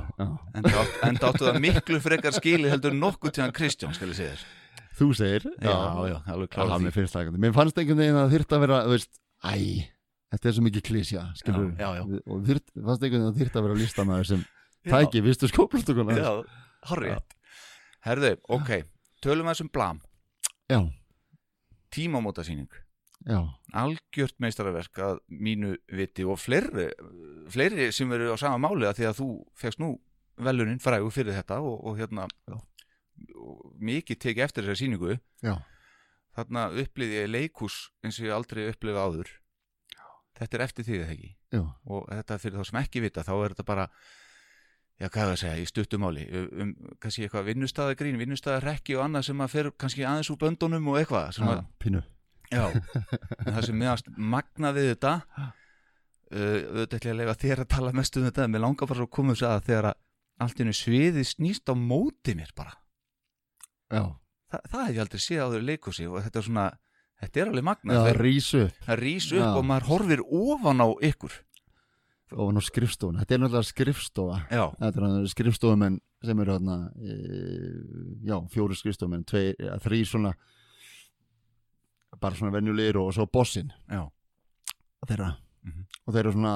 [0.55, 4.37] En það áttu það miklu frekar skili heldur nokkuð til hann Kristján, skal ég segja
[4.37, 4.45] þér.
[4.93, 5.49] Þú segir?
[5.65, 5.73] Já,
[6.13, 8.81] já, alveg Já, mér því veginn mér fannst einhvern veginn að það þyrft að vera
[8.85, 9.13] þú veist,
[9.43, 9.55] æ,
[10.35, 12.21] þetta er svo mikið klísja skilur Já, já, já.
[12.29, 14.93] og þyrft, fannst einhvern veginn að þyrft að vera listamæður sem Já.
[14.93, 16.31] tæki vistu skóplustuguna Já,
[16.91, 17.17] horrið
[18.03, 18.71] Herðu, ok,
[19.23, 20.01] tölum við þessum blam.
[20.69, 20.81] Já,
[21.93, 22.73] Tímamótasýning.
[23.23, 23.39] Já,
[23.79, 26.89] algjört meistarverk að mínu viti og fleiri,
[27.55, 29.29] fleiri sem eru á sama máli að því að þú
[29.63, 29.93] fegst nú
[30.43, 32.57] velunin frægu fyrir þetta og, og hérna Já.
[33.39, 35.21] og mikið tekið eftir þessari sýningu.
[35.45, 35.55] Já,
[36.35, 39.33] þarna upplýði ég leikús eins og ég aldrei upplýði áður.
[40.41, 41.33] Þetta er eftir því það ekki?
[41.53, 41.63] Já,
[41.93, 43.87] og þetta fyrir þá sem ekki vita þá er þetta bara
[45.03, 46.25] já hvað er það að segja, í stuttumáli
[46.63, 46.71] um
[47.03, 51.33] kannski eitthvað vinnustæðagrín, vinnustæðarrekki og annað sem að fer kannski aðeins úr böndunum og eitthvað
[51.37, 52.05] sem að pínu.
[52.53, 52.65] Já,
[53.49, 58.19] það sem meðast magna við þetta uh, auðvitað ég að lega þér að tala mest
[58.21, 60.01] um þetta en mér langar bara svo að koma þess að þegar að
[60.43, 62.77] allt í hennu sviði snýst á móti mér bara.
[63.93, 64.05] Já,
[64.53, 66.67] Þa, það hef ég aldrei séð á þau leikusi og þetta er svona,
[67.23, 70.89] þetta er alveg magna já, það, rísu það rís upp og maður horfir ofan á
[71.09, 71.37] ykkur
[72.37, 74.39] ofan á skrifstofun, þetta er náttúrulega skrifstofa.
[74.51, 77.17] Já, þetta er skrifstofumenn sem eru hérna e,
[78.29, 79.25] já, fjóri skrifstofumenn
[79.83, 80.33] þrý svona
[82.23, 83.73] bara svona venjulegir og svo bossinn.
[85.03, 85.33] Þeirra.
[85.63, 85.87] Mhm.
[86.07, 86.55] og þeir eru svona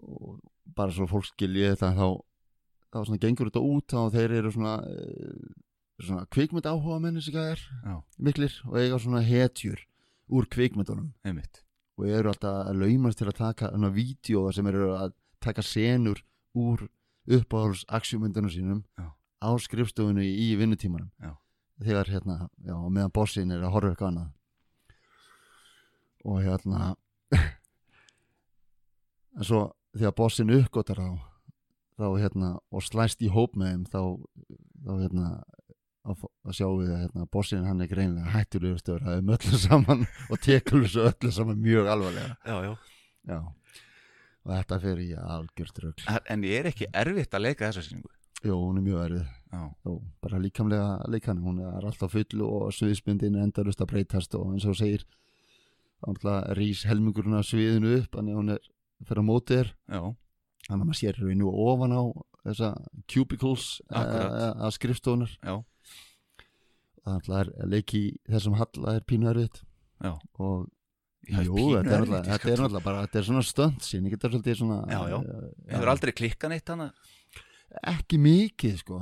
[0.00, 0.40] og
[0.76, 2.06] bara svo fólk skilji þetta þá,
[2.92, 4.96] þá svona gengur þetta út og þeir eru svona e,
[6.00, 7.96] svona kvikmynd áhuga menni sem það er Já.
[8.18, 9.82] miklir og eiga svona hetjur
[10.30, 11.12] úr kvikmyndunum.
[11.24, 11.62] Einmitt
[12.00, 15.14] og eru alltaf að laumast til að taka hana vídjóða sem eru að
[15.44, 16.22] taka senur
[16.56, 16.86] úr
[17.30, 19.12] uppáhalds aksjumyndunum sínum Já.
[19.44, 21.36] á skrifstofunni í vinnutímanum Já.
[21.80, 24.30] þegar hérna, já, meðan bossin er að horfa eitthvað annað
[26.24, 26.94] og hérna
[29.36, 29.60] en svo
[29.96, 31.10] þegar bossin uppgótar þá
[32.00, 34.00] þá hérna, og slæst í hóp með þeim þá,
[34.86, 35.26] þá hérna
[36.08, 39.60] að, að sjá við að hérna, bossin hann er greinlega hættulegur stöður að þeim öllu
[39.64, 42.36] saman og tekur þessu öllu saman mjög alvarlega.
[42.46, 42.72] Já, já.
[43.30, 43.40] Já.
[44.40, 48.08] Og þetta fer í algjört rögl En ég er ekki erfitt að leika þessa sýningu.
[48.40, 49.26] Jú, hún er mjög erfið.
[49.84, 49.94] Jó,
[50.24, 54.64] bara líkamlega leikan hún er alltaf full og sviðsbundin er endalust að breytast og eins
[54.70, 55.04] og segir
[56.56, 58.68] rís helmingurinn af sviðinu upp þannig að hún er
[59.04, 59.72] fyrir á móti þér.
[59.90, 62.02] Þannig að maður sér í nú ofan á
[62.46, 62.70] þessa
[63.10, 64.32] cubicles Akkurat.
[64.32, 65.54] eh, að skrifstofunar já,
[67.04, 69.62] þannig að er leiki þessum halla er pínu erfitt.
[70.00, 70.12] Já.
[70.40, 70.68] Og
[71.30, 74.34] jú, pínu þetta er náttúrulega þetta er bara, þetta er svona stönd sín, ég getur
[74.34, 75.18] svolítið svona Já, já.
[75.20, 76.90] eh, Hefur aldrei klikkað neitt hana?
[77.86, 78.96] Ekki mikið sko.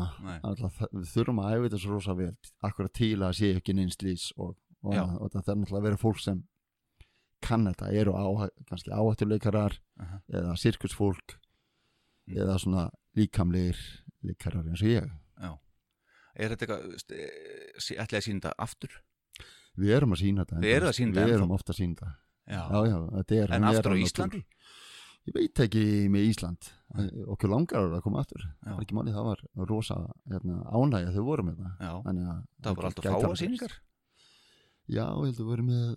[0.44, 2.32] Alltaf, það- við þurfum að æfa þetta svo rosa vel
[2.68, 4.92] akkurat til að sé ekki neins lýs og, og,
[5.22, 6.42] og það er náttúrulega að vera fólk sem
[7.40, 8.24] kann þetta, eru á,
[8.68, 10.20] kannski áhættuleikarar Aha.
[10.32, 11.38] eða sirkusfólk
[12.28, 12.36] Mm.
[12.44, 12.82] eða svona
[13.16, 13.78] líkamlegir
[14.22, 15.06] leikarar eins og ég
[16.38, 18.98] er þetta eitthvað eh, ætli að sína þetta aftur?
[19.78, 21.98] Við erum að sína þetta Við erum að sýna þetta við erum ofta að sína
[21.98, 22.14] þetta.
[22.48, 24.44] Já, já, já, þetta er, en aftur á Íslandi?
[25.28, 26.70] ég veit ekki með Ísland.
[27.34, 28.44] Okkur langar að koma aftur.
[28.62, 29.98] Það var ekki máli, það var rosa
[30.32, 33.78] hérna, ánægja þau voru með það Já, Þannig að það var alltaf fáa gerst.
[34.88, 35.88] Já, ég held að við vorum með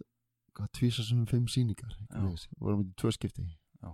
[0.58, 2.26] hvað, tvísa sem fimm sýningar Já.
[2.26, 3.48] við vorum með tvö skipti.
[3.80, 3.92] Já.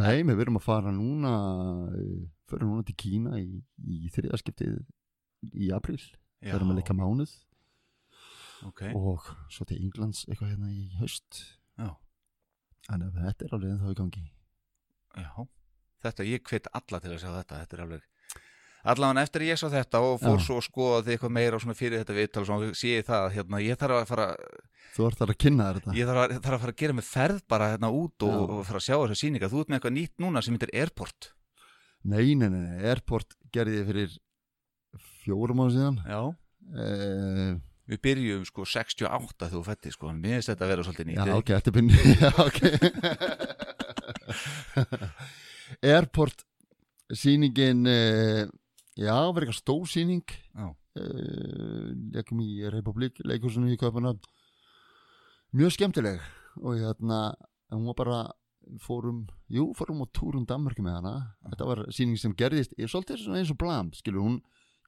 [0.00, 1.34] Nei, við verum að fara núna
[1.94, 4.80] eh, fyrir núna til Kína í, í þriða skiptið
[5.52, 5.98] í april
[6.42, 7.34] við erum að leika mánuð.
[8.66, 8.86] Ok.
[8.96, 10.86] Og svo til Englands eitthvað hérna í
[11.76, 11.90] Já.
[12.86, 14.26] Þannig að þetta er alveg ennþá í gangi.
[15.16, 15.30] Já,
[16.04, 17.62] þetta, ég hvet alla til að sjá þetta.
[17.62, 18.04] Þetta er alveg
[18.86, 20.44] allavega eftir ég sá þetta og fór Já.
[20.46, 23.32] svo að skoða þig eitthvað meira fyrir þetta viðtal og svona sé ég það að
[23.36, 24.26] hérna, ég þarf að fara
[24.96, 25.94] Þú ert þar að kynna þetta.
[25.96, 28.62] ég þarf að, þarf að fara að gera mig ferð bara hérna út og, og
[28.68, 31.30] fara að sjá þessa sýninga þú ert með eitthvað nýtt núna sem heitir Airport.
[32.06, 34.14] Nei, nei, nei, Airport gerði ég fyrir
[35.26, 35.98] fjórum ára síðan.
[36.06, 36.20] Já.
[36.66, 41.06] Uh, Við byrjum sko 68 þegar þú fætti sko, mér finnst þetta að vera svolítið
[41.06, 41.36] Já, nýtt.
[41.38, 41.94] ok, þetta er byrni
[42.24, 42.60] Já, ok.
[45.92, 46.42] Airport
[47.14, 48.42] sýningin uh,
[48.98, 50.24] Já, var eitthvað stór sýning.
[50.56, 50.66] Já.
[50.72, 51.86] uh,
[52.16, 54.26] Leikum í Republik Leikursinu í Kaupanöfn
[55.56, 56.18] Mjög skemmtileg
[56.58, 57.20] og hérna,
[57.70, 58.18] hún var bara
[58.82, 59.22] fórum,
[59.52, 61.12] jú, fórum á túrum Danmörku með hana,
[61.52, 64.40] þetta var sýning sem gerðist, ég svolítið svona eins og blam skilur, hún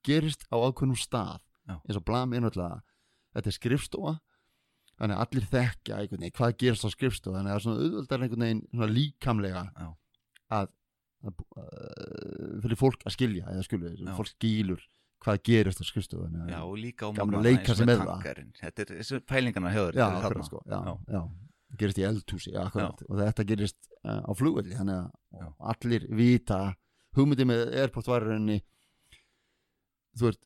[0.08, 1.76] gerist á ákveðnum stað Já.
[1.84, 2.80] eins og blam er náttúrulega
[3.36, 4.14] þetta er skrifstofa
[4.98, 7.82] þannig að allir þekkja einhvern veginn hvað gerist á skrifstofa þannig að það er svona
[7.86, 9.88] auðvöldar einhvern veginn svona líkamlega Já.
[10.58, 10.70] að,
[11.28, 14.86] að, að fyrir fólk að skilja eða skilja, fólk skilur
[15.24, 17.16] hvað gerist á skrifstofa að- Já, og líka á að
[18.14, 18.50] tankarinn.
[18.58, 20.92] Þetta er pælingarna þér já, þetta sko, já, Já.
[21.14, 21.22] já.
[21.78, 22.62] gerist í eldhúsi, já,
[23.10, 24.98] og þetta gerist uh, á flugvelli þannig
[25.42, 26.60] að allir vita
[27.18, 28.60] hugmyndi með airport var í rauninni
[30.18, 30.44] þú veist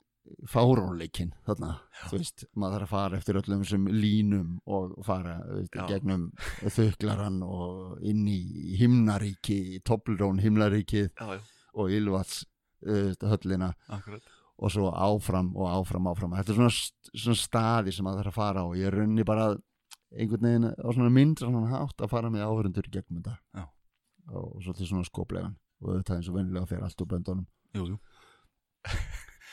[0.48, 1.72] fárónleikin þarna,
[2.06, 6.28] þú veist maður þarf að fara eftir öllum þessum línum og fara veist, gegnum
[6.62, 11.42] þauklaran og inn í himnaríki, Toblerone himnaríkið Já, já,
[11.74, 12.44] og Ylvats
[12.82, 14.22] höllina akkurat.
[14.62, 16.34] Og svo áfram og áfram áfram.
[16.38, 16.72] Þetta er svona,
[17.18, 18.66] svona staði sem maður þarf að fara á.
[18.78, 19.46] Ég er rauninni bara
[20.12, 23.38] einhvern veginn á svona mynd svona hátt að fara með áhörundur gegnum þetta.
[23.56, 23.64] Já.
[24.30, 25.56] og svolítið svona skoplegan.
[25.82, 27.46] Og þetta eins og vennilega fer allt úr böndunum.
[27.74, 27.98] Jú,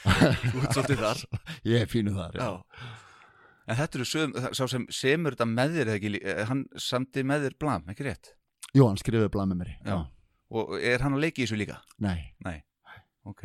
[0.06, 1.22] svolítið þar.
[1.72, 2.50] Ég er fínu þar, já,
[3.70, 7.22] En þetta eru söm, sá sem semur þetta með þér eða ekki, eh, hann samti
[7.28, 8.32] með þér blam, ekki rétt?
[8.74, 9.98] Jú, hann skrifaði blað með mér Já.
[10.50, 11.78] Og er hann að leiki í þessu líka?
[12.02, 12.32] Nei,
[13.30, 13.44] Ok.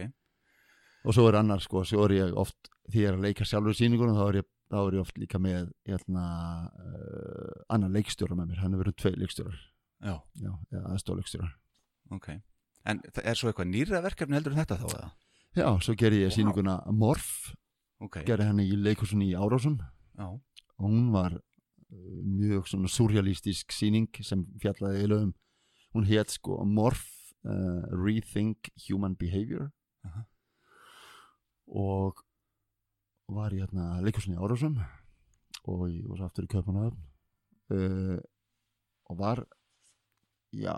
[1.04, 3.74] Og svo er annar sko, svo er ég oft því ég er að leika sjálfur
[3.74, 6.24] í sýningunum þá er ég, þá er ég oft líka með hérna,
[6.72, 8.62] uh, annar leikstjóra með mér.
[8.64, 9.60] Hann er verið tvei leikstjórar.
[10.00, 11.52] Já, já, eða aðstóðleikstjórar
[12.12, 12.28] ok.
[12.84, 15.10] En er svo eitthvað nýra verkefni heldur en þetta þá eða?
[15.56, 16.36] Já, svo gerði ég Vá.
[16.38, 17.54] sýninguna Morf
[18.02, 19.78] Ok, gerði henni í leikusunni í Árásum.
[20.18, 25.32] Já, og hún var uh, mjög svona surrealistisk sýning sem fjallaði í lögum
[25.94, 27.06] hún hétt sko Morph
[27.46, 29.70] uh, Rethink Human Behavior.
[30.04, 30.26] Aha.
[31.64, 32.18] og
[33.32, 34.76] var í hérna leikusinni Árásum.
[35.64, 36.98] Og ég var svo aftur í Kaupanöfn
[37.72, 38.18] uh,
[39.08, 39.40] og var
[40.52, 40.74] já,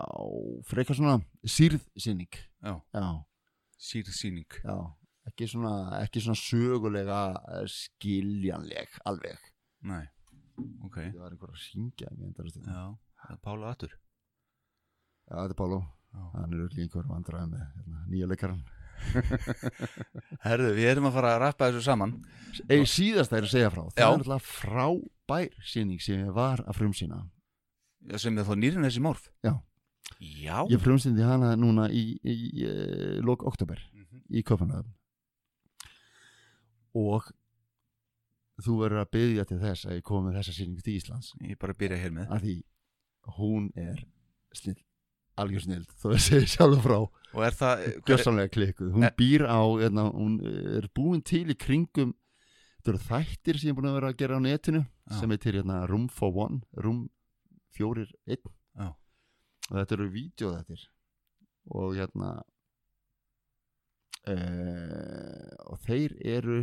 [0.69, 2.31] frekar svona sýrð sýning.
[2.63, 2.77] Já.
[2.95, 3.07] Já,
[3.77, 4.77] Sýrsýning já
[5.27, 7.19] ekki svona, ekki svona sögulega
[7.57, 9.51] eh, skiljanleg alveg.
[9.87, 10.03] Nei,
[10.87, 10.97] ok.
[11.01, 12.09] Það var einhver að syngja.
[12.09, 12.85] Já,
[13.21, 13.93] það er Pála Atur
[15.27, 15.79] Já, þetta er Pálo,
[16.15, 16.23] Já.
[16.37, 18.65] hann er öll í einhver vandræði með hérna, nýja leikaran
[20.47, 22.15] Herðu, við erum að fara að rappa þessu saman.
[22.65, 23.81] Eða síðast það er að segja frá.
[23.91, 24.07] Það Já.
[24.07, 27.19] er alltaf frábær sýning sem var að frumsýna.
[28.17, 29.53] Sem er þá nýrin þessi morf Já.
[30.19, 34.21] Já Ég frumsýndi hana núna í, í, í uh, lok oktober Mhm.
[34.31, 34.93] í Köpanöðum
[36.97, 37.27] og
[38.63, 41.53] þú verður að byggja til þess að ég komi með þessa sýningu til Íslands Ég
[41.53, 42.55] er bara byrja hér með af því
[43.37, 43.99] hún er
[44.55, 44.77] snill,
[45.37, 46.97] algjör snill þó að segja sjálf frá
[47.35, 49.13] Og er það hver, gjörsamlega klikkuð hún Eh.
[49.19, 50.39] býr á, hérna, hún
[50.79, 52.15] er búin til í kringum
[52.79, 55.19] þetta eru þættir sem ég er búin að vera að gera á netinu Já.
[55.19, 57.09] sem heitir hérna Room for One Room
[57.77, 58.47] 4 1 Já.
[58.47, 58.66] og
[59.71, 60.85] þetta eru vídeoðættir
[61.75, 62.29] og hérna
[64.27, 66.61] uh, og þeir eru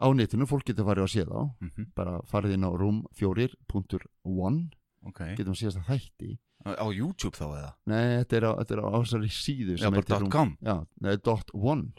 [0.00, 1.38] á netinu, fólk getur farið að sé þá.
[1.62, 4.72] Mhm, bara farið inn á room4.1
[5.04, 5.20] Ok.
[5.36, 6.30] Getum að séðast að þætti.
[6.64, 7.70] Á YouTube þá eða?
[7.92, 11.50] nei, þetta er á, þetta er á ásari síðu sem heitir Room- Já, nei, dot
[11.52, 11.92] one.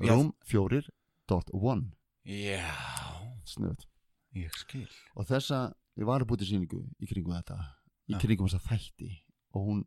[0.00, 0.12] Já.
[0.16, 0.88] Rúm fjórir
[1.28, 1.92] dot one.
[2.24, 2.64] Já,
[3.44, 3.84] Snuð
[4.34, 4.88] ég skil.
[5.16, 7.58] Og þessa, ég var að búti sýningu í kringum þetta.
[8.08, 9.10] Í kringum þessa þætti
[9.56, 9.84] Og hún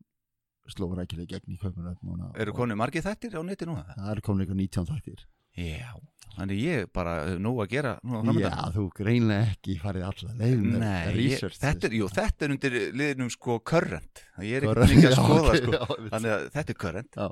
[0.69, 3.83] sló rækilega gegn í kaupunum Eru konið margir þættir á neti núna?
[3.95, 5.27] Það eru komin eitthvað 19 þættir
[5.59, 5.89] Já,
[6.37, 8.75] þannig ég bara hef nóg að gera núna Já, framöndan.
[8.75, 13.31] þú greinlega ekki farið alla leið með Nei, ég, research þetta, þetta er undir liðnum
[13.33, 16.11] sko current Ég er ekki mikið að já, skoða ok, sko já.
[16.13, 17.27] Þannig að þetta er current Já.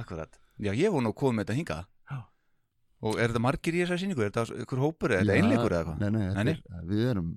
[0.00, 1.78] Akkurat Já, ég voru nú komið með þetta hinga
[2.08, 2.18] Já.
[3.04, 4.24] Og er þetta margir í þessari sýningu?
[4.26, 6.02] Er þetta ykkur hópur eða er Já, þetta einleikur eða eitthvað?
[6.02, 7.28] Nei, nei, er, við erum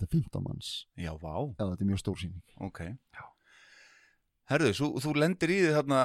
[0.00, 0.70] Þetta er 15 manns.
[0.96, 2.54] Já, vá, Já, þetta er mjög stór sýning.
[2.64, 2.80] Ok.
[4.50, 5.98] Herðu, þú, þú lendir í því þarna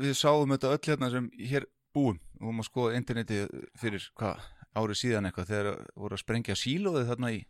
[0.00, 2.16] Við sáum þetta öll hérna sem hér búum.
[2.40, 3.42] Og að skoða interneti
[3.78, 4.40] fyrir hvað,
[4.76, 7.44] árið síðan eitthvað þegar voru að sprengja sílóðið þarna í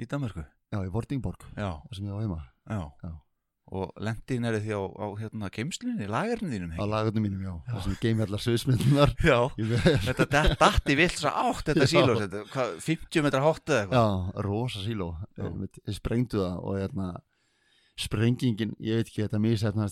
[0.00, 2.40] í Danmarku Já, í Vordingborg, Já, þar sem ég var heima.
[2.70, 3.12] Já, Já.
[3.70, 7.84] Og lendin er því á, á hérna geimslunni, lagarnir þínum á lagarnum mínum, já, það
[7.84, 9.38] sem geimi allar söðsmyndunar Já,
[10.08, 10.26] þetta
[10.90, 12.42] í vilt svo átt þetta Já.
[12.50, 14.00] hvað, 50 metra hátt eða eitthvað?
[14.00, 15.10] Já, rosa síló.
[15.38, 15.46] Já.
[15.86, 17.08] Þeir sprengdu það og hérna
[18.00, 19.42] sprengingin, ég veit ekki þetta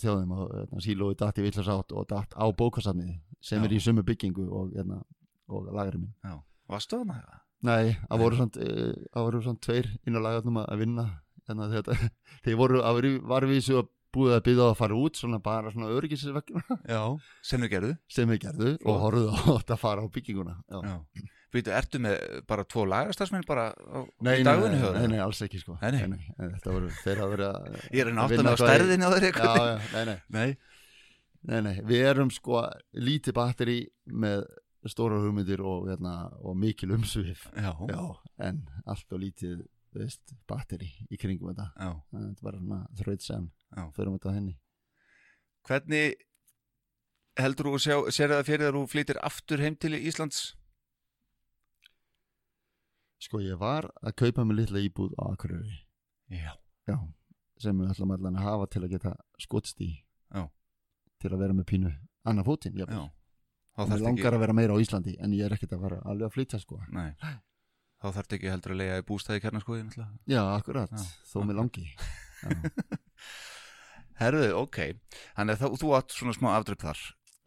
[0.03, 3.67] hjá þeim og hérna, sílói datt í villars átt og datt á bókasafnið sem Já.
[3.69, 4.99] er í sömu byggingu og, hérna,
[5.47, 6.15] og lagarinn minn.
[6.25, 6.35] Já,
[6.71, 7.45] varstu eitthvað?
[7.69, 8.21] Nei, það Nei.
[8.59, 11.05] uh, það voru svona tveir inn á lagarnum að vinna
[11.49, 12.11] hérna, þetta,
[12.45, 15.89] þeir voru að varvísu að búið að byggja á að fara út svona bara svona
[15.93, 17.01] öryggisvekkuna Já,
[17.45, 17.91] sem þau gerðu.
[18.11, 20.79] Sem við gerðu og horfðu á þetta að fara á bygginguna Já.
[20.85, 21.27] Já.
[21.49, 22.17] Býtu, ertu með
[22.49, 25.79] bara tvo lagarstafsmenn bara á, Nei, dagunni nei, nei, nei, alls ekki sko.
[25.81, 26.27] Nei, nei.
[26.37, 29.39] Þetta voru, þeir hafa verið að Ég er að að náttúrulega á stærðinni á þeir
[29.39, 29.53] Já,
[29.95, 30.49] nei, nei, Nei,
[31.49, 32.61] nei, nei Við erum sko
[33.01, 34.45] lítið batteri með
[34.89, 36.15] stóra hugmyndir og, hérna,
[36.45, 37.73] og mikil Já,
[38.45, 41.91] en allt og lítið þú veist, batteri í kringum þetta já.
[42.11, 43.83] Þannig að Þetta var svona sem Já.
[43.95, 44.55] Förum þetta henni
[45.69, 46.15] Hvernig
[47.39, 50.39] heldur þú að sér það fyrir þar þú flytir aftur heim til Íslands?
[53.19, 55.81] Sko ég var að kaupa mig litla íbúð á Akureyri
[56.31, 56.53] Já,
[56.87, 56.97] Já,
[57.59, 59.91] sem við ætlum allan að hafa til að geta skotst í
[60.29, 60.45] Já.
[61.19, 61.91] til að vera með pínu
[62.29, 63.09] annar fótinn já jafnvel.
[63.75, 65.99] Þá Mér langar ekki, að vera meira á Íslandi en ég er ekkert að fara
[66.05, 67.13] alveg að flytja sko nei
[67.99, 70.05] Þá þarf ekki heldur að leiða í bústæði kjarnaskoði.
[70.29, 71.03] Já, akkurat, Já,
[71.33, 71.85] þó mér langi.
[72.39, 72.99] Já,
[74.19, 74.79] Herðu, ok.
[75.37, 77.03] Þannig að þú átt svona smá afdröp þar.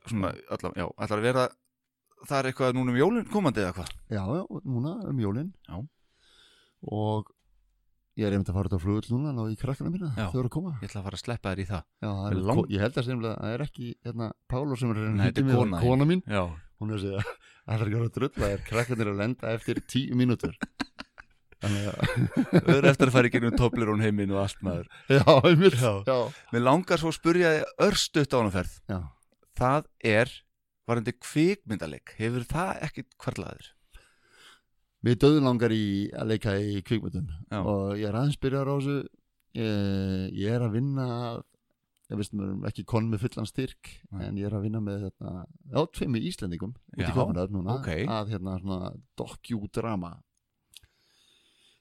[0.09, 1.49] Svona, allar, já, allar að vera
[2.23, 3.93] Það er eitthvað núna um jólinn komandi eða hvað?
[4.13, 5.49] Já, já, núna um jólin.
[5.67, 5.79] Já.
[6.93, 7.31] Og
[8.19, 10.51] ég er einmitt að fara út á flugull núna ná í krakkana mína, þau eru
[10.51, 10.75] að koma.
[10.83, 11.87] Ég ætla að fara að sleppa þér í það.
[12.05, 15.25] Já, það er, ég held að það er ekki hérna, Pálo sem er að Nei,
[15.31, 16.23] þetta kona kona mín.
[16.31, 16.43] Já,
[16.83, 20.19] hún er að það er ekki að drull það er krakkanir að lenda eftir tíu
[20.19, 20.57] mínútur.
[21.63, 22.15] Þannig að
[22.67, 24.89] þau eru eftir að fara í gegnum toplir hún heiminn og allt maður.
[25.07, 25.77] Já, einmitt.
[26.53, 28.75] Mér langar svo að spurja þig örstutt á hana ferð.
[28.91, 28.99] Já.
[29.63, 30.33] Það er
[30.89, 33.71] varandi kvikmyndaleg Hefur það ekkit hverlaður?
[35.03, 35.85] Mér döðum langar í
[36.15, 37.31] að leika í kvikmyndum.
[37.51, 37.59] Já.
[37.63, 38.99] og ég er aðeins byrjar á þessu.
[39.53, 41.07] Ég, ég er að vinna
[42.13, 44.27] ég veist mér ekki konn með fullan styrk Nei.
[44.29, 46.01] en ég er að vinna með þetta já, út
[47.03, 47.89] Já, í kominöð núna ok.
[48.07, 50.13] að hérna svona docudrama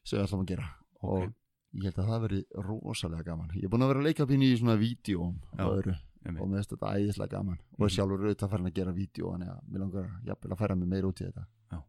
[0.04, 0.70] sem við ætlum að gera.
[1.02, 1.10] Ok.
[1.12, 1.34] og
[1.78, 3.52] ég held að það veri rosalega gaman.
[3.56, 5.94] Ég er búin að vera að leika pínu í svona vídjóm og öðru.
[6.32, 7.58] og mér finnst þetta æðislega gaman.
[7.58, 7.86] Og Mhm.
[7.86, 10.88] er sjálfur auðvitað farin að gera vídeo þannig að mér langar jafnvel að færa mig
[10.90, 11.46] meira út í þetta.
[11.72, 11.80] Já.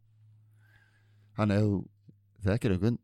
[1.36, 1.88] þannig þú
[2.44, 2.98] þekkir einhvern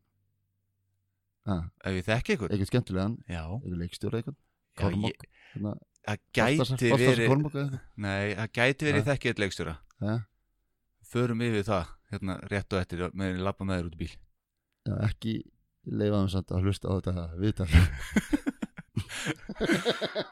[1.45, 3.17] ah, Ef ég þekki ykkur einhvern skemmtilegan,
[3.63, 4.37] einhvern leikstjóra einhvern
[4.79, 5.75] Kormák, hérna,
[6.07, 7.77] það gæti verið.
[7.99, 9.75] Nei, það gæti verið þekkið eitt leikstjóra.
[11.09, 14.11] Förum yfir það, hérna rétt og eftir með lappa með þér út í bíl.
[14.89, 15.35] Já, ekki
[15.89, 17.69] leifa þeim samt að hlusta á þetta viðtal.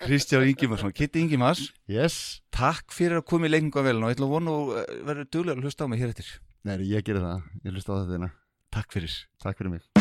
[0.05, 1.67] Kristján Ingimarsson, Kitty Ingimars.
[1.91, 4.73] Yes, Takk fyrir að koma í leikingavelin og ég ætla að vona og
[5.07, 6.33] verður duglega að hlusta á mig hér eftir.
[6.67, 7.47] Nei, ég gerir það.
[7.63, 8.33] Ég hlusta á þetta þína,
[8.77, 9.21] Takk fyrir.
[9.43, 9.96] Takk fyrir mig